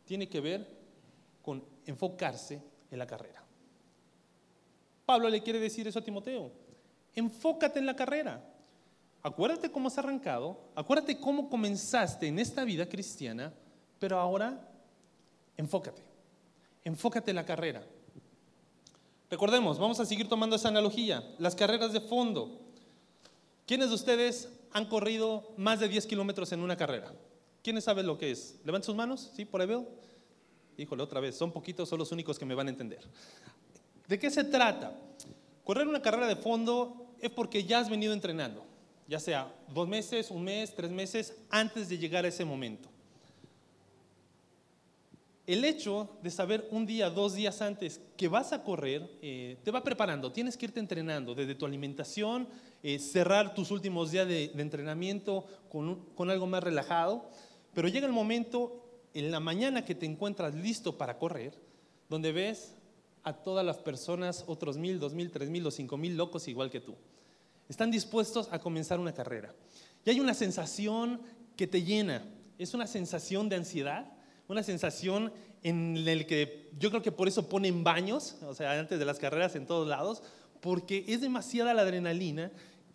tiene 0.03 0.27
que 0.27 0.41
ver 0.41 0.67
con 1.43 1.63
enfocarse 1.85 2.59
en 2.89 2.97
la 2.97 3.05
carrera. 3.05 3.43
Pablo 5.05 5.29
le 5.29 5.43
quiere 5.43 5.59
decir 5.59 5.87
eso 5.87 5.99
a 5.99 6.03
Timoteo. 6.03 6.51
Enfócate 7.13 7.77
en 7.77 7.85
la 7.85 7.95
carrera. 7.95 8.43
Acuérdate 9.21 9.71
cómo 9.71 9.89
has 9.89 9.97
arrancado, 9.99 10.59
acuérdate 10.73 11.19
cómo 11.19 11.51
comenzaste 11.51 12.25
en 12.25 12.39
esta 12.39 12.63
vida 12.63 12.89
cristiana, 12.89 13.53
pero 13.99 14.17
ahora 14.17 14.59
enfócate 15.55 16.01
enfócate 16.83 17.29
en 17.29 17.35
la 17.35 17.45
carrera. 17.45 17.83
Recordemos, 19.29 19.77
vamos 19.77 19.99
a 19.99 20.05
seguir 20.07 20.27
tomando 20.27 20.55
esa 20.55 20.69
analogía, 20.69 21.23
las 21.37 21.53
carreras 21.53 21.93
de 21.93 22.01
fondo. 22.01 22.59
¿Quiénes 23.67 23.89
de 23.89 23.93
ustedes 23.93 24.49
han 24.73 24.85
corrido 24.85 25.53
más 25.57 25.79
de 25.79 25.87
10 25.87 26.05
kilómetros 26.07 26.51
en 26.51 26.59
una 26.59 26.75
carrera? 26.75 27.13
¿Quiénes 27.63 27.83
saben 27.83 28.05
lo 28.05 28.17
que 28.17 28.31
es? 28.31 28.59
Levanten 28.65 28.87
sus 28.87 28.95
manos, 28.95 29.31
¿sí? 29.35 29.45
Por 29.45 29.61
ahí 29.61 29.67
veo. 29.67 29.87
Híjole, 30.77 31.03
otra 31.03 31.19
vez, 31.19 31.37
son 31.37 31.51
poquitos, 31.51 31.87
son 31.87 31.99
los 31.99 32.11
únicos 32.11 32.37
que 32.37 32.45
me 32.45 32.55
van 32.55 32.67
a 32.67 32.71
entender. 32.71 32.99
¿De 34.07 34.19
qué 34.19 34.29
se 34.29 34.43
trata? 34.43 34.99
Correr 35.63 35.87
una 35.87 36.01
carrera 36.01 36.27
de 36.27 36.35
fondo 36.35 37.15
es 37.21 37.29
porque 37.29 37.63
ya 37.63 37.79
has 37.79 37.89
venido 37.89 38.13
entrenando, 38.13 38.65
ya 39.07 39.19
sea 39.19 39.53
dos 39.69 39.87
meses, 39.87 40.29
un 40.29 40.43
mes, 40.43 40.75
tres 40.75 40.91
meses, 40.91 41.37
antes 41.49 41.87
de 41.87 41.97
llegar 41.97 42.25
a 42.25 42.27
ese 42.27 42.43
momento. 42.43 42.89
El 45.45 45.65
hecho 45.65 46.09
de 46.21 46.31
saber 46.31 46.69
un 46.71 46.85
día, 46.85 47.09
dos 47.09 47.33
días 47.33 47.61
antes 47.61 47.99
que 48.15 48.29
vas 48.29 48.53
a 48.53 48.63
correr, 48.63 49.09
eh, 49.21 49.57
te 49.63 49.71
va 49.71 49.83
preparando. 49.83 50.31
Tienes 50.31 50.55
que 50.55 50.67
irte 50.67 50.79
entrenando 50.79 51.35
desde 51.35 51.53
tu 51.53 51.65
alimentación, 51.65 52.47
eh, 52.81 52.97
cerrar 52.97 53.53
tus 53.53 53.69
últimos 53.69 54.11
días 54.11 54.25
de, 54.25 54.45
entrenamiento 54.55 55.45
con, 55.69 56.05
con 56.15 56.29
algo 56.29 56.47
más 56.47 56.63
relajado. 56.63 57.29
Pero 57.73 57.89
llega 57.89 58.07
el 58.07 58.13
momento 58.13 58.85
en 59.13 59.31
la 59.31 59.41
mañana 59.41 59.83
que 59.83 59.95
te 59.95 60.05
encuentras 60.05 60.55
listo 60.55 60.97
para 60.97 61.17
correr, 61.17 61.53
donde 62.09 62.31
ves 62.31 62.75
a 63.23 63.33
todas 63.33 63.65
las 63.65 63.77
personas, 63.77 64.45
otros 64.47 64.77
mil, 64.77 64.97
dos 64.97 65.13
mil, 65.13 65.29
tres 65.29 65.49
mil 65.49 65.67
o 65.67 65.71
cinco 65.71 65.97
mil 65.97 66.15
locos 66.15 66.47
igual 66.47 66.69
que 66.69 66.79
tú. 66.79 66.95
Están 67.67 67.91
dispuestos 67.91 68.47
a 68.49 68.59
comenzar 68.59 68.97
una 68.97 69.13
carrera. 69.13 69.53
Y 70.05 70.09
hay 70.09 70.21
una 70.21 70.33
sensación 70.33 71.21
que 71.57 71.67
te 71.67 71.83
llena. 71.83 72.23
Es 72.57 72.73
una 72.73 72.87
sensación 72.87 73.49
de 73.49 73.57
ansiedad, 73.57 74.12
una 74.53 74.63
sensación 74.63 75.33
en 75.63 76.05
la 76.05 76.23
que 76.23 76.69
yo 76.79 76.89
creo 76.89 77.01
que 77.01 77.11
por 77.11 77.27
eso 77.27 77.49
ponen 77.49 77.83
baños, 77.83 78.37
o 78.43 78.53
sea, 78.53 78.79
antes 78.79 78.99
de 78.99 79.05
las 79.05 79.19
carreras 79.19 79.55
en 79.55 79.65
todos 79.65 79.87
lados, 79.87 80.23
porque 80.61 81.03
es 81.07 81.21
demasiada 81.21 81.73
la 81.73 81.81
adrenalina 81.81 82.51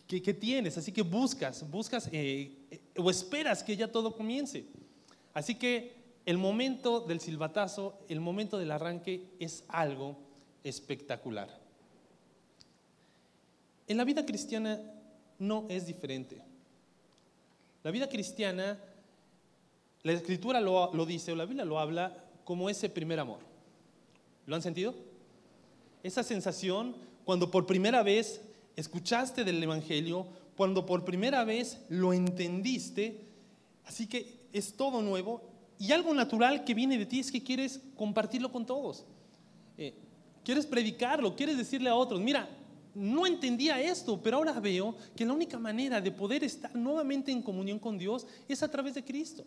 que, 0.07 0.33
tienes, 0.33 0.79
así 0.79 0.91
que 0.91 1.03
buscas, 1.03 1.69
buscas 1.71 2.09
eh, 2.13 2.51
eh, 2.71 2.81
o 2.97 3.11
esperas 3.11 3.63
que 3.63 3.77
ya 3.77 3.93
todo 3.93 4.17
comience. 4.17 4.65
Así 5.35 5.55
que 5.55 5.99
el 6.25 6.39
momento 6.39 7.01
del 7.01 7.21
silbatazo, 7.21 7.99
el 8.09 8.21
momento 8.21 8.59
del 8.59 8.71
arranque 8.71 9.27
es 9.39 9.65
algo 9.69 10.17
espectacular. 10.65 11.49
En 13.87 13.97
la 13.99 14.05
vida 14.05 14.25
cristiana 14.25 14.81
no 15.39 15.67
es 15.69 15.87
diferente. 15.87 16.41
La 17.83 17.91
vida 17.91 18.09
cristiana, 18.09 18.79
la 20.03 20.13
escritura 20.13 20.61
lo, 20.61 21.07
dice, 21.07 21.33
o 21.33 21.37
la 21.37 21.45
Biblia 21.45 21.65
lo 21.65 21.79
habla 21.79 22.25
como 22.45 22.71
ese 22.71 22.89
primer 22.89 23.21
amor. 23.21 23.41
¿Lo 24.47 24.55
han 24.55 24.63
sentido? 24.63 24.95
Esa 26.03 26.23
sensación 26.23 26.97
cuando 27.25 27.51
por 27.51 27.67
primera 27.67 28.03
vez 28.03 28.41
escuchaste 28.77 29.45
del 29.45 29.63
Evangelio, 29.63 30.27
cuando 30.57 30.87
por 30.87 31.05
primera 31.05 31.45
vez 31.45 31.81
lo 31.89 32.13
entendiste, 32.13 33.21
así 33.85 34.07
que 34.07 34.39
es 34.53 34.75
todo 34.75 35.03
nuevo 35.03 35.43
y 35.79 35.93
algo 35.93 36.15
natural 36.15 36.65
que 36.65 36.75
viene 36.75 36.99
de 36.99 37.07
ti 37.07 37.21
es 37.21 37.31
que 37.31 37.43
quieres 37.43 37.81
compartirlo 37.97 38.51
con 38.51 38.67
todos. 38.67 39.05
Eh, 39.77 39.95
quieres 40.45 40.67
predicarlo, 40.67 41.37
quieres 41.37 41.57
decirle 41.57 41.91
a 41.91 41.95
otros, 41.95 42.21
mira, 42.21 42.49
no 42.95 43.27
entendía 43.27 43.81
esto, 43.81 44.21
pero 44.21 44.39
ahora 44.39 44.59
veo 44.59 44.97
que 45.15 45.25
la 45.25 45.33
única 45.33 45.59
manera 45.59 46.01
de 46.01 46.11
poder 46.11 46.43
estar 46.43 46.75
nuevamente 46.75 47.31
en 47.31 47.43
comunión 47.43 47.79
con 47.79 47.99
Dios 47.99 48.27
es 48.49 48.63
a 48.63 48.71
través 48.71 48.95
de 48.95 49.05
Cristo. 49.05 49.45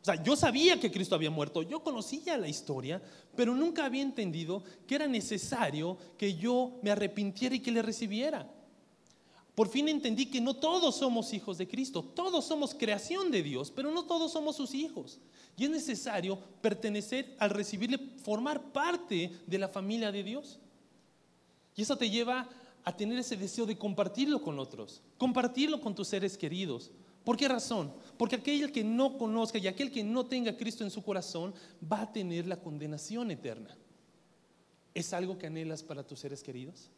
O 0.00 0.04
sea, 0.04 0.22
yo 0.22 0.36
sabía 0.36 0.78
que 0.78 0.90
Cristo 0.90 1.14
había 1.14 1.30
muerto, 1.30 1.62
yo 1.62 1.82
conocía 1.82 2.38
la 2.38 2.48
historia, 2.48 3.02
pero 3.34 3.54
nunca 3.54 3.84
había 3.84 4.02
entendido 4.02 4.62
que 4.86 4.94
era 4.94 5.06
necesario 5.06 5.98
que 6.16 6.34
yo 6.34 6.78
me 6.82 6.90
arrepintiera 6.90 7.54
y 7.54 7.60
que 7.60 7.72
le 7.72 7.82
recibiera. 7.82 8.48
Por 9.58 9.68
fin 9.68 9.88
entendí 9.88 10.26
que 10.26 10.40
no 10.40 10.54
todos 10.54 10.94
somos 10.96 11.32
hijos 11.32 11.58
de 11.58 11.66
Cristo, 11.66 12.04
todos 12.04 12.44
somos 12.44 12.76
creación 12.76 13.32
de 13.32 13.42
Dios, 13.42 13.72
pero 13.72 13.90
no 13.90 14.04
todos 14.04 14.30
somos 14.30 14.54
sus 14.54 14.72
hijos. 14.72 15.18
Y 15.56 15.64
es 15.64 15.70
necesario 15.70 16.38
pertenecer 16.60 17.34
al 17.40 17.50
recibirle, 17.50 17.98
formar 18.22 18.70
parte 18.70 19.32
de 19.48 19.58
la 19.58 19.68
familia 19.68 20.12
de 20.12 20.22
Dios. 20.22 20.60
Y 21.74 21.82
eso 21.82 21.96
te 21.96 22.08
lleva 22.08 22.48
a 22.84 22.96
tener 22.96 23.18
ese 23.18 23.36
deseo 23.36 23.66
de 23.66 23.76
compartirlo 23.76 24.40
con 24.40 24.60
otros, 24.60 25.02
compartirlo 25.16 25.80
con 25.80 25.92
tus 25.92 26.06
seres 26.06 26.38
queridos. 26.38 26.92
¿Por 27.28 27.36
qué 27.36 27.46
razón? 27.46 27.92
Porque 28.16 28.36
aquel 28.36 28.72
que 28.72 28.82
no 28.82 29.18
conozca 29.18 29.58
y 29.58 29.66
aquel 29.66 29.92
que 29.92 30.02
no 30.02 30.24
tenga 30.24 30.56
Cristo 30.56 30.82
en 30.82 30.90
su 30.90 31.02
corazón 31.02 31.52
va 31.84 32.00
a 32.00 32.10
tener 32.10 32.46
la 32.46 32.56
condenación 32.56 33.30
eterna. 33.30 33.76
¿Es 34.94 35.12
algo 35.12 35.36
que 35.36 35.46
anhelas 35.46 35.82
para 35.82 36.02
tus 36.06 36.20
seres 36.20 36.42
queridos? 36.42 36.88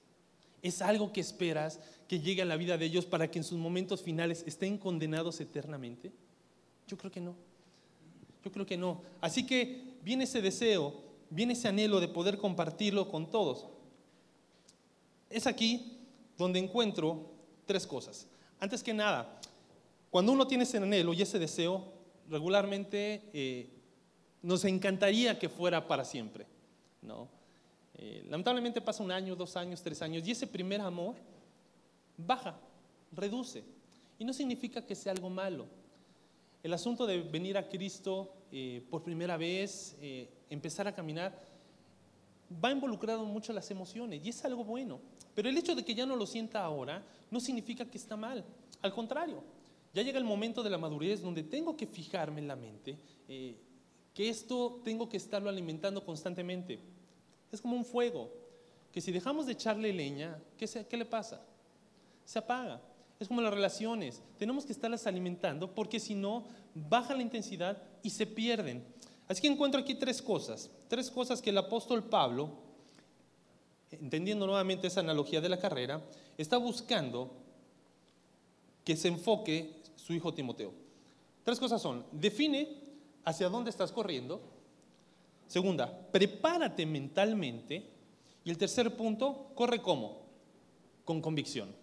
¿Es 0.62 0.83
algo 0.83 1.12
que 1.12 1.21
esperas 1.21 1.81
que 2.07 2.21
llegue 2.21 2.43
a 2.43 2.45
la 2.45 2.55
vida 2.55 2.79
de 2.79 2.85
ellos 2.85 3.07
para 3.07 3.29
que 3.29 3.40
en 3.40 3.45
sus 3.45 3.59
momentos 3.59 4.03
finales 4.03 4.45
estén 4.47 4.79
condenados 4.79 5.40
eternamente? 5.40 6.12
Yo 6.87 6.97
creo 6.97 7.11
que 7.11 7.21
no. 7.21 7.35
Yo 8.45 8.53
creo 8.53 8.66
que 8.66 8.77
no. 8.77 9.03
Así 9.21 9.45
que 9.45 9.83
viene 10.05 10.23
ese 10.23 10.40
deseo, 10.40 10.95
viene 11.29 11.55
ese 11.55 11.66
anhelo 11.66 11.99
de 11.99 12.07
poder 12.07 12.38
compartirlo 12.38 13.11
con 13.11 13.33
todos. 13.33 13.66
Es 15.29 15.49
aquí 15.49 15.99
donde 16.38 16.61
encuentro 16.61 17.33
tres 17.66 17.85
cosas. 17.85 18.29
Antes 18.61 18.85
que 18.85 18.95
nada, 18.95 19.39
cuando 20.11 20.33
uno 20.33 20.46
tiene 20.46 20.64
ese 20.64 20.79
anhelo 20.79 21.12
y 21.12 21.23
ese 21.23 21.38
deseo, 21.38 21.92
regularmente 22.29 23.31
eh, 23.33 23.70
nos 24.42 24.64
encantaría 24.64 25.38
que 25.38 25.49
fuera 25.49 25.87
para 25.87 26.05
siempre. 26.05 26.46
¿no? 27.03 27.29
Eh, 27.94 28.25
lamentablemente 28.29 28.81
pasa 28.81 29.03
un 29.03 29.12
año, 29.12 29.37
dos 29.37 29.57
años, 29.57 29.83
tres 29.83 30.01
años 30.03 30.27
y 30.27 30.31
ese 30.31 30.46
primer 30.46 30.81
amor 30.81 31.14
baja, 32.16 32.59
reduce. 33.12 33.64
Y 34.18 34.25
no 34.25 34.33
significa 34.33 34.85
que 34.85 34.94
sea 34.94 35.12
algo 35.12 35.31
malo. 35.31 35.66
El 36.62 36.73
asunto 36.75 37.07
de 37.07 37.23
venir 37.23 37.57
a 37.57 37.68
Cristo 37.68 38.33
eh, 38.53 38.85
por 38.90 39.03
primera 39.03 39.37
vez, 39.37 39.96
eh, 40.01 40.29
empezar 40.51 40.87
a 40.87 40.94
caminar, 40.94 41.38
va 42.62 42.70
involucrado 42.70 43.25
mucho 43.25 43.53
las 43.53 43.70
emociones 43.70 44.20
y 44.25 44.29
es 44.29 44.44
algo 44.44 44.64
bueno. 44.64 45.01
Pero 45.35 45.49
el 45.49 45.57
hecho 45.57 45.75
de 45.75 45.85
que 45.85 45.94
ya 45.94 46.05
no 46.05 46.16
lo 46.16 46.27
sienta 46.27 46.62
ahora 46.62 47.03
no 47.31 47.40
significa 47.40 47.85
que 47.85 47.96
está 47.96 48.16
mal. 48.16 48.44
Al 48.83 48.92
contrario, 48.92 49.42
ya 49.92 50.03
llega 50.03 50.18
el 50.18 50.24
momento 50.24 50.62
de 50.62 50.70
la 50.70 50.79
madurez 50.79 51.20
donde 51.20 51.42
tengo 51.42 51.76
que 51.76 51.87
fijarme 51.87 52.40
en 52.40 52.48
la 52.48 52.57
mente 52.57 52.98
que 54.14 54.29
esto 54.29 54.81
tengo 54.85 55.09
que 55.09 55.16
estarlo 55.16 55.48
alimentando 55.48 56.05
constantemente. 56.05 56.79
Es 57.53 57.61
como 57.61 57.76
un 57.76 57.85
fuego, 57.85 58.31
que 58.92 59.00
si 59.00 59.12
dejamos 59.12 59.46
de 59.46 59.53
echarle 59.53 59.92
leña, 59.92 60.40
¿qué, 60.57 60.66
¿qué 60.88 60.96
le 60.96 61.05
pasa? 61.05 61.40
Se 62.24 62.38
apaga. 62.38 62.81
Es 63.18 63.29
como 63.29 63.42
las 63.42 63.53
relaciones, 63.53 64.22
tenemos 64.38 64.64
que 64.64 64.72
estarlas 64.72 65.07
alimentando 65.07 65.74
porque 65.74 66.00
si 66.00 66.14
no, 66.14 66.44
baja 66.74 67.14
la 67.14 67.22
intensidad 67.22 67.83
y 68.03 68.11
se 68.11 68.26
pierden. 68.26 68.83
Así 69.29 69.42
que 69.42 69.48
encuentro 69.48 69.81
aquí 69.81 69.94
tres 69.94 70.22
cosas, 70.22 70.70
tres 70.88 71.11
cosas 71.11 71.42
que 71.42 71.50
el 71.50 71.59
apóstol 71.59 72.03
Pablo, 72.03 72.50
entendiendo 73.90 74.46
nuevamente 74.46 74.87
esa 74.87 75.00
analogía 75.00 75.40
de 75.40 75.50
la 75.50 75.59
carrera, 75.59 76.03
está 76.38 76.57
buscando 76.57 77.31
que 78.85 78.96
se 78.96 79.09
enfoque 79.09 79.80
hijo 80.14 80.35
Timoteo. 80.35 80.73
Tres 81.44 81.59
cosas 81.59 81.81
son, 81.81 82.05
define 82.12 82.68
hacia 83.25 83.49
dónde 83.49 83.70
estás 83.70 83.92
corriendo, 83.92 84.40
Segunda, 85.51 85.90
prepárate 86.12 86.87
mentalmente. 86.87 87.83
Y 88.44 88.51
el 88.51 88.57
tercer 88.57 88.96
punto, 88.96 89.51
corre 89.57 89.83
cómo? 89.83 90.23
Con 91.05 91.20
convicción. 91.20 91.75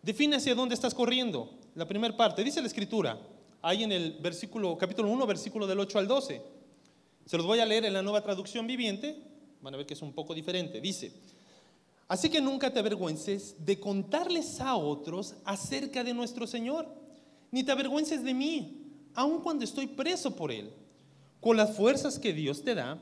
Define 0.00 0.36
hacia 0.36 0.54
dónde 0.54 0.74
estás 0.74 0.94
corriendo. 0.94 1.50
La 1.74 1.86
primera 1.86 2.16
parte, 2.16 2.42
dice 2.42 2.62
la 2.62 2.68
escritura, 2.68 3.20
ahí 3.60 3.84
en 3.84 3.92
el 3.92 4.12
versículo, 4.22 4.78
capítulo 4.78 5.10
1, 5.10 5.26
versículo 5.26 5.66
del 5.66 5.78
8 5.78 5.98
al 5.98 6.08
12. 6.08 6.42
Se 7.26 7.36
los 7.36 7.44
voy 7.44 7.58
a 7.58 7.66
leer 7.66 7.84
en 7.84 7.92
la 7.92 8.00
nueva 8.00 8.22
traducción 8.22 8.66
viviente. 8.66 9.14
Van 9.60 9.74
a 9.74 9.76
ver 9.76 9.84
que 9.84 9.92
es 9.92 10.00
un 10.00 10.14
poco 10.14 10.32
diferente. 10.34 10.80
Dice, 10.80 11.12
así 12.08 12.30
que 12.30 12.40
nunca 12.40 12.72
te 12.72 12.78
avergüences 12.78 13.56
de 13.62 13.78
contarles 13.78 14.58
a 14.58 14.74
otros 14.74 15.34
acerca 15.44 16.02
de 16.02 16.14
nuestro 16.14 16.46
Señor, 16.46 16.88
ni 17.50 17.64
te 17.64 17.72
avergüences 17.72 18.22
de 18.22 18.34
mí, 18.34 18.76
aun 19.14 19.40
cuando 19.40 19.64
estoy 19.64 19.86
preso 19.86 20.34
por 20.36 20.52
Él 20.52 20.70
con 21.40 21.56
las 21.56 21.74
fuerzas 21.74 22.18
que 22.18 22.32
Dios 22.32 22.62
te 22.62 22.74
da, 22.74 22.98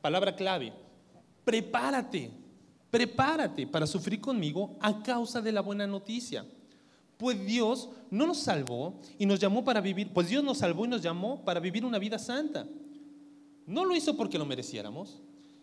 palabra 0.00 0.34
clave, 0.34 0.72
prepárate, 1.44 2.30
prepárate 2.90 3.66
para 3.66 3.86
sufrir 3.86 4.20
conmigo 4.20 4.76
a 4.80 5.02
causa 5.02 5.40
de 5.40 5.52
la 5.52 5.60
buena 5.60 5.86
noticia. 5.86 6.44
Pues 7.18 7.44
Dios 7.44 7.90
no 8.10 8.26
nos 8.26 8.38
salvó 8.38 8.98
y 9.18 9.26
nos 9.26 9.38
llamó 9.38 9.62
para 9.62 9.82
vivir, 9.82 10.10
pues 10.12 10.28
Dios 10.28 10.42
nos 10.42 10.58
salvó 10.58 10.86
y 10.86 10.88
nos 10.88 11.02
llamó 11.02 11.44
para 11.44 11.60
vivir 11.60 11.84
una 11.84 11.98
vida 11.98 12.18
santa. 12.18 12.66
No 13.66 13.84
lo 13.84 13.94
hizo 13.94 14.16
porque 14.16 14.38
lo 14.38 14.46
mereciéramos, 14.46 15.20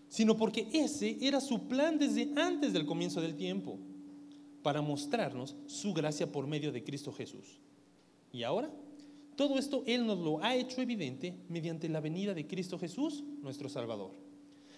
sino 0.07 0.37
porque 0.37 0.69
ese 0.71 1.17
era 1.19 1.41
su 1.41 1.67
plan 1.67 1.97
desde 1.97 2.31
antes 2.35 2.73
del 2.73 2.85
comienzo 2.85 3.21
del 3.21 3.35
tiempo, 3.35 3.79
para 4.61 4.81
mostrarnos 4.81 5.55
su 5.65 5.93
gracia 5.93 6.31
por 6.31 6.45
medio 6.45 6.71
de 6.71 6.83
Cristo 6.83 7.11
Jesús. 7.11 7.59
¿Y 8.37 8.43
ahora? 8.43 8.71
Todo 9.35 9.57
esto 9.57 9.83
Él 9.87 10.05
nos 10.05 10.19
lo 10.19 10.43
ha 10.43 10.55
hecho 10.55 10.79
evidente 10.79 11.33
mediante 11.49 11.89
la 11.89 12.01
venida 12.01 12.35
de 12.35 12.45
Cristo 12.45 12.77
Jesús, 12.77 13.23
nuestro 13.41 13.67
Salvador. 13.67 14.11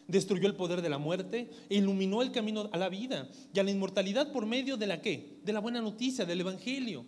destruyó 0.08 0.48
el 0.48 0.56
poder 0.56 0.82
de 0.82 0.88
la 0.88 0.98
muerte, 0.98 1.50
e 1.70 1.76
iluminó 1.76 2.22
el 2.22 2.32
camino 2.32 2.70
a 2.72 2.78
la 2.78 2.88
vida 2.88 3.30
y 3.54 3.60
a 3.60 3.64
la 3.64 3.72
inmortalidad 3.72 4.32
por 4.32 4.46
medio 4.46 4.78
de 4.78 4.88
la 4.88 5.02
qué? 5.02 5.40
De 5.44 5.52
la 5.52 5.60
buena 5.60 5.82
noticia, 5.82 6.26
del 6.26 6.40
Evangelio. 6.40 7.06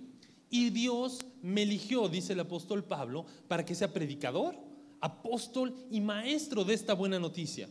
Y 0.50 0.72
Dios 0.72 1.20
me 1.42 1.64
eligió, 1.64 2.10
dice 2.10 2.34
el 2.34 2.42
apóstol 2.42 2.84
Pablo, 2.84 3.26
para 3.48 3.64
que 3.64 3.74
sea 3.74 3.94
predicador, 3.94 4.58
apóstol 5.00 5.74
y 5.90 6.02
maestro 6.02 6.66
de 6.66 6.74
esta 6.74 6.94
buena 6.94 7.18
noticia. 7.18 7.70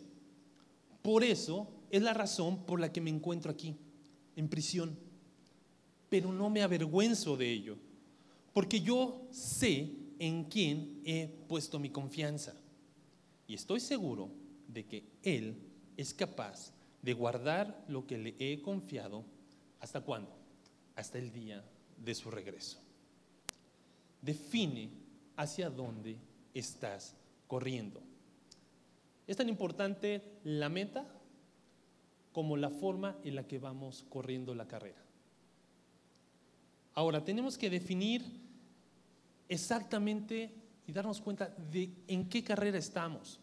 Por 1.03 1.23
eso 1.23 1.69
es 1.91 2.01
la 2.01 2.15
razón 2.15 2.65
por 2.65 2.81
la 2.81 2.91
que 2.91 3.03
me 3.03 3.11
encuentro 3.11 3.53
aquí, 3.53 3.77
en 4.37 4.49
prisión. 4.49 4.99
Pero 6.09 6.33
no 6.33 6.49
me 6.49 6.63
avergüenzo 6.63 7.37
de 7.37 7.53
ello, 7.53 7.77
porque 8.61 8.83
yo 8.83 9.27
sé 9.31 9.91
en 10.19 10.45
quién 10.45 11.01
he 11.07 11.29
puesto 11.49 11.79
mi 11.79 11.89
confianza. 11.89 12.55
Y 13.47 13.55
estoy 13.55 13.81
seguro 13.81 14.31
de 14.69 14.85
que 14.85 15.03
Él 15.23 15.57
es 15.97 16.13
capaz 16.13 16.71
de 17.01 17.15
guardar 17.15 17.83
lo 17.89 18.07
que 18.07 18.19
le 18.19 18.37
he 18.39 18.61
confiado. 18.61 19.25
¿Hasta 19.81 20.03
cuándo? 20.03 20.37
Hasta 20.95 21.17
el 21.17 21.33
día 21.33 21.65
de 21.97 22.15
su 22.15 22.31
regreso. 22.31 22.79
Define 24.21 24.91
hacia 25.37 25.71
dónde 25.71 26.19
estás 26.53 27.17
corriendo. 27.47 28.03
Es 29.27 29.39
tan 29.39 29.49
importante 29.49 30.23
la 30.45 30.69
meta 30.69 31.11
como 32.33 32.59
la 32.59 32.69
forma 32.69 33.17
en 33.25 33.37
la 33.37 33.49
que 33.49 33.59
vamos 33.59 34.05
corriendo 34.11 34.55
la 34.55 34.69
carrera. 34.69 35.03
Ahora, 36.93 37.25
tenemos 37.25 37.57
que 37.57 37.71
definir 37.71 38.50
exactamente 39.51 40.55
y 40.87 40.93
darnos 40.93 41.21
cuenta 41.21 41.55
de 41.71 41.93
en 42.07 42.29
qué 42.29 42.43
carrera 42.43 42.79
estamos. 42.79 43.39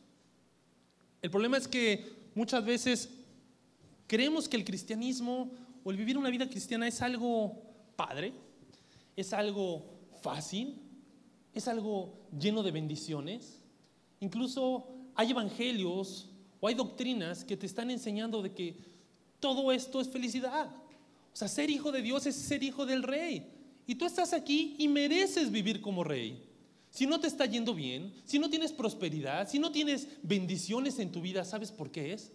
El 1.22 1.30
problema 1.30 1.58
es 1.58 1.68
que 1.68 2.30
muchas 2.34 2.66
veces 2.66 3.10
creemos 4.08 4.48
que 4.48 4.56
el 4.56 4.66
cristianismo 4.66 5.52
o 5.84 5.92
el 5.92 5.98
vivir 5.98 6.18
una 6.18 6.30
vida 6.30 6.50
cristiana 6.50 6.88
es 6.88 7.02
algo 7.02 7.62
padre, 7.96 8.34
es 9.16 9.34
algo 9.34 9.86
fácil, 10.22 10.82
es 11.54 11.68
algo 11.68 12.18
lleno 12.40 12.64
de 12.64 12.72
bendiciones. 12.72 13.60
Incluso 14.22 14.88
hay 15.14 15.32
evangelios 15.32 16.30
o 16.62 16.68
hay 16.68 16.76
doctrinas 16.76 17.44
que 17.44 17.58
te 17.58 17.66
están 17.66 17.92
enseñando 17.92 18.42
de 18.42 18.54
que 18.54 18.78
todo 19.40 19.72
esto 19.72 20.00
es 20.00 20.10
felicidad. 20.10 20.70
O 21.34 21.36
sea, 21.36 21.48
ser 21.48 21.70
hijo 21.70 21.92
de 21.92 22.02
Dios 22.02 22.26
es 22.26 22.36
ser 22.36 22.64
hijo 22.64 22.86
del 22.86 23.04
rey. 23.04 23.57
Y 23.88 23.96
tú 23.96 24.06
estás 24.06 24.34
aquí 24.34 24.76
y 24.78 24.88
mereces 24.90 25.50
vivir 25.50 25.82
como 25.82 26.04
rey. 26.04 26.44
Si 26.92 27.08
no 27.08 27.20
te 27.20 27.28
está 27.28 27.46
yendo 27.46 27.74
bien, 27.74 28.14
si 28.26 28.38
no 28.38 28.50
tienes 28.50 28.74
prosperidad, 28.74 29.48
si 29.50 29.60
no 29.60 29.72
tienes 29.72 30.08
bendiciones 30.24 31.00
en 31.00 31.12
tu 31.12 31.22
vida, 31.22 31.46
¿sabes 31.46 31.72
por 31.72 31.90
qué 31.90 32.14
es? 32.14 32.32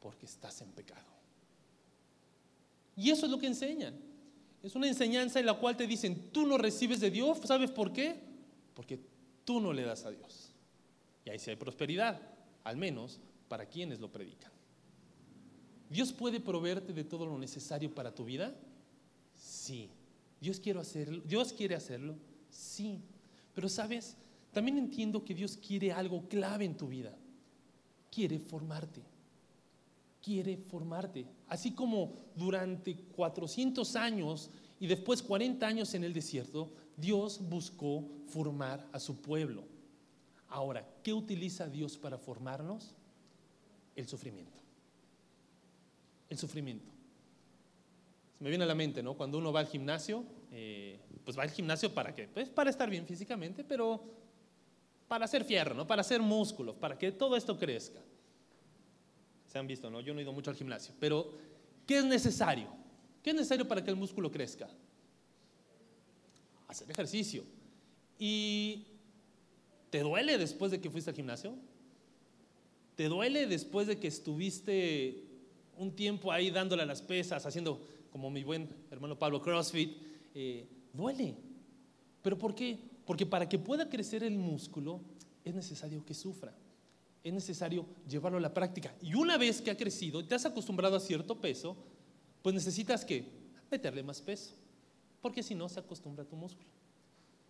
Porque 0.00 0.26
estás 0.26 0.60
en 0.60 0.70
pecado. 0.72 1.06
Y 2.94 3.10
eso 3.10 3.26
es 3.26 3.32
lo 3.32 3.38
que 3.38 3.46
enseñan. 3.46 3.94
Es 4.62 4.74
una 4.74 4.88
enseñanza 4.88 5.40
en 5.40 5.46
la 5.46 5.54
cual 5.54 5.76
te 5.76 5.86
dicen, 5.86 6.30
tú 6.32 6.46
no 6.46 6.58
recibes 6.58 7.00
de 7.00 7.10
Dios, 7.10 7.38
¿sabes 7.44 7.70
por 7.70 7.92
qué? 7.92 8.20
Porque 8.74 9.00
tú 9.44 9.60
no 9.60 9.72
le 9.72 9.82
das 9.82 10.04
a 10.04 10.10
Dios. 10.10 10.52
Y 11.24 11.30
ahí 11.30 11.38
sí 11.38 11.50
hay 11.50 11.56
prosperidad, 11.56 12.20
al 12.64 12.76
menos 12.76 13.20
para 13.48 13.66
quienes 13.66 14.00
lo 14.00 14.10
predican. 14.10 14.52
¿Dios 15.88 16.12
puede 16.12 16.40
proveerte 16.40 16.92
de 16.92 17.04
todo 17.04 17.26
lo 17.26 17.38
necesario 17.38 17.94
para 17.94 18.14
tu 18.14 18.24
vida? 18.24 18.54
Sí. 19.36 19.90
¿Dios 20.40 20.60
quiere 20.60 20.80
hacerlo? 20.80 21.22
¿Dios 21.26 21.52
quiere 21.52 21.74
hacerlo? 21.74 22.16
Sí. 22.50 23.00
Pero 23.54 23.68
sabes, 23.68 24.16
también 24.52 24.78
entiendo 24.78 25.24
que 25.24 25.34
Dios 25.34 25.56
quiere 25.56 25.92
algo 25.92 26.28
clave 26.28 26.64
en 26.64 26.76
tu 26.76 26.88
vida. 26.88 27.14
Quiere 28.10 28.38
formarte. 28.38 29.02
Quiere 30.22 30.56
formarte. 30.56 31.26
Así 31.48 31.72
como 31.72 32.14
durante 32.34 32.96
400 32.96 33.96
años 33.96 34.50
y 34.80 34.86
después 34.86 35.22
40 35.22 35.66
años 35.66 35.94
en 35.94 36.04
el 36.04 36.12
desierto, 36.12 36.72
Dios 36.96 37.40
buscó 37.48 38.04
formar 38.26 38.88
a 38.92 39.00
su 39.00 39.20
pueblo. 39.20 39.64
Ahora, 40.48 40.88
¿qué 41.02 41.12
utiliza 41.12 41.68
Dios 41.68 41.98
para 41.98 42.18
formarnos? 42.18 42.94
El 43.94 44.06
sufrimiento. 44.06 44.58
El 46.28 46.38
sufrimiento. 46.38 46.95
Me 48.38 48.48
viene 48.50 48.64
a 48.64 48.66
la 48.66 48.74
mente, 48.74 49.02
¿no? 49.02 49.14
Cuando 49.14 49.38
uno 49.38 49.52
va 49.52 49.60
al 49.60 49.66
gimnasio, 49.66 50.24
eh, 50.52 50.98
pues 51.24 51.38
va 51.38 51.42
al 51.42 51.50
gimnasio 51.50 51.92
para 51.92 52.14
qué? 52.14 52.28
Pues 52.28 52.48
para 52.48 52.70
estar 52.70 52.88
bien 52.90 53.06
físicamente, 53.06 53.64
pero 53.64 54.02
para 55.08 55.24
hacer 55.24 55.44
fierro, 55.44 55.74
¿no? 55.74 55.86
Para 55.86 56.02
hacer 56.02 56.20
músculo, 56.20 56.74
para 56.74 56.98
que 56.98 57.12
todo 57.12 57.36
esto 57.36 57.58
crezca. 57.58 58.00
Se 59.46 59.58
han 59.58 59.66
visto, 59.66 59.90
¿no? 59.90 60.00
Yo 60.00 60.12
no 60.12 60.20
he 60.20 60.22
ido 60.22 60.32
mucho 60.32 60.50
al 60.50 60.56
gimnasio, 60.56 60.94
pero 61.00 61.32
¿qué 61.86 61.98
es 61.98 62.04
necesario? 62.04 62.68
¿Qué 63.22 63.30
es 63.30 63.36
necesario 63.36 63.66
para 63.66 63.82
que 63.82 63.90
el 63.90 63.96
músculo 63.96 64.30
crezca? 64.30 64.68
Hacer 66.68 66.90
ejercicio. 66.90 67.44
¿Y 68.18 68.86
te 69.90 70.00
duele 70.00 70.36
después 70.38 70.70
de 70.70 70.80
que 70.80 70.90
fuiste 70.90 71.10
al 71.10 71.16
gimnasio? 71.16 71.56
¿Te 72.96 73.08
duele 73.08 73.46
después 73.46 73.86
de 73.86 73.98
que 73.98 74.08
estuviste 74.08 75.24
un 75.76 75.94
tiempo 75.94 76.32
ahí 76.32 76.50
dándole 76.50 76.82
a 76.82 76.86
las 76.86 77.02
pesas, 77.02 77.46
haciendo 77.46 77.86
como 78.16 78.30
mi 78.30 78.44
buen 78.44 78.66
hermano 78.90 79.18
Pablo 79.18 79.42
CrossFit? 79.42 79.94
Eh, 80.34 80.66
duele. 80.90 81.36
¿Pero 82.22 82.38
por 82.38 82.54
qué? 82.54 82.78
Porque 83.04 83.26
para 83.26 83.46
que 83.46 83.58
pueda 83.58 83.90
crecer 83.90 84.24
el 84.24 84.38
músculo 84.38 85.02
es 85.44 85.54
necesario 85.54 86.02
que 86.02 86.14
sufra. 86.14 86.56
Es 87.22 87.30
necesario 87.30 87.84
llevarlo 88.08 88.38
a 88.38 88.40
la 88.40 88.54
práctica. 88.54 88.94
Y 89.02 89.12
una 89.12 89.36
vez 89.36 89.60
que 89.60 89.70
ha 89.70 89.76
crecido 89.76 90.26
te 90.26 90.34
has 90.34 90.46
acostumbrado 90.46 90.96
a 90.96 91.00
cierto 91.00 91.38
peso, 91.38 91.76
pues 92.40 92.54
necesitas 92.54 93.04
que 93.04 93.22
meterle 93.70 94.02
más 94.02 94.22
peso. 94.22 94.54
Porque 95.20 95.42
si 95.42 95.54
no, 95.54 95.68
se 95.68 95.80
acostumbra 95.80 96.24
a 96.24 96.26
tu 96.26 96.36
músculo. 96.36 96.70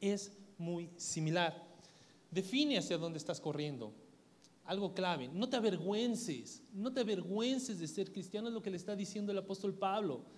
Es 0.01 0.33
muy 0.59 0.91
similar. 0.97 1.65
Define 2.29 2.79
hacia 2.79 2.99
dónde 2.99 3.19
estás 3.19 3.41
corriendo. 3.41 3.93
Algo 4.65 4.95
clave, 4.95 5.29
no 5.29 5.49
te 5.49 5.59
avergüences, 5.59 6.65
no 6.73 6.93
te 6.93 7.03
avergüences 7.03 7.79
de 7.79 7.87
ser 7.87 8.11
cristiano, 8.11 8.49
es 8.49 8.55
lo 8.55 8.65
que 8.65 8.71
le 8.71 8.77
está 8.77 8.97
diciendo 8.97 9.31
el 9.31 9.39
apóstol 9.39 9.73
Pablo. 9.73 10.35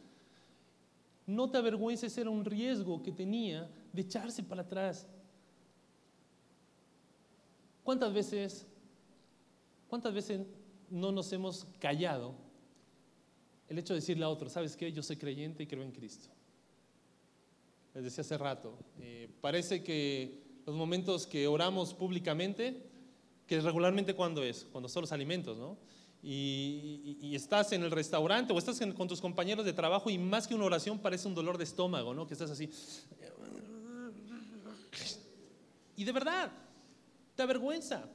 No 1.29 1.51
te 1.51 1.59
avergüences, 1.59 2.17
era 2.17 2.31
un 2.31 2.43
riesgo 2.43 3.03
que 3.03 3.13
tenía 3.13 3.71
de 3.93 4.01
echarse 4.01 4.43
para 4.43 4.63
atrás. 4.63 5.07
¿Cuántas 7.85 8.15
veces, 8.15 8.67
cuántas 9.89 10.15
veces 10.15 10.41
no 10.89 11.13
nos 11.13 11.31
hemos 11.35 11.67
callado 11.79 12.35
el 13.69 13.79
hecho 13.79 13.93
de 13.93 14.01
decirle 14.01 14.25
a 14.25 14.31
otro, 14.31 14.49
¿sabes 14.49 14.75
qué? 14.75 14.91
Yo 14.91 15.03
soy 15.03 15.17
creyente 15.17 15.65
y 15.65 15.67
creo 15.67 15.83
en 15.83 15.93
Cristo. 15.93 16.31
Les 17.93 18.05
decía 18.05 18.23
hace 18.23 18.39
rato, 18.39 18.79
eh, 18.99 19.29
parece 19.43 19.83
que 19.85 20.63
los 20.65 20.75
momentos 20.75 21.27
que 21.27 21.47
oramos 21.47 21.93
públicamente, 21.93 22.87
que 23.47 23.61
regularmente 23.61 24.15
cuando 24.15 24.43
es, 24.43 24.67
cuando 24.73 24.89
son 24.89 25.03
los 25.03 25.13
alimentos, 25.13 25.59
¿no? 25.59 25.77
Y, 26.23 27.35
estás 27.35 27.73
en 27.73 27.83
el 27.83 27.91
restaurante 27.91 28.53
o 28.53 28.59
estás 28.59 28.81
con 28.97 29.07
tus 29.07 29.21
compañeros 29.21 29.65
de 29.65 29.73
trabajo 29.73 30.11
y 30.11 30.19
más 30.19 30.49
que 30.49 30.55
una 30.55 30.65
oración 30.65 30.99
parece 30.99 31.29
un 31.29 31.35
dolor 31.35 31.57
de 31.57 31.65
estómago, 31.65 32.13
¿no? 32.15 32.27
Que 32.27 32.35
estás 32.35 32.51
así. 32.51 32.69
Y 35.97 36.05
de 36.05 36.13
verdad, 36.13 36.51
te 37.35 37.43
avergüenza. 37.43 38.09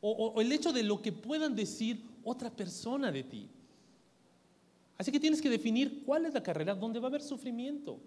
o 0.00 0.40
el 0.40 0.50
hecho 0.50 0.72
de 0.72 0.82
lo 0.82 1.02
que 1.02 1.12
puedan 1.12 1.54
decir 1.54 2.02
otra 2.24 2.50
persona 2.50 3.12
de 3.12 3.22
ti. 3.22 3.48
Así 5.00 5.10
que 5.10 5.18
tienes 5.18 5.40
que 5.40 5.48
definir 5.48 6.02
cuál 6.04 6.26
es 6.26 6.34
la 6.34 6.42
carrera 6.42 6.74
donde 6.74 7.00
va 7.00 7.06
a 7.06 7.08
haber 7.08 7.22
sufrimiento. 7.22 7.98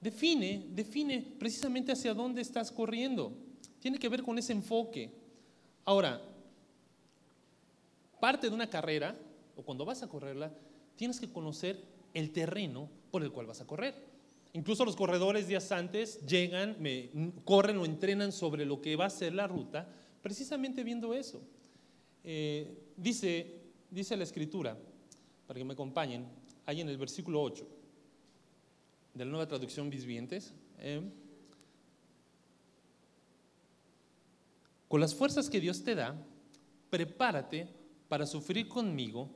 Define, 0.00 0.66
define 0.70 1.20
precisamente 1.38 1.90
hacia 1.90 2.14
dónde 2.14 2.40
estás 2.40 2.70
corriendo. 2.70 3.32
Tiene 3.80 3.98
que 3.98 4.08
ver 4.08 4.22
con 4.22 4.38
ese 4.38 4.52
enfoque. 4.52 5.10
Ahora, 5.84 6.22
parte 8.24 8.48
de 8.48 8.54
una 8.54 8.70
carrera, 8.70 9.14
o 9.54 9.62
cuando 9.62 9.84
vas 9.84 10.02
a 10.02 10.08
correrla, 10.08 10.50
tienes 10.96 11.20
que 11.20 11.30
conocer 11.30 11.84
el 12.14 12.30
terreno 12.30 12.88
por 13.10 13.22
el 13.22 13.30
cual 13.30 13.44
vas 13.44 13.60
a 13.60 13.66
correr. 13.66 13.94
Incluso 14.54 14.86
los 14.86 14.96
corredores 14.96 15.46
días 15.46 15.70
antes 15.72 16.24
llegan, 16.24 16.74
me, 16.80 17.10
corren 17.44 17.76
o 17.76 17.84
entrenan 17.84 18.32
sobre 18.32 18.64
lo 18.64 18.80
que 18.80 18.96
va 18.96 19.04
a 19.04 19.10
ser 19.10 19.34
la 19.34 19.46
ruta, 19.46 19.86
precisamente 20.22 20.82
viendo 20.82 21.12
eso. 21.12 21.42
Eh, 22.24 22.94
dice, 22.96 23.60
dice 23.90 24.16
la 24.16 24.24
escritura, 24.24 24.74
para 25.46 25.58
que 25.58 25.64
me 25.66 25.74
acompañen, 25.74 26.26
ahí 26.64 26.80
en 26.80 26.88
el 26.88 26.96
versículo 26.96 27.42
8 27.42 27.68
de 29.12 29.24
la 29.26 29.30
nueva 29.30 29.46
traducción 29.46 29.90
Visvientes. 29.90 30.54
Eh, 30.78 31.02
con 34.88 34.98
las 34.98 35.14
fuerzas 35.14 35.50
que 35.50 35.60
Dios 35.60 35.84
te 35.84 35.94
da, 35.94 36.16
prepárate 36.88 37.83
para 38.14 38.26
sufrir 38.26 38.68
conmigo 38.68 39.28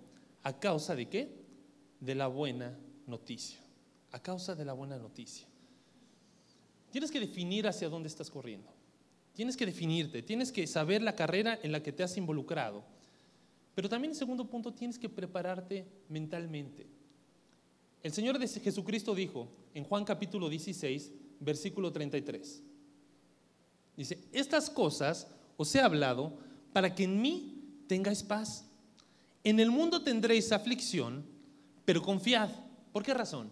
a 0.44 0.60
causa 0.60 0.94
de 0.94 1.08
qué? 1.08 1.28
De 1.98 2.14
la 2.14 2.28
buena 2.28 2.78
noticia. 3.08 3.58
A 4.12 4.22
causa 4.22 4.54
de 4.54 4.64
la 4.64 4.72
buena 4.72 4.96
noticia. 4.96 5.48
Tienes 6.92 7.10
que 7.10 7.18
definir 7.18 7.66
hacia 7.66 7.88
dónde 7.88 8.06
estás 8.06 8.30
corriendo. 8.30 8.70
Tienes 9.34 9.56
que 9.56 9.66
definirte, 9.66 10.22
tienes 10.22 10.52
que 10.52 10.64
saber 10.68 11.02
la 11.02 11.16
carrera 11.16 11.58
en 11.60 11.72
la 11.72 11.82
que 11.82 11.90
te 11.90 12.04
has 12.04 12.16
involucrado. 12.18 12.84
Pero 13.74 13.88
también 13.88 14.12
el 14.12 14.16
segundo 14.16 14.48
punto, 14.48 14.72
tienes 14.72 14.96
que 14.96 15.08
prepararte 15.08 15.84
mentalmente. 16.08 16.86
El 18.00 18.12
Señor 18.12 18.38
de 18.38 18.46
Jesucristo 18.46 19.12
dijo 19.12 19.48
en 19.74 19.82
Juan 19.82 20.04
capítulo 20.04 20.48
16, 20.48 21.10
versículo 21.40 21.90
33. 21.90 22.62
Dice, 23.96 24.18
estas 24.30 24.70
cosas 24.70 25.26
os 25.56 25.74
he 25.74 25.80
hablado 25.80 26.38
para 26.72 26.94
que 26.94 27.02
en 27.02 27.20
mí 27.20 27.56
tengáis 27.88 28.22
paz. 28.22 28.67
En 29.44 29.60
el 29.60 29.70
mundo 29.70 30.02
tendréis 30.02 30.52
aflicción, 30.52 31.24
pero 31.84 32.02
confiad. 32.02 32.50
¿Por 32.92 33.02
qué 33.02 33.14
razón? 33.14 33.50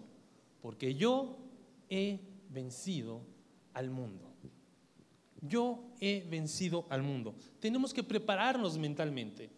Porque 0.60 0.94
yo 0.94 1.38
he 1.88 2.20
vencido 2.50 3.20
al 3.72 3.90
mundo. 3.90 4.32
Yo 5.40 5.84
he 6.00 6.26
vencido 6.28 6.86
al 6.88 7.02
mundo. 7.02 7.34
Tenemos 7.60 7.94
que 7.94 8.02
prepararnos 8.02 8.78
mentalmente. 8.78 9.50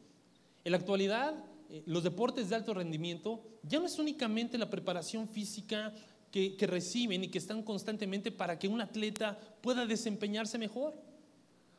En 0.64 0.72
la 0.72 0.78
actualidad, 0.78 1.34
eh, 1.70 1.82
los 1.86 2.02
deportes 2.02 2.48
de 2.48 2.56
alto 2.56 2.74
rendimiento 2.74 3.42
ya 3.62 3.78
no 3.78 3.86
es 3.86 3.98
únicamente 3.98 4.58
la 4.58 4.68
preparación 4.68 5.28
física 5.28 5.94
que, 6.30 6.56
que, 6.56 6.66
reciben 6.66 7.24
y 7.24 7.28
que 7.28 7.38
están 7.38 7.62
constantemente 7.62 8.30
para 8.30 8.58
que 8.58 8.68
un 8.68 8.80
atleta 8.80 9.38
pueda 9.62 9.86
desempeñarse 9.86 10.58
mejor. 10.58 10.94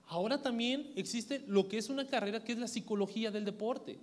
Ahora 0.08 0.42
también 0.42 0.92
existe 0.96 1.44
lo 1.46 1.68
que 1.68 1.78
es 1.78 1.90
una 1.90 2.08
carrera 2.08 2.44
que 2.44 2.54
es 2.54 2.58
la 2.58 2.68
psicología 2.68 3.30
del 3.30 3.46
deporte, 3.46 4.00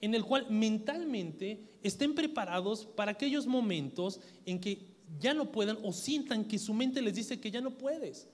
en 0.00 0.14
el 0.14 0.24
cual 0.24 0.46
mentalmente 0.50 1.60
estén 1.82 2.14
preparados 2.14 2.86
para 2.86 3.12
aquellos 3.12 3.46
momentos 3.46 4.20
en 4.44 4.60
que 4.60 4.96
ya 5.20 5.34
no 5.34 5.50
puedan 5.52 5.78
o 5.82 5.92
sientan 5.92 6.44
que 6.44 6.58
su 6.58 6.74
mente 6.74 7.00
les 7.00 7.14
dice 7.14 7.40
que 7.40 7.50
ya 7.50 7.60
no 7.60 7.72
puedes. 7.72 8.28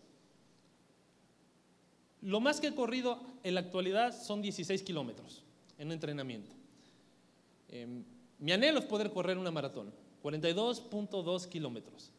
Lo 2.20 2.40
más 2.40 2.61
que 2.61 2.68
he 2.68 2.75
corrido 2.75 3.20
en 3.42 3.55
la 3.55 3.61
actualidad 3.61 4.16
son 4.16 4.42
16 4.42 4.83
kilómetros 4.83 5.42
en 5.79 5.90
entrenamiento. 5.92 6.53
Eh, 7.68 7.87
mi 8.38 8.53
anhelo 8.53 8.79
es 8.79 8.85
poder 8.85 9.11
correr 9.11 9.38
una 9.38 9.51
maratón, 9.51 9.92
42.2 10.22 11.48
kilómetros. 11.48 12.11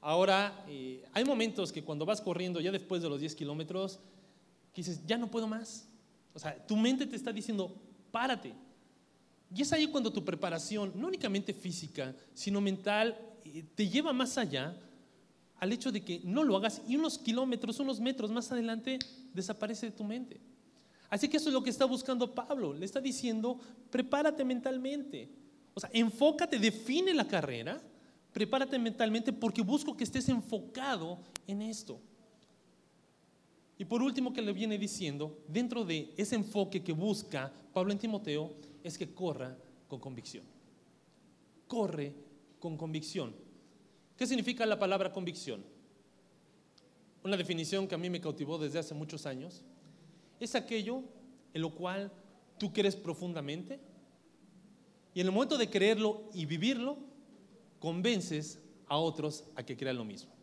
Ahora, 0.00 0.64
eh, 0.68 1.04
hay 1.12 1.24
momentos 1.24 1.72
que 1.72 1.82
cuando 1.82 2.04
vas 2.04 2.20
corriendo 2.20 2.60
ya 2.60 2.70
después 2.70 3.02
de 3.02 3.08
los 3.08 3.20
10 3.20 3.34
kilómetros, 3.34 3.98
dices, 4.74 5.04
ya 5.06 5.18
no 5.18 5.30
puedo 5.30 5.48
más. 5.48 5.88
O 6.34 6.38
sea, 6.38 6.64
tu 6.66 6.76
mente 6.76 7.06
te 7.06 7.16
está 7.16 7.32
diciendo, 7.32 7.74
párate. 8.16 8.54
Y 9.54 9.60
es 9.60 9.70
ahí 9.74 9.88
cuando 9.88 10.10
tu 10.10 10.24
preparación, 10.24 10.90
no 10.94 11.08
únicamente 11.08 11.52
física, 11.52 12.14
sino 12.32 12.62
mental, 12.62 13.14
eh, 13.44 13.62
te 13.74 13.90
lleva 13.90 14.14
más 14.14 14.38
allá 14.38 14.74
al 15.58 15.70
hecho 15.70 15.92
de 15.92 16.02
que 16.02 16.22
no 16.24 16.42
lo 16.42 16.56
hagas 16.56 16.80
y 16.88 16.96
unos 16.96 17.18
kilómetros, 17.18 17.78
unos 17.78 18.00
metros 18.00 18.30
más 18.30 18.50
adelante 18.50 18.98
desaparece 19.34 19.84
de 19.84 19.92
tu 19.92 20.02
mente. 20.02 20.40
Así 21.10 21.28
que 21.28 21.36
eso 21.36 21.50
es 21.50 21.52
lo 21.52 21.62
que 21.62 21.68
está 21.68 21.84
buscando 21.84 22.34
Pablo. 22.34 22.72
Le 22.72 22.86
está 22.86 23.02
diciendo, 23.02 23.60
prepárate 23.90 24.46
mentalmente. 24.46 25.28
O 25.74 25.80
sea, 25.80 25.90
enfócate, 25.92 26.58
define 26.58 27.12
la 27.12 27.28
carrera, 27.28 27.82
prepárate 28.32 28.78
mentalmente 28.78 29.30
porque 29.30 29.60
busco 29.60 29.94
que 29.94 30.04
estés 30.04 30.26
enfocado 30.30 31.18
en 31.46 31.60
esto. 31.60 32.00
Y 33.78 33.84
por 33.84 34.02
último 34.02 34.32
que 34.32 34.42
le 34.42 34.52
viene 34.52 34.78
diciendo, 34.78 35.38
dentro 35.48 35.84
de 35.84 36.12
ese 36.16 36.34
enfoque 36.34 36.82
que 36.82 36.92
busca 36.92 37.52
Pablo 37.72 37.92
en 37.92 37.98
Timoteo, 37.98 38.54
es 38.82 38.96
que 38.96 39.12
corra 39.12 39.56
con 39.88 40.00
convicción. 40.00 40.44
Corre 41.68 42.14
con 42.58 42.76
convicción. 42.76 43.34
¿Qué 44.16 44.26
significa 44.26 44.64
la 44.64 44.78
palabra 44.78 45.12
convicción? 45.12 45.62
Una 47.22 47.36
definición 47.36 47.86
que 47.86 47.94
a 47.94 47.98
mí 47.98 48.08
me 48.08 48.20
cautivó 48.20 48.56
desde 48.56 48.78
hace 48.78 48.94
muchos 48.94 49.26
años 49.26 49.62
es 50.40 50.54
aquello 50.54 51.02
en 51.52 51.62
lo 51.62 51.74
cual 51.74 52.12
tú 52.58 52.72
crees 52.72 52.96
profundamente 52.96 53.80
y 55.12 55.20
en 55.20 55.26
el 55.26 55.32
momento 55.32 55.56
de 55.56 55.70
creerlo 55.70 56.28
y 56.34 56.44
vivirlo, 56.44 56.98
convences 57.80 58.58
a 58.86 58.98
otros 58.98 59.44
a 59.54 59.64
que 59.64 59.76
crean 59.76 59.96
lo 59.96 60.04
mismo. 60.04 60.35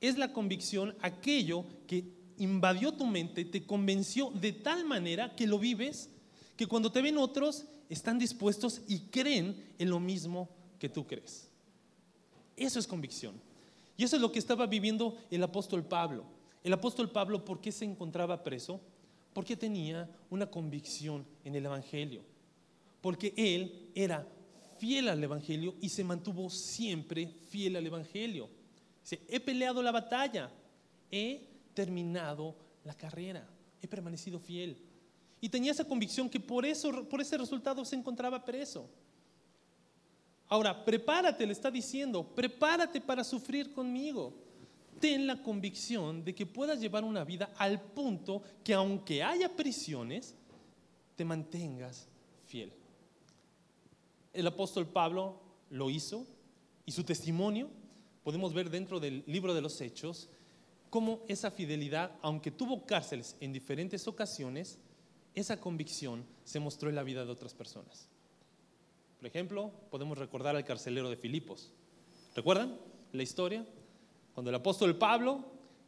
Es 0.00 0.18
la 0.18 0.32
convicción 0.32 0.94
aquello 1.00 1.64
que 1.86 2.04
invadió 2.38 2.92
tu 2.92 3.06
mente, 3.06 3.44
te 3.44 3.64
convenció 3.64 4.30
de 4.30 4.52
tal 4.52 4.84
manera 4.84 5.34
que 5.36 5.46
lo 5.46 5.58
vives, 5.58 6.10
que 6.56 6.66
cuando 6.66 6.90
te 6.90 7.02
ven 7.02 7.18
otros 7.18 7.64
están 7.88 8.18
dispuestos 8.18 8.82
y 8.88 9.00
creen 9.10 9.56
en 9.78 9.90
lo 9.90 10.00
mismo 10.00 10.48
que 10.78 10.88
tú 10.88 11.06
crees. 11.06 11.48
Eso 12.56 12.78
es 12.78 12.86
convicción. 12.86 13.34
Y 13.96 14.04
eso 14.04 14.16
es 14.16 14.22
lo 14.22 14.32
que 14.32 14.38
estaba 14.38 14.66
viviendo 14.66 15.16
el 15.30 15.42
apóstol 15.42 15.84
Pablo. 15.84 16.24
El 16.62 16.72
apóstol 16.72 17.10
Pablo, 17.10 17.44
¿por 17.44 17.60
qué 17.60 17.70
se 17.70 17.84
encontraba 17.84 18.42
preso? 18.42 18.80
Porque 19.32 19.56
tenía 19.56 20.08
una 20.30 20.50
convicción 20.50 21.24
en 21.44 21.54
el 21.54 21.66
Evangelio. 21.66 22.22
Porque 23.00 23.34
él 23.36 23.90
era 23.94 24.26
fiel 24.78 25.08
al 25.08 25.22
Evangelio 25.22 25.74
y 25.80 25.88
se 25.88 26.04
mantuvo 26.04 26.50
siempre 26.50 27.28
fiel 27.50 27.76
al 27.76 27.86
Evangelio. 27.86 28.48
Dice, 29.04 29.22
he 29.28 29.38
peleado 29.38 29.80
la 29.82 29.92
batalla, 29.92 30.50
he 31.12 31.46
terminado 31.72 32.56
la 32.82 32.94
carrera, 32.94 33.46
he 33.80 33.86
permanecido 33.86 34.40
fiel. 34.40 34.76
Y 35.40 35.48
tenía 35.48 35.70
esa 35.70 35.84
convicción 35.84 36.28
que 36.28 36.40
por, 36.40 36.66
eso, 36.66 37.08
por 37.08 37.20
ese 37.20 37.38
resultado 37.38 37.84
se 37.84 37.94
encontraba 37.94 38.44
preso. 38.44 38.90
Ahora, 40.48 40.84
prepárate, 40.84 41.46
le 41.46 41.52
está 41.52 41.70
diciendo, 41.70 42.26
prepárate 42.34 43.00
para 43.00 43.22
sufrir 43.22 43.72
conmigo 43.72 44.44
ten 45.00 45.26
la 45.26 45.42
convicción 45.42 46.24
de 46.24 46.34
que 46.34 46.46
puedas 46.46 46.80
llevar 46.80 47.04
una 47.04 47.24
vida 47.24 47.52
al 47.58 47.80
punto 47.80 48.42
que 48.62 48.74
aunque 48.74 49.22
haya 49.22 49.54
prisiones, 49.54 50.34
te 51.16 51.24
mantengas 51.24 52.08
fiel. 52.46 52.72
El 54.32 54.46
apóstol 54.46 54.86
Pablo 54.86 55.40
lo 55.70 55.90
hizo 55.90 56.26
y 56.86 56.92
su 56.92 57.04
testimonio 57.04 57.68
podemos 58.24 58.54
ver 58.54 58.70
dentro 58.70 58.98
del 58.98 59.22
libro 59.26 59.54
de 59.54 59.60
los 59.60 59.80
Hechos 59.80 60.28
cómo 60.90 61.20
esa 61.28 61.50
fidelidad, 61.50 62.12
aunque 62.22 62.50
tuvo 62.50 62.86
cárceles 62.86 63.36
en 63.40 63.52
diferentes 63.52 64.08
ocasiones, 64.08 64.78
esa 65.34 65.60
convicción 65.60 66.24
se 66.44 66.58
mostró 66.58 66.88
en 66.88 66.94
la 66.94 67.02
vida 67.02 67.24
de 67.24 67.30
otras 67.30 67.52
personas. 67.52 68.08
Por 69.18 69.26
ejemplo, 69.26 69.70
podemos 69.90 70.16
recordar 70.18 70.56
al 70.56 70.64
carcelero 70.64 71.10
de 71.10 71.16
Filipos. 71.16 71.70
¿Recuerdan 72.34 72.78
la 73.12 73.22
historia? 73.22 73.66
Cuando 74.34 74.50
el 74.50 74.56
apóstol 74.56 74.96
Pablo 74.96 75.44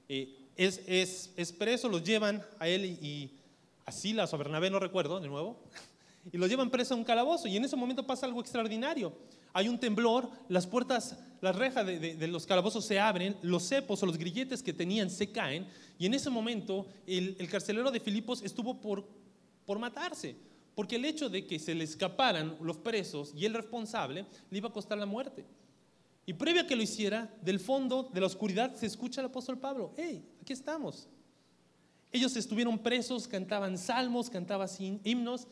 eh, 0.09 0.37
es, 0.57 0.81
es, 1.37 1.53
preso, 1.53 1.89
los 1.89 2.03
llevan 2.03 2.45
a 2.59 2.69
él 2.69 2.85
y, 2.85 3.39
a 3.85 3.93
Silas 3.93 4.33
o 4.33 4.37
a 4.37 4.39
Bernabé, 4.39 4.71
no 4.71 4.79
recuerdo 4.79 5.21
de 5.21 5.29
nuevo, 5.29 5.57
y 6.33 6.39
los 6.39 6.49
llevan 6.49 6.71
preso 6.71 6.95
a 6.95 6.97
un 6.97 7.05
calabozo. 7.05 7.47
Y 7.47 7.57
en 7.57 7.65
ese 7.65 7.77
momento 7.77 8.07
pasa 8.07 8.27
algo 8.27 8.41
extraordinario. 8.41 9.13
Hay 9.53 9.69
un 9.69 9.79
temblor, 9.79 10.29
las 10.49 10.67
puertas, 10.67 11.17
las 11.41 11.57
rejas 11.57 11.87
de, 11.87 12.29
los 12.29 12.47
calabozos 12.47 12.85
se 12.85 12.99
abren, 12.99 13.37
los 13.43 13.69
cepos 13.69 14.03
o 14.03 14.07
los 14.07 14.19
grilletes 14.19 14.63
que 14.63 14.73
tenían 14.73 15.11
se 15.11 15.31
caen, 15.31 15.67
y 15.99 16.07
en 16.07 16.15
ese 16.15 16.31
momento 16.31 16.87
el, 17.07 17.37
el 17.39 17.49
carcelero 17.49 17.91
de 17.91 18.01
Filipos 18.01 18.43
estuvo 18.43 18.81
por, 18.81 19.07
por 19.65 19.79
matarse, 19.79 20.37
porque 20.75 20.97
el 20.97 21.05
hecho 21.05 21.29
de 21.29 21.47
que 21.47 21.59
se 21.59 21.75
le 21.75 21.85
escaparan 21.85 22.57
los 22.61 22.77
presos 22.77 23.33
y 23.35 23.45
el 23.45 23.55
responsable 23.55 24.27
le 24.51 24.59
iba 24.59 24.69
a 24.69 24.73
costar 24.73 24.99
la 24.99 25.07
muerte. 25.07 25.45
Y 26.27 26.33
previo 26.33 26.63
a 26.63 26.67
que 26.67 26.75
lo 26.75 26.83
hiciera, 26.83 27.33
del 27.41 27.61
fondo 27.61 28.11
de 28.13 28.21
la 28.21 28.27
oscuridad 28.27 28.75
se 28.75 28.87
escucha 28.87 29.21
el 29.21 29.29
apóstol 29.29 29.59
Pablo, 29.59 29.93
hey, 29.97 30.25
aquí 30.43 30.53
estamos. 30.53 31.09
Ellos 32.11 32.37
estuvieron 32.37 32.79
presos, 32.79 33.29
cantaban 33.29 33.79
salmos, 33.79 34.29
cantaban 34.29 34.69
himnos, 35.05 35.47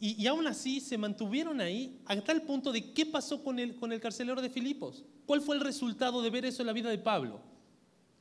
y, 0.00 0.26
aún 0.26 0.46
así 0.46 0.80
se 0.80 0.96
mantuvieron 0.96 1.60
ahí 1.60 2.00
a 2.06 2.20
tal 2.20 2.42
punto 2.42 2.70
de 2.70 2.92
qué 2.92 3.04
pasó 3.04 3.42
con 3.42 3.58
el, 3.58 3.74
con 3.76 3.92
el 3.92 4.00
carcelero 4.00 4.40
de 4.40 4.48
Filipos. 4.48 5.04
¿Cuál 5.26 5.42
fue 5.42 5.56
el 5.56 5.62
resultado 5.62 6.22
de 6.22 6.30
ver 6.30 6.44
eso 6.44 6.62
en 6.62 6.66
la 6.66 6.72
vida 6.72 6.88
de 6.88 6.98
Pablo? 6.98 7.40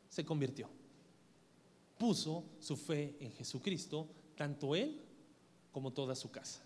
Se 0.09 0.25
convirtió. 0.25 0.69
Puso 1.97 2.43
su 2.59 2.75
fe 2.75 3.15
en 3.19 3.31
Jesucristo, 3.31 4.07
tanto 4.35 4.75
él 4.75 5.01
como 5.71 5.93
toda 5.93 6.15
su 6.15 6.31
casa. 6.31 6.63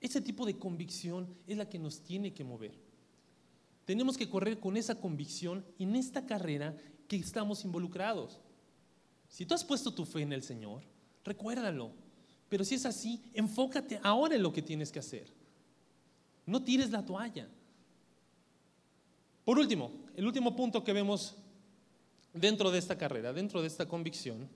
Ese 0.00 0.20
tipo 0.20 0.46
de 0.46 0.56
convicción 0.56 1.28
es 1.46 1.56
la 1.56 1.68
que 1.68 1.78
nos 1.78 2.00
tiene 2.00 2.32
que 2.32 2.44
mover. 2.44 2.78
Tenemos 3.84 4.16
que 4.16 4.30
correr 4.30 4.60
con 4.60 4.76
esa 4.76 4.94
convicción 4.94 5.64
en 5.78 5.96
esta 5.96 6.24
carrera 6.26 6.76
que 7.08 7.16
estamos 7.16 7.64
involucrados. 7.64 8.40
Si 9.28 9.44
tú 9.44 9.54
has 9.54 9.64
puesto 9.64 9.92
tu 9.92 10.04
fe 10.04 10.22
en 10.22 10.32
el 10.32 10.42
Señor, 10.42 10.82
recuérdalo. 11.24 11.92
Pero 12.50 12.62
si 12.62 12.74
es 12.74 12.84
así, 12.84 13.22
enfócate 13.32 13.98
ahora 14.02 14.34
en 14.34 14.42
lo 14.42 14.52
que 14.52 14.60
tienes 14.60 14.92
que 14.92 14.98
hacer. 14.98 15.32
No 16.44 16.62
tires 16.62 16.90
la 16.90 17.02
toalla. 17.06 17.48
Por 19.46 19.58
último, 19.58 19.90
el 20.14 20.26
último 20.26 20.54
punto 20.54 20.84
que 20.84 20.92
vemos 20.92 21.36
dentro 22.34 22.70
de 22.70 22.78
esta 22.78 22.98
carrera, 22.98 23.32
dentro 23.32 23.62
de 23.62 23.68
esta 23.68 23.88
convicción, 23.88 24.46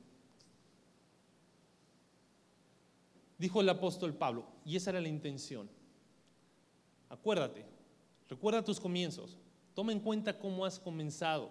dijo 3.39 3.63
el 3.63 3.69
apóstol 3.71 4.13
Pablo, 4.13 4.47
y 4.67 4.77
esa 4.77 4.91
era 4.91 5.01
la 5.01 5.09
intención. 5.09 5.71
Acuérdate, 7.09 7.65
Recuerda 8.29 8.65
tus 8.65 8.81
comienzos. 8.81 9.37
Toma 9.75 9.93
en 9.93 10.01
cuenta 10.01 10.39
cómo 10.39 10.65
has 10.65 10.79
comenzado. 10.79 11.51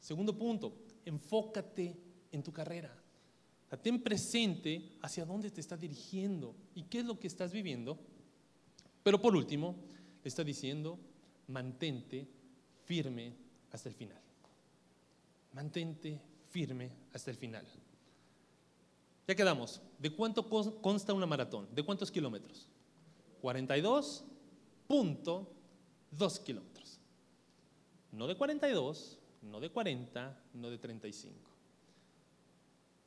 Segundo 0.00 0.36
punto, 0.36 0.74
enfócate 1.04 1.96
en 2.30 2.42
tu 2.42 2.52
carrera. 2.52 2.92
Ten 3.76 4.02
presente 4.02 4.98
hacia 5.00 5.24
dónde 5.24 5.50
te 5.50 5.60
está 5.60 5.76
dirigiendo 5.76 6.54
y 6.74 6.84
qué 6.84 7.00
es 7.00 7.06
lo 7.06 7.18
que 7.18 7.26
estás 7.26 7.52
viviendo. 7.52 7.98
Pero 9.02 9.20
por 9.20 9.34
último, 9.34 9.74
le 10.22 10.28
está 10.28 10.44
diciendo, 10.44 10.98
mantente 11.48 12.28
firme 12.84 13.34
hasta 13.70 13.88
el 13.88 13.94
final. 13.94 14.20
Mantente 15.52 16.20
firme 16.50 16.90
hasta 17.12 17.30
el 17.30 17.36
final. 17.36 17.66
Ya 19.26 19.34
quedamos. 19.34 19.80
¿De 19.98 20.10
cuánto 20.10 20.48
consta 20.48 21.14
una 21.14 21.26
maratón? 21.26 21.68
¿De 21.74 21.82
cuántos 21.82 22.10
kilómetros? 22.10 22.68
42.2 23.42 26.42
kilómetros. 26.42 27.00
No 28.12 28.26
de 28.26 28.36
42, 28.36 29.18
no 29.42 29.60
de 29.60 29.70
40, 29.70 30.42
no 30.54 30.70
de 30.70 30.78
35. 30.78 31.51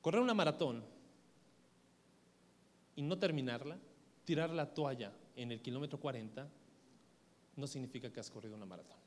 Correr 0.06 0.22
una 0.22 0.36
maratón 0.36 0.84
y 2.96 3.02
no 3.02 3.18
terminarla, 3.18 3.76
tirar 4.24 4.52
la 4.52 4.72
toalla 4.72 5.12
en 5.36 5.52
el 5.52 5.64
kilómetro 5.64 6.00
40, 6.00 6.48
no 7.56 7.66
significa 7.66 8.14
que 8.14 8.20
has 8.20 8.30
corrido 8.30 8.56
una 8.56 8.68
maratón. 8.68 8.98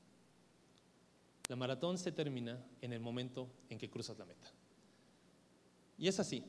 La 1.48 1.54
maratón 1.54 1.98
se 1.98 2.10
termina 2.10 2.58
en 2.82 2.92
el 2.92 2.98
momento 2.98 3.46
en 3.70 3.78
que 3.78 3.88
cruzas 3.88 4.18
la 4.18 4.24
meta. 4.24 4.48
Y 5.98 6.08
es 6.08 6.18
así, 6.18 6.42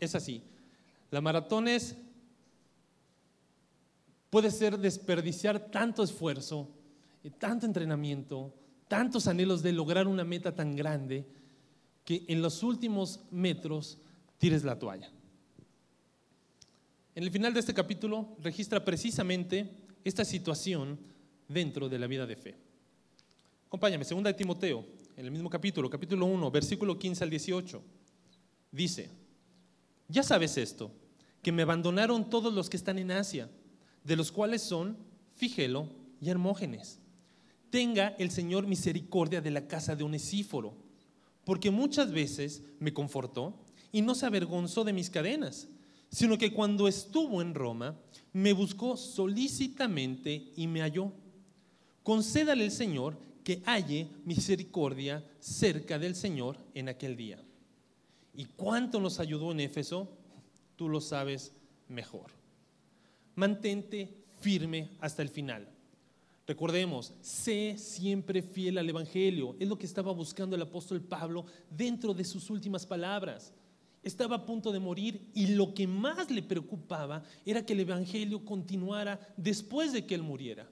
es 0.00 0.16
así. 0.16 0.42
La 1.12 1.20
maratón 1.20 1.68
es, 1.68 1.96
puede 4.28 4.50
ser 4.50 4.76
desperdiciar 4.76 5.70
tanto 5.70 6.02
esfuerzo, 6.02 6.68
tanto 7.38 7.64
entrenamiento, 7.64 8.52
tantos 8.88 9.28
anhelos 9.28 9.62
de 9.62 9.70
lograr 9.70 10.08
una 10.08 10.24
meta 10.24 10.52
tan 10.52 10.74
grande, 10.74 11.43
que 12.04 12.24
en 12.28 12.42
los 12.42 12.62
últimos 12.62 13.20
metros 13.30 13.98
tires 14.38 14.64
la 14.64 14.78
toalla. 14.78 15.10
En 17.14 17.22
el 17.22 17.30
final 17.30 17.54
de 17.54 17.60
este 17.60 17.74
capítulo 17.74 18.36
registra 18.42 18.84
precisamente 18.84 19.70
esta 20.04 20.24
situación 20.24 20.98
dentro 21.48 21.88
de 21.88 21.98
la 21.98 22.06
vida 22.06 22.26
de 22.26 22.36
fe. 22.36 22.56
Acompáñame, 23.68 24.04
segunda 24.04 24.30
de 24.30 24.38
Timoteo, 24.38 24.84
en 25.16 25.24
el 25.24 25.30
mismo 25.30 25.48
capítulo, 25.48 25.88
capítulo 25.88 26.26
1, 26.26 26.50
versículo 26.50 26.98
15 26.98 27.24
al 27.24 27.30
18. 27.30 27.82
Dice, 28.72 29.10
ya 30.08 30.22
sabes 30.22 30.58
esto, 30.58 30.90
que 31.42 31.52
me 31.52 31.62
abandonaron 31.62 32.28
todos 32.28 32.52
los 32.52 32.68
que 32.68 32.76
están 32.76 32.98
en 32.98 33.12
Asia, 33.12 33.48
de 34.02 34.16
los 34.16 34.32
cuales 34.32 34.62
son 34.62 34.96
Figelo 35.36 35.88
y 36.20 36.30
Hermógenes. 36.30 36.98
Tenga 37.70 38.08
el 38.18 38.30
Señor 38.30 38.66
misericordia 38.66 39.40
de 39.40 39.50
la 39.50 39.66
casa 39.66 39.94
de 39.94 40.04
Onesíforo, 40.04 40.76
porque 41.44 41.70
muchas 41.70 42.12
veces 42.12 42.62
me 42.78 42.92
confortó 42.92 43.54
y 43.92 44.02
no 44.02 44.14
se 44.14 44.26
avergonzó 44.26 44.84
de 44.84 44.92
mis 44.92 45.10
cadenas, 45.10 45.68
sino 46.08 46.38
que 46.38 46.52
cuando 46.52 46.88
estuvo 46.88 47.42
en 47.42 47.54
Roma, 47.54 47.96
me 48.32 48.52
buscó 48.52 48.96
solícitamente 48.96 50.52
y 50.56 50.66
me 50.66 50.80
halló. 50.80 51.12
Concédale 52.02 52.64
el 52.64 52.70
Señor 52.70 53.16
que 53.44 53.62
halle 53.66 54.08
misericordia 54.24 55.24
cerca 55.38 55.98
del 55.98 56.14
Señor 56.14 56.58
en 56.74 56.88
aquel 56.88 57.16
día. 57.16 57.38
¿Y 58.34 58.46
cuánto 58.46 59.00
nos 59.00 59.20
ayudó 59.20 59.52
en 59.52 59.60
Éfeso? 59.60 60.08
Tú 60.76 60.88
lo 60.88 61.00
sabes 61.00 61.52
mejor. 61.88 62.30
Mantente 63.36 64.24
firme 64.40 64.90
hasta 65.00 65.22
el 65.22 65.28
final. 65.28 65.68
Recordemos, 66.46 67.14
sé 67.22 67.76
siempre 67.78 68.42
fiel 68.42 68.76
al 68.76 68.88
Evangelio. 68.88 69.56
Es 69.58 69.66
lo 69.66 69.78
que 69.78 69.86
estaba 69.86 70.12
buscando 70.12 70.54
el 70.54 70.62
apóstol 70.62 71.00
Pablo 71.00 71.46
dentro 71.70 72.12
de 72.12 72.24
sus 72.24 72.50
últimas 72.50 72.84
palabras. 72.84 73.52
Estaba 74.02 74.36
a 74.36 74.44
punto 74.44 74.70
de 74.70 74.78
morir 74.78 75.30
y 75.32 75.46
lo 75.48 75.72
que 75.72 75.86
más 75.86 76.30
le 76.30 76.42
preocupaba 76.42 77.22
era 77.46 77.64
que 77.64 77.72
el 77.72 77.80
Evangelio 77.80 78.44
continuara 78.44 79.18
después 79.38 79.94
de 79.94 80.04
que 80.04 80.14
él 80.14 80.22
muriera. 80.22 80.68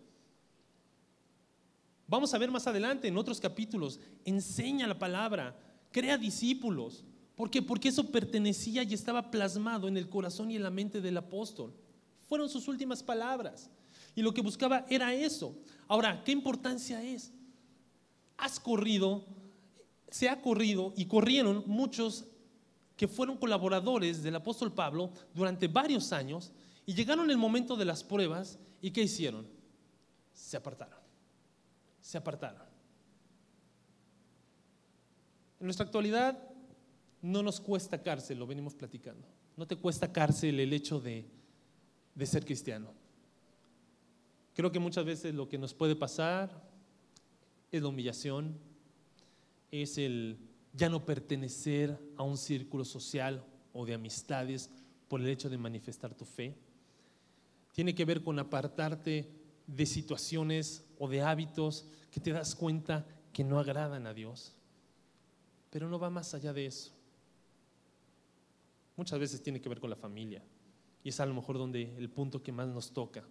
Vamos 2.07 2.35
a 2.35 2.39
ver 2.39 2.51
más 2.51 2.67
adelante 2.67 3.09
en 3.09 3.17
otros 3.17 3.41
capítulos, 3.41 3.99
enseña 4.27 4.87
la 4.87 4.99
palabra, 4.99 5.59
crea 5.91 6.19
discípulos. 6.19 7.07
¿Por 7.35 7.51
qué? 7.51 7.63
Porque 7.63 7.89
eso 7.89 8.13
pertenecía 8.13 8.83
y 8.83 8.93
estaba 8.93 9.31
plasmado 9.31 9.89
en 9.89 9.97
el 9.97 10.11
corazón 10.11 10.51
y 10.51 10.57
en 10.57 10.63
la 10.63 10.71
mente 10.71 11.01
del 11.01 11.17
apóstol. 11.17 11.73
Fueron 12.29 12.51
sus 12.51 12.69
últimas 12.69 13.03
palabras. 13.03 13.71
Y 14.15 14.23
lo 14.23 14.35
que 14.35 14.43
buscaba 14.43 14.87
era 14.89 15.15
eso. 15.15 15.57
Ahora, 15.89 16.23
¿qué 16.25 16.33
importancia 16.33 17.03
es? 17.03 17.33
Has 18.37 18.61
corrido, 18.61 19.25
se 20.11 20.29
ha 20.29 20.41
corrido 20.41 20.93
y 20.97 21.07
corrieron 21.07 21.65
muchos 21.67 22.27
que 22.97 23.09
fueron 23.09 23.39
colaboradores 23.39 24.23
del 24.23 24.37
apóstol 24.37 24.73
Pablo 24.73 25.11
durante 25.35 25.69
varios 25.69 26.13
años 26.13 26.53
y 26.85 26.95
llegaron 26.95 27.31
el 27.31 27.39
momento 27.39 27.77
de 27.77 27.85
las 27.85 28.05
pruebas 28.05 28.59
y 28.81 28.91
¿qué 28.91 29.03
hicieron? 29.03 29.47
Se 30.33 30.57
apartaron 30.57 31.03
se 32.03 32.19
apartaron. 32.19 32.67
En 35.61 35.67
nuestra 35.67 35.87
actualidad 35.87 36.37
no 37.23 37.43
nos 37.43 37.61
cuesta 37.61 38.03
cárcel, 38.03 38.39
lo 38.39 38.47
venimos 38.47 38.75
platicando. 38.75 39.27
No 39.57 39.67
te 39.67 39.77
cuesta 39.77 40.13
cárcel 40.13 40.59
el 40.59 40.73
hecho 40.73 41.01
de, 41.01 41.25
de 42.15 42.27
ser 42.27 42.45
cristiano. 42.45 42.93
Creo 44.55 44.71
que 44.71 44.79
muchas 44.79 45.05
veces 45.05 45.35
lo 45.35 45.49
que 45.49 45.59
nos 45.59 45.75
puede 45.75 45.97
pasar 45.97 46.63
es 47.71 47.83
la 47.83 47.89
humillación, 47.89 48.59
es 49.71 49.97
el 49.97 50.39
ya 50.75 50.89
no 50.89 51.05
pertenecer 51.05 51.99
a 52.17 52.23
un 52.23 52.37
círculo 52.37 52.85
social 52.85 53.45
o 53.73 53.85
de 53.87 53.95
amistades 53.95 54.71
por 55.09 55.21
el 55.21 55.29
hecho 55.29 55.49
de 55.51 55.59
manifestar 55.59 56.15
tu 56.15 56.25
fe. 56.25 56.55
Tiene 57.73 57.95
que 57.95 58.05
ver 58.05 58.23
con 58.23 58.39
apartarte 58.39 59.31
de 59.67 59.87
situaciones 59.87 60.85
o 60.99 61.09
de 61.09 61.23
hábitos 61.23 61.87
que 62.11 62.21
te 62.21 62.33
das 62.33 62.55
cuenta 62.55 63.07
que 63.33 63.45
no 63.45 63.59
agradan 63.59 64.07
a 64.07 64.15
Dios. 64.15 64.55
Pero 65.71 65.89
no 65.89 65.99
va 65.99 66.11
más 66.11 66.35
allá 66.35 66.53
de 66.53 66.67
eso. 66.67 66.93
Muchas 68.97 69.19
veces 69.19 69.43
tiene 69.43 69.61
que 69.61 69.71
ver 69.71 69.81
con 69.81 69.89
la 69.89 69.97
familia. 69.97 70.43
Y 71.03 71.09
es 71.09 71.21
a 71.21 71.27
lo 71.27 71.35
mejor 71.35 71.57
donde 71.57 71.97
el 71.97 72.11
punto 72.11 72.43
que 72.43 72.53
más 72.53 72.69
nos 72.69 72.93
toca. 72.93 73.25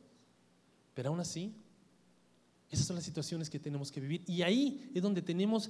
Pero 0.93 1.09
aún 1.09 1.19
así, 1.19 1.53
esas 2.69 2.85
son 2.85 2.95
las 2.95 3.05
situaciones 3.05 3.49
que 3.49 3.59
tenemos 3.59 3.91
que 3.91 3.99
vivir. 3.99 4.23
Y 4.27 4.41
ahí 4.41 4.89
es 4.93 5.01
donde 5.01 5.21
tenemos 5.21 5.69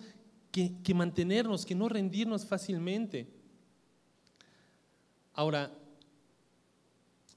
que, 0.51 0.93
mantenernos, 0.93 1.65
que 1.65 1.75
no 1.75 1.89
rendirnos 1.89 2.45
fácilmente. 2.45 3.27
Ahora, 5.33 5.71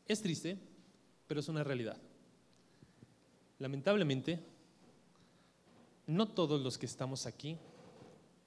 es 0.07 0.20
triste, 0.20 0.59
pero 1.26 1.41
es 1.41 1.49
una 1.49 1.64
realidad. 1.64 1.97
Lamentablemente, 3.59 4.41
no 6.07 6.28
todos 6.28 6.61
los 6.61 6.76
que 6.76 6.87
estamos 6.87 7.24
aquí 7.24 7.57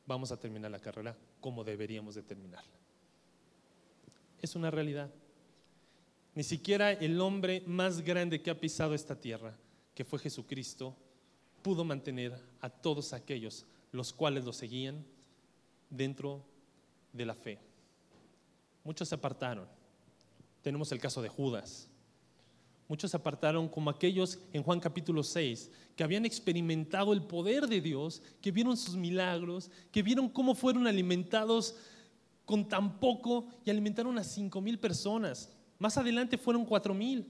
vamos 0.05 0.31
a 0.31 0.39
terminar 0.39 0.69
la 0.69 0.79
carrera 0.79 1.17
como 1.39 1.63
deberíamos 1.63 2.13
de 2.13 2.23
terminarla. 2.23 2.77
Es 4.41 4.55
una 4.55 4.69
realidad. 4.69 5.09
Ni 6.37 6.43
siquiera 6.43 6.91
el 6.91 7.19
hombre 7.19 7.63
más 7.65 8.01
grande 8.01 8.43
que 8.43 8.51
ha 8.51 8.59
pisado 8.59 8.93
esta 8.93 9.19
tierra, 9.19 9.57
que 9.95 10.05
fue 10.05 10.19
Jesucristo, 10.19 10.95
pudo 11.63 11.83
mantener 11.83 12.39
a 12.61 12.69
todos 12.69 13.11
aquellos 13.11 13.65
los 13.91 14.13
cuales 14.13 14.45
lo 14.45 14.53
seguían 14.53 15.03
dentro 15.89 16.45
de 17.11 17.25
la 17.25 17.33
fe. 17.33 17.57
Muchos 18.83 19.09
se 19.09 19.15
apartaron. 19.15 19.67
Tenemos 20.61 20.91
el 20.91 20.99
caso 20.99 21.23
de 21.23 21.29
Judas, 21.29 21.89
Muchos 22.87 23.09
se 23.09 23.17
apartaron 23.17 23.67
como 23.67 23.89
aquellos 23.89 24.37
en 24.53 24.61
Juan 24.61 24.79
capítulo 24.79 25.23
6, 25.23 25.71
que 25.95 26.03
habían 26.03 26.23
experimentado 26.23 27.13
el 27.13 27.23
poder 27.23 27.65
de 27.65 27.81
Dios, 27.81 28.21
que 28.41 28.51
vieron 28.51 28.77
sus 28.77 28.95
milagros, 28.95 29.71
que 29.91 30.03
vieron 30.03 30.29
cómo 30.29 30.53
fueron 30.53 30.85
alimentados 30.85 31.75
con 32.45 32.69
tan 32.69 32.99
poco 32.99 33.47
y 33.65 33.71
alimentaron 33.71 34.19
a 34.19 34.23
cinco 34.23 34.61
mil 34.61 34.77
personas. 34.77 35.56
Más 35.79 35.97
adelante 35.97 36.37
fueron 36.37 36.65
cuatro 36.65 36.93
mil. 36.93 37.25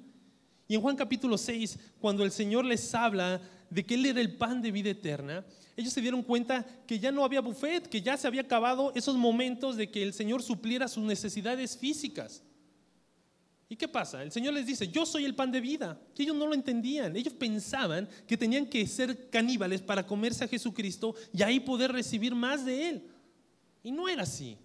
Y 0.67 0.75
en 0.75 0.81
Juan 0.81 0.95
capítulo 0.95 1.37
6, 1.37 1.79
cuando 1.99 2.23
el 2.23 2.31
Señor 2.31 2.65
les 2.65 2.93
habla 2.93 3.41
de 3.69 3.85
que 3.85 3.95
Él 3.95 4.05
era 4.05 4.19
el 4.19 4.35
pan 4.35 4.61
de 4.61 4.71
vida 4.71 4.89
eterna, 4.89 5.45
ellos 5.77 5.93
se 5.93 6.01
dieron 6.01 6.23
cuenta 6.23 6.65
que 6.85 6.99
ya 6.99 7.11
no 7.11 7.23
había 7.23 7.39
buffet, 7.39 7.87
que 7.87 8.01
ya 8.01 8.17
se 8.17 8.27
había 8.27 8.41
acabado 8.41 8.91
esos 8.95 9.15
momentos 9.15 9.77
de 9.77 9.89
que 9.89 10.03
el 10.03 10.13
Señor 10.13 10.41
supliera 10.41 10.87
sus 10.87 11.03
necesidades 11.03 11.77
físicas. 11.77 12.43
¿Y 13.69 13.75
qué 13.75 13.87
pasa? 13.87 14.23
El 14.23 14.31
Señor 14.31 14.53
les 14.53 14.65
dice, 14.65 14.87
yo 14.87 15.05
soy 15.05 15.25
el 15.25 15.35
pan 15.35 15.51
de 15.51 15.59
vida. 15.59 15.99
Y 16.17 16.23
ellos 16.23 16.35
no 16.35 16.47
lo 16.47 16.53
entendían. 16.53 17.15
Ellos 17.15 17.33
pensaban 17.33 18.07
que 18.25 18.37
tenían 18.37 18.65
que 18.65 18.87
ser 18.87 19.29
caníbales 19.29 19.81
para 19.81 20.07
comerse 20.07 20.45
a 20.45 20.47
Jesucristo 20.47 21.15
y 21.33 21.43
ahí 21.43 21.59
poder 21.59 21.91
recibir 21.91 22.33
más 22.33 22.65
de 22.65 22.89
Él. 22.89 23.03
Y 23.83 23.91
no 23.91 24.07
era 24.07 24.23
así. 24.23 24.57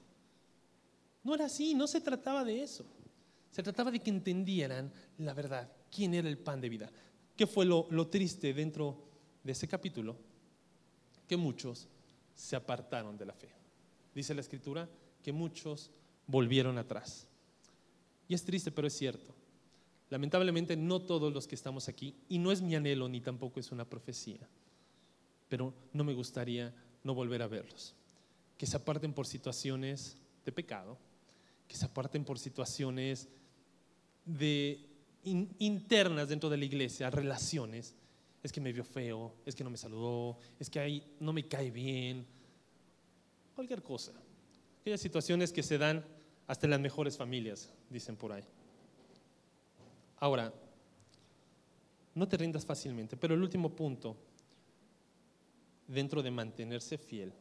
No 1.25 1.35
era 1.35 1.47
así, 1.47 1.75
no 1.75 1.87
se 1.87 2.01
trataba 2.01 2.45
de 2.45 2.63
eso. 2.63 2.87
Se 3.53 3.63
trataba 3.63 3.91
de 3.91 4.01
que 4.01 4.11
entendieran 4.11 4.91
la 5.19 5.35
verdad, 5.35 5.71
quién 5.95 6.15
era 6.15 6.29
el 6.29 6.39
pan 6.39 6.61
de 6.61 6.71
vida. 6.71 6.91
¿Qué 7.37 7.47
fue 7.47 7.65
lo, 7.65 7.87
lo 7.91 8.09
triste 8.09 8.53
dentro 8.53 9.05
de 9.45 9.53
ese 9.53 9.69
capítulo? 9.69 10.17
Que 11.29 11.37
muchos 11.37 11.87
se 12.35 12.57
apartaron 12.57 13.17
de 13.17 13.27
la 13.27 13.35
fe. 13.35 13.51
Dice 14.15 14.35
la 14.35 14.41
escritura 14.41 14.89
que 15.23 15.33
muchos 15.33 15.91
volvieron 16.27 16.79
atrás. 16.79 17.29
Y 18.27 18.35
es 18.35 18.43
triste, 18.43 18.73
pero 18.73 18.87
es 18.87 18.97
cierto. 18.97 19.35
Lamentablemente 20.09 20.77
no 20.77 21.03
todos 21.03 21.33
los 21.33 21.47
que 21.47 21.55
estamos 21.55 21.89
aquí, 21.89 22.15
y 22.29 22.39
no 22.39 22.53
es 22.53 22.63
mi 22.63 22.75
anhelo 22.75 23.09
ni 23.09 23.21
tampoco 23.21 23.61
es 23.61 23.73
una 23.73 23.85
profecía, 23.85 24.47
pero 25.49 25.73
no 25.93 26.05
me 26.05 26.15
gustaría 26.15 26.75
no 27.05 27.15
volver 27.15 27.43
a 27.43 27.47
verlos. 27.47 27.95
Que 28.59 28.67
se 28.67 28.77
aparten 28.77 29.13
por 29.13 29.27
situaciones 29.27 30.17
de 30.45 30.53
pecado, 30.53 30.99
que 31.67 31.77
se 31.77 31.87
aparten 31.87 32.25
por 32.25 32.39
situaciones 32.39 33.29
de 34.25 34.89
internas 35.25 36.29
dentro 36.29 36.49
de 36.51 36.57
la 36.57 36.65
iglesia, 36.65 37.11
relaciones. 37.11 37.95
Es 38.43 38.51
que 38.51 38.61
me 38.61 38.73
vio 38.73 38.85
feo, 38.85 39.35
es 39.47 39.55
que 39.55 39.63
no 39.63 39.71
me 39.71 39.77
saludó, 39.77 40.39
es 40.59 40.69
que 40.69 40.81
ahí 40.81 41.15
no 41.21 41.33
me 41.33 41.47
cae 41.47 41.71
bien, 41.71 42.27
cualquier 43.55 43.83
cosa. 43.83 44.13
Aquellas 44.81 45.01
situaciones 45.01 45.53
que 45.53 45.63
se 45.63 45.79
dan 45.79 46.05
hasta 46.49 46.67
en 46.67 46.73
las 46.73 46.81
mejores 46.81 47.17
familias, 47.17 47.71
dicen 47.89 48.17
por 48.17 48.33
ahí. 48.33 48.43
Ahora, 50.19 50.53
no 52.15 52.29
te 52.29 52.37
rindas 52.37 52.67
fácilmente, 52.67 53.17
pero 53.17 53.35
el 53.35 53.43
último 53.43 53.71
punto, 53.71 54.17
dentro 55.87 56.23
de 56.23 56.31
mantenerse 56.31 56.99
fiel, 56.99 57.33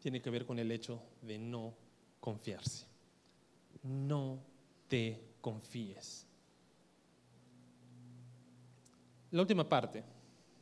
tiene 0.00 0.22
que 0.22 0.30
ver 0.30 0.46
con 0.46 0.58
el 0.58 0.70
hecho 0.70 1.02
de 1.22 1.38
no 1.38 1.74
confiarse. 2.20 2.86
No 3.82 4.38
te 4.90 5.18
confíes. 5.40 6.26
La 9.30 9.40
última 9.40 9.66
parte, 9.66 10.04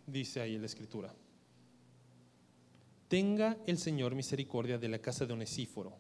dice 0.07 0.41
ahí 0.41 0.57
la 0.57 0.67
escritura. 0.67 1.13
Tenga 3.09 3.57
el 3.67 3.79
Señor 3.79 4.15
misericordia 4.15 4.79
de 4.79 4.89
la 4.89 5.01
casa 5.01 5.27
de 5.27 5.33
Onesíforo, 5.33 5.97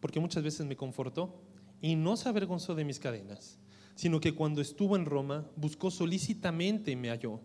porque 0.00 0.20
muchas 0.20 0.42
veces 0.42 0.64
me 0.64 0.76
confortó 0.76 1.42
y 1.82 1.94
no 1.94 2.16
se 2.16 2.30
avergonzó 2.30 2.74
de 2.74 2.86
mis 2.86 2.98
cadenas 2.98 3.58
sino 4.00 4.18
que 4.18 4.34
cuando 4.34 4.62
estuvo 4.62 4.96
en 4.96 5.04
Roma 5.04 5.46
buscó 5.56 5.90
solícitamente 5.90 6.90
y 6.90 6.96
me 6.96 7.10
halló. 7.10 7.38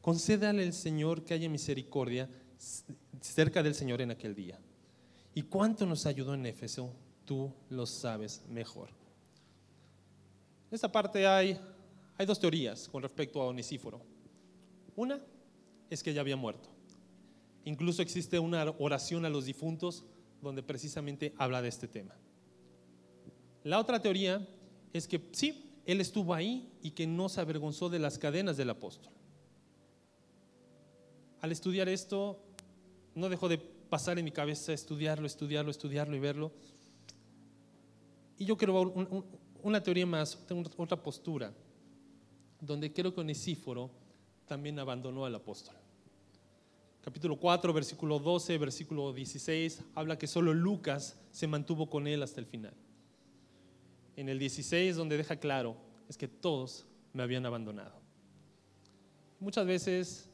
Concédale 0.00 0.64
al 0.64 0.72
Señor 0.72 1.24
que 1.24 1.32
haya 1.32 1.48
misericordia 1.48 2.28
cerca 3.20 3.62
del 3.62 3.76
Señor 3.76 4.00
en 4.00 4.10
aquel 4.10 4.34
día. 4.34 4.58
¿Y 5.32 5.42
cuánto 5.42 5.86
nos 5.86 6.06
ayudó 6.06 6.34
en 6.34 6.46
Éfeso? 6.46 6.92
Tú 7.24 7.52
lo 7.70 7.86
sabes 7.86 8.42
mejor. 8.48 9.01
En 10.72 10.76
esta 10.76 10.90
parte 10.90 11.26
hay, 11.26 11.60
hay 12.16 12.24
dos 12.24 12.40
teorías 12.40 12.88
con 12.88 13.02
respecto 13.02 13.42
a 13.42 13.44
Onesíforo. 13.44 14.00
Una 14.96 15.20
es 15.90 16.02
que 16.02 16.14
ya 16.14 16.22
había 16.22 16.34
muerto. 16.34 16.70
Incluso 17.66 18.00
existe 18.00 18.38
una 18.38 18.64
oración 18.78 19.26
a 19.26 19.28
los 19.28 19.44
difuntos 19.44 20.02
donde 20.40 20.62
precisamente 20.62 21.34
habla 21.36 21.60
de 21.60 21.68
este 21.68 21.88
tema. 21.88 22.14
La 23.64 23.78
otra 23.78 24.00
teoría 24.00 24.48
es 24.94 25.06
que 25.06 25.20
sí, 25.32 25.74
él 25.84 26.00
estuvo 26.00 26.32
ahí 26.32 26.72
y 26.80 26.92
que 26.92 27.06
no 27.06 27.28
se 27.28 27.42
avergonzó 27.42 27.90
de 27.90 27.98
las 27.98 28.16
cadenas 28.16 28.56
del 28.56 28.70
apóstol. 28.70 29.12
Al 31.42 31.52
estudiar 31.52 31.90
esto, 31.90 32.42
no 33.14 33.28
dejó 33.28 33.50
de 33.50 33.58
pasar 33.58 34.18
en 34.18 34.24
mi 34.24 34.32
cabeza 34.32 34.72
estudiarlo, 34.72 35.26
estudiarlo, 35.26 35.70
estudiarlo 35.70 36.16
y 36.16 36.20
verlo. 36.20 36.50
Y 38.38 38.46
yo 38.46 38.56
quiero 38.56 38.72
una 39.62 39.82
teoría 39.82 40.06
más, 40.06 40.38
tengo 40.46 40.68
otra 40.76 41.02
postura, 41.02 41.52
donde 42.60 42.92
creo 42.92 43.14
que 43.14 43.20
Onesíforo 43.20 43.90
también 44.46 44.78
abandonó 44.78 45.24
al 45.24 45.34
apóstol. 45.34 45.74
Capítulo 47.02 47.36
4, 47.36 47.72
versículo 47.72 48.18
12, 48.18 48.58
versículo 48.58 49.12
16, 49.12 49.82
habla 49.94 50.18
que 50.18 50.26
solo 50.26 50.54
Lucas 50.54 51.16
se 51.32 51.46
mantuvo 51.46 51.90
con 51.90 52.06
él 52.06 52.22
hasta 52.22 52.40
el 52.40 52.46
final 52.46 52.74
en 54.16 54.28
el 54.28 54.38
16 54.38 54.96
donde 54.96 55.16
deja 55.16 55.36
claro 55.36 55.76
es 56.08 56.16
que 56.16 56.28
todos 56.28 56.86
me 57.12 57.22
habían 57.22 57.46
abandonado. 57.46 58.00
Muchas 59.40 59.66
veces 59.66 60.28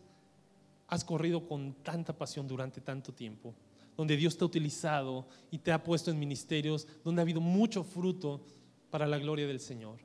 has 0.87 1.05
corrido 1.05 1.47
con 1.47 1.75
tanta 1.83 2.17
pasión 2.17 2.47
durante 2.49 2.81
tanto 2.81 3.13
tiempo, 3.13 3.55
donde 3.97 4.17
Dios 4.17 4.37
te 4.37 4.45
ha 4.45 4.47
utilizado 4.47 5.27
y 5.51 5.59
te 5.59 5.73
ha 5.73 5.83
puesto 5.83 6.11
en 6.11 6.19
ministerios 6.19 6.87
donde 7.05 7.21
ha 7.21 7.25
habido 7.25 7.41
mucho 7.41 7.85
fruto 7.85 8.45
para 8.91 9.07
la 9.07 9.19
gloria 9.19 9.47
del 9.47 9.61
Señor. 9.61 9.99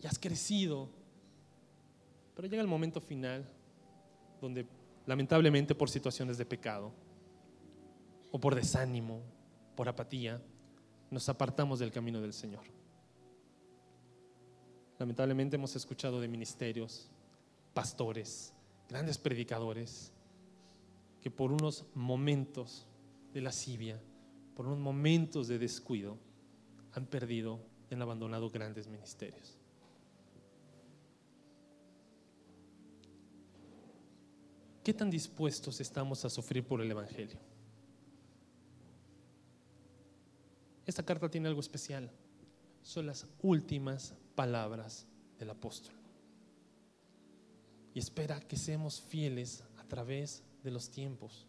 Y 0.00 0.06
has 0.06 0.18
crecido. 0.18 0.88
Pero 2.34 2.48
llega 2.48 2.62
el 2.62 2.68
momento 2.68 3.00
final 3.00 3.48
donde 4.40 4.66
lamentablemente 5.06 5.74
por 5.74 5.90
situaciones 5.90 6.38
de 6.38 6.46
pecado 6.46 6.92
o 8.30 8.40
por 8.40 8.54
desánimo, 8.54 9.22
por 9.76 9.88
apatía, 9.88 10.40
nos 11.10 11.28
apartamos 11.28 11.78
del 11.78 11.92
camino 11.92 12.20
del 12.20 12.32
Señor. 12.32 12.64
Lamentablemente 14.98 15.56
hemos 15.56 15.76
escuchado 15.76 16.20
de 16.20 16.28
ministerios, 16.28 17.10
pastores, 17.74 18.54
grandes 18.88 19.18
predicadores, 19.18 20.12
que 21.20 21.30
por 21.30 21.52
unos 21.52 21.84
momentos 21.94 22.86
de 23.32 23.40
lascivia, 23.40 24.00
por 24.54 24.66
unos 24.66 24.78
momentos 24.78 25.48
de 25.48 25.58
descuido, 25.58 26.18
han 26.92 27.06
perdido 27.06 27.60
han 27.94 28.02
abandonado 28.02 28.50
grandes 28.50 28.86
ministerios. 28.86 29.56
¿Qué 34.82 34.92
tan 34.92 35.10
dispuestos 35.10 35.80
estamos 35.80 36.24
a 36.24 36.30
sufrir 36.30 36.66
por 36.66 36.80
el 36.80 36.90
Evangelio? 36.90 37.38
Esta 40.84 41.04
carta 41.04 41.30
tiene 41.30 41.48
algo 41.48 41.60
especial. 41.60 42.10
Son 42.82 43.06
las 43.06 43.26
últimas 43.42 44.14
palabras 44.34 45.06
del 45.38 45.50
apóstol. 45.50 45.94
Y 47.94 48.00
espera 48.00 48.40
que 48.40 48.56
seamos 48.56 49.00
fieles 49.00 49.62
a 49.78 49.84
través 49.84 50.42
de 50.64 50.70
los 50.70 50.90
tiempos, 50.90 51.46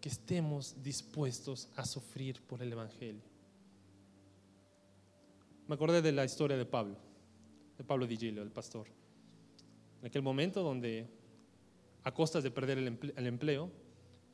que 0.00 0.08
estemos 0.08 0.76
dispuestos 0.82 1.68
a 1.74 1.84
sufrir 1.84 2.40
por 2.42 2.62
el 2.62 2.72
Evangelio. 2.72 3.35
Me 5.66 5.74
acordé 5.74 6.02
de 6.02 6.12
la 6.12 6.24
historia 6.24 6.56
de 6.56 6.64
Pablo, 6.64 6.96
de 7.76 7.84
Pablo 7.84 8.06
Digilio, 8.06 8.42
el 8.42 8.50
pastor. 8.50 8.86
En 10.00 10.06
aquel 10.06 10.22
momento 10.22 10.62
donde, 10.62 11.08
a 12.04 12.12
costas 12.12 12.42
de 12.42 12.50
perder 12.50 12.78
el 12.78 13.26
empleo, 13.26 13.70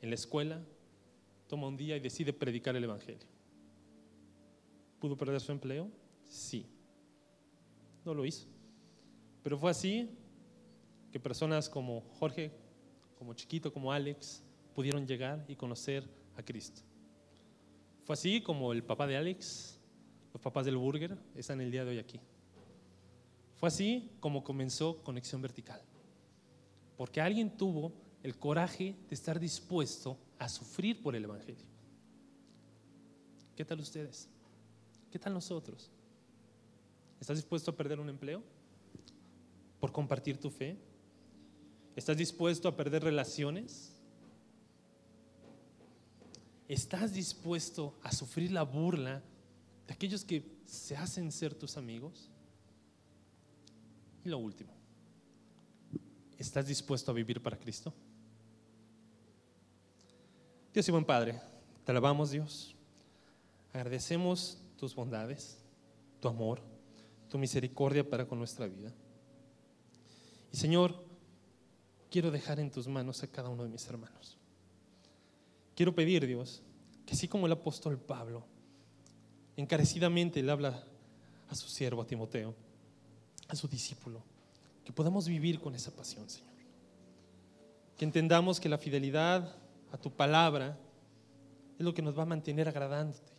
en 0.01 0.09
la 0.09 0.15
escuela, 0.15 0.61
toma 1.47 1.67
un 1.67 1.77
día 1.77 1.97
y 1.97 1.99
decide 1.99 2.33
predicar 2.33 2.75
el 2.75 2.83
Evangelio. 2.83 3.27
¿Pudo 4.99 5.17
perder 5.17 5.39
su 5.39 5.51
empleo? 5.51 5.89
Sí 6.23 6.67
no 8.05 8.13
lo 8.13 8.25
hizo. 8.25 8.47
Pero 9.41 9.57
fue 9.57 9.71
así 9.71 10.09
que 11.11 11.19
personas 11.19 11.69
como 11.69 12.01
Jorge, 12.19 12.51
como 13.17 13.33
Chiquito, 13.33 13.71
como 13.71 13.91
Alex, 13.91 14.43
pudieron 14.73 15.05
llegar 15.05 15.45
y 15.47 15.55
conocer 15.55 16.07
a 16.35 16.43
Cristo. 16.43 16.81
Fue 18.03 18.13
así 18.13 18.41
como 18.41 18.73
el 18.73 18.83
papá 18.83 19.07
de 19.07 19.17
Alex, 19.17 19.79
los 20.33 20.41
papás 20.41 20.65
del 20.65 20.77
Burger, 20.77 21.15
están 21.35 21.61
el 21.61 21.71
día 21.71 21.85
de 21.85 21.91
hoy 21.91 21.99
aquí. 21.99 22.19
Fue 23.55 23.67
así 23.67 24.11
como 24.19 24.43
comenzó 24.43 25.01
Conexión 25.03 25.41
Vertical. 25.41 25.81
Porque 26.97 27.21
alguien 27.21 27.55
tuvo 27.55 27.93
el 28.23 28.37
coraje 28.37 28.95
de 29.07 29.15
estar 29.15 29.39
dispuesto 29.39 30.17
a 30.39 30.49
sufrir 30.49 31.01
por 31.01 31.15
el 31.15 31.23
Evangelio. 31.25 31.65
¿Qué 33.55 33.63
tal 33.63 33.79
ustedes? 33.79 34.27
¿Qué 35.11 35.19
tal 35.19 35.33
nosotros? 35.33 35.91
¿Estás 37.21 37.37
dispuesto 37.37 37.71
a 37.71 37.75
perder 37.77 37.99
un 37.99 38.09
empleo 38.09 38.41
por 39.79 39.91
compartir 39.91 40.39
tu 40.39 40.49
fe? 40.49 40.77
¿Estás 41.95 42.17
dispuesto 42.17 42.67
a 42.67 42.75
perder 42.75 43.03
relaciones? 43.03 44.01
¿Estás 46.67 47.13
dispuesto 47.13 47.93
a 48.01 48.11
sufrir 48.11 48.51
la 48.51 48.63
burla 48.63 49.21
aquellos 49.91 50.23
que 50.23 50.45
se 50.65 50.95
hacen 50.95 51.31
ser 51.31 51.53
tus 51.53 51.75
amigos? 51.77 52.29
Y 54.23 54.29
lo 54.29 54.37
último, 54.37 54.71
¿estás 56.37 56.67
dispuesto 56.67 57.11
a 57.11 57.13
vivir 57.13 57.41
para 57.41 57.59
Cristo? 57.59 57.93
Dios 60.73 60.87
y 60.87 60.91
buen 60.91 61.05
Padre, 61.05 61.41
te 61.83 61.91
alabamos 61.91 62.31
Dios, 62.31 62.75
agradecemos 63.73 64.57
tus 64.77 64.95
bondades, 64.95 65.57
tu 66.19 66.27
amor 66.27 66.73
tu 67.33 67.39
misericordia 67.39 68.07
para 68.07 68.27
con 68.27 68.37
nuestra 68.37 68.67
vida. 68.67 68.93
Y 70.51 70.55
Señor, 70.55 71.03
quiero 72.11 72.29
dejar 72.29 72.59
en 72.59 72.69
tus 72.69 72.87
manos 72.87 73.23
a 73.23 73.27
cada 73.27 73.49
uno 73.49 73.63
de 73.63 73.69
mis 73.69 73.87
hermanos. 73.87 74.37
Quiero 75.75 75.95
pedir, 75.95 76.27
Dios, 76.27 76.61
que 77.07 77.15
así 77.15 77.27
como 77.27 77.47
el 77.47 77.53
apóstol 77.53 77.97
Pablo 77.97 78.45
encarecidamente 79.55 80.41
le 80.41 80.51
habla 80.51 80.83
a 81.49 81.55
su 81.55 81.67
siervo, 81.67 82.01
a 82.01 82.07
Timoteo, 82.07 82.53
a 83.47 83.55
su 83.55 83.67
discípulo, 83.67 84.21
que 84.83 84.91
podamos 84.91 85.27
vivir 85.27 85.59
con 85.59 85.75
esa 85.75 85.91
pasión, 85.91 86.29
Señor. 86.29 86.51
Que 87.97 88.05
entendamos 88.05 88.59
que 88.59 88.69
la 88.69 88.77
fidelidad 88.77 89.55
a 89.91 89.97
tu 89.97 90.11
palabra 90.11 90.77
es 91.77 91.85
lo 91.85 91.93
que 91.93 92.01
nos 92.01 92.17
va 92.17 92.23
a 92.23 92.27
mantener 92.27 92.67
agradándote. 92.67 93.31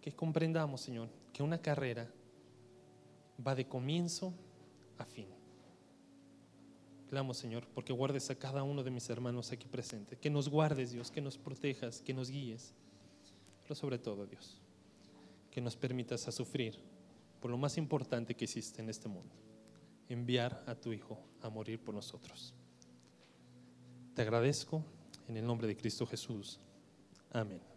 que 0.00 0.12
comprendamos, 0.12 0.80
Señor, 0.80 1.10
que 1.30 1.42
una 1.42 1.58
carrera 1.58 2.10
va 3.46 3.54
de 3.54 3.66
comienzo 3.68 4.32
a 4.96 5.04
fin. 5.04 5.26
Clamo, 7.10 7.34
Señor, 7.34 7.66
porque 7.74 7.92
guardes 7.92 8.30
a 8.30 8.34
cada 8.34 8.62
uno 8.62 8.82
de 8.82 8.90
mis 8.90 9.10
hermanos 9.10 9.52
aquí 9.52 9.66
presentes. 9.66 10.18
Que 10.18 10.30
nos 10.30 10.48
guardes, 10.48 10.92
Dios, 10.92 11.10
que 11.10 11.20
nos 11.20 11.36
protejas, 11.36 12.00
que 12.00 12.14
nos 12.14 12.30
guíes. 12.30 12.72
Pero 13.70 13.78
sobre 13.78 13.98
todo, 13.98 14.26
Dios, 14.26 14.58
que 15.48 15.60
nos 15.60 15.76
permitas 15.76 16.26
a 16.26 16.32
sufrir 16.32 16.76
por 17.40 17.52
lo 17.52 17.56
más 17.56 17.78
importante 17.78 18.34
que 18.34 18.44
existe 18.44 18.82
en 18.82 18.90
este 18.90 19.08
mundo. 19.08 19.32
Enviar 20.08 20.64
a 20.66 20.74
tu 20.74 20.92
Hijo 20.92 21.16
a 21.40 21.50
morir 21.50 21.78
por 21.78 21.94
nosotros. 21.94 22.52
Te 24.12 24.22
agradezco 24.22 24.82
en 25.28 25.36
el 25.36 25.46
nombre 25.46 25.68
de 25.68 25.76
Cristo 25.76 26.04
Jesús. 26.04 26.58
Amén. 27.30 27.69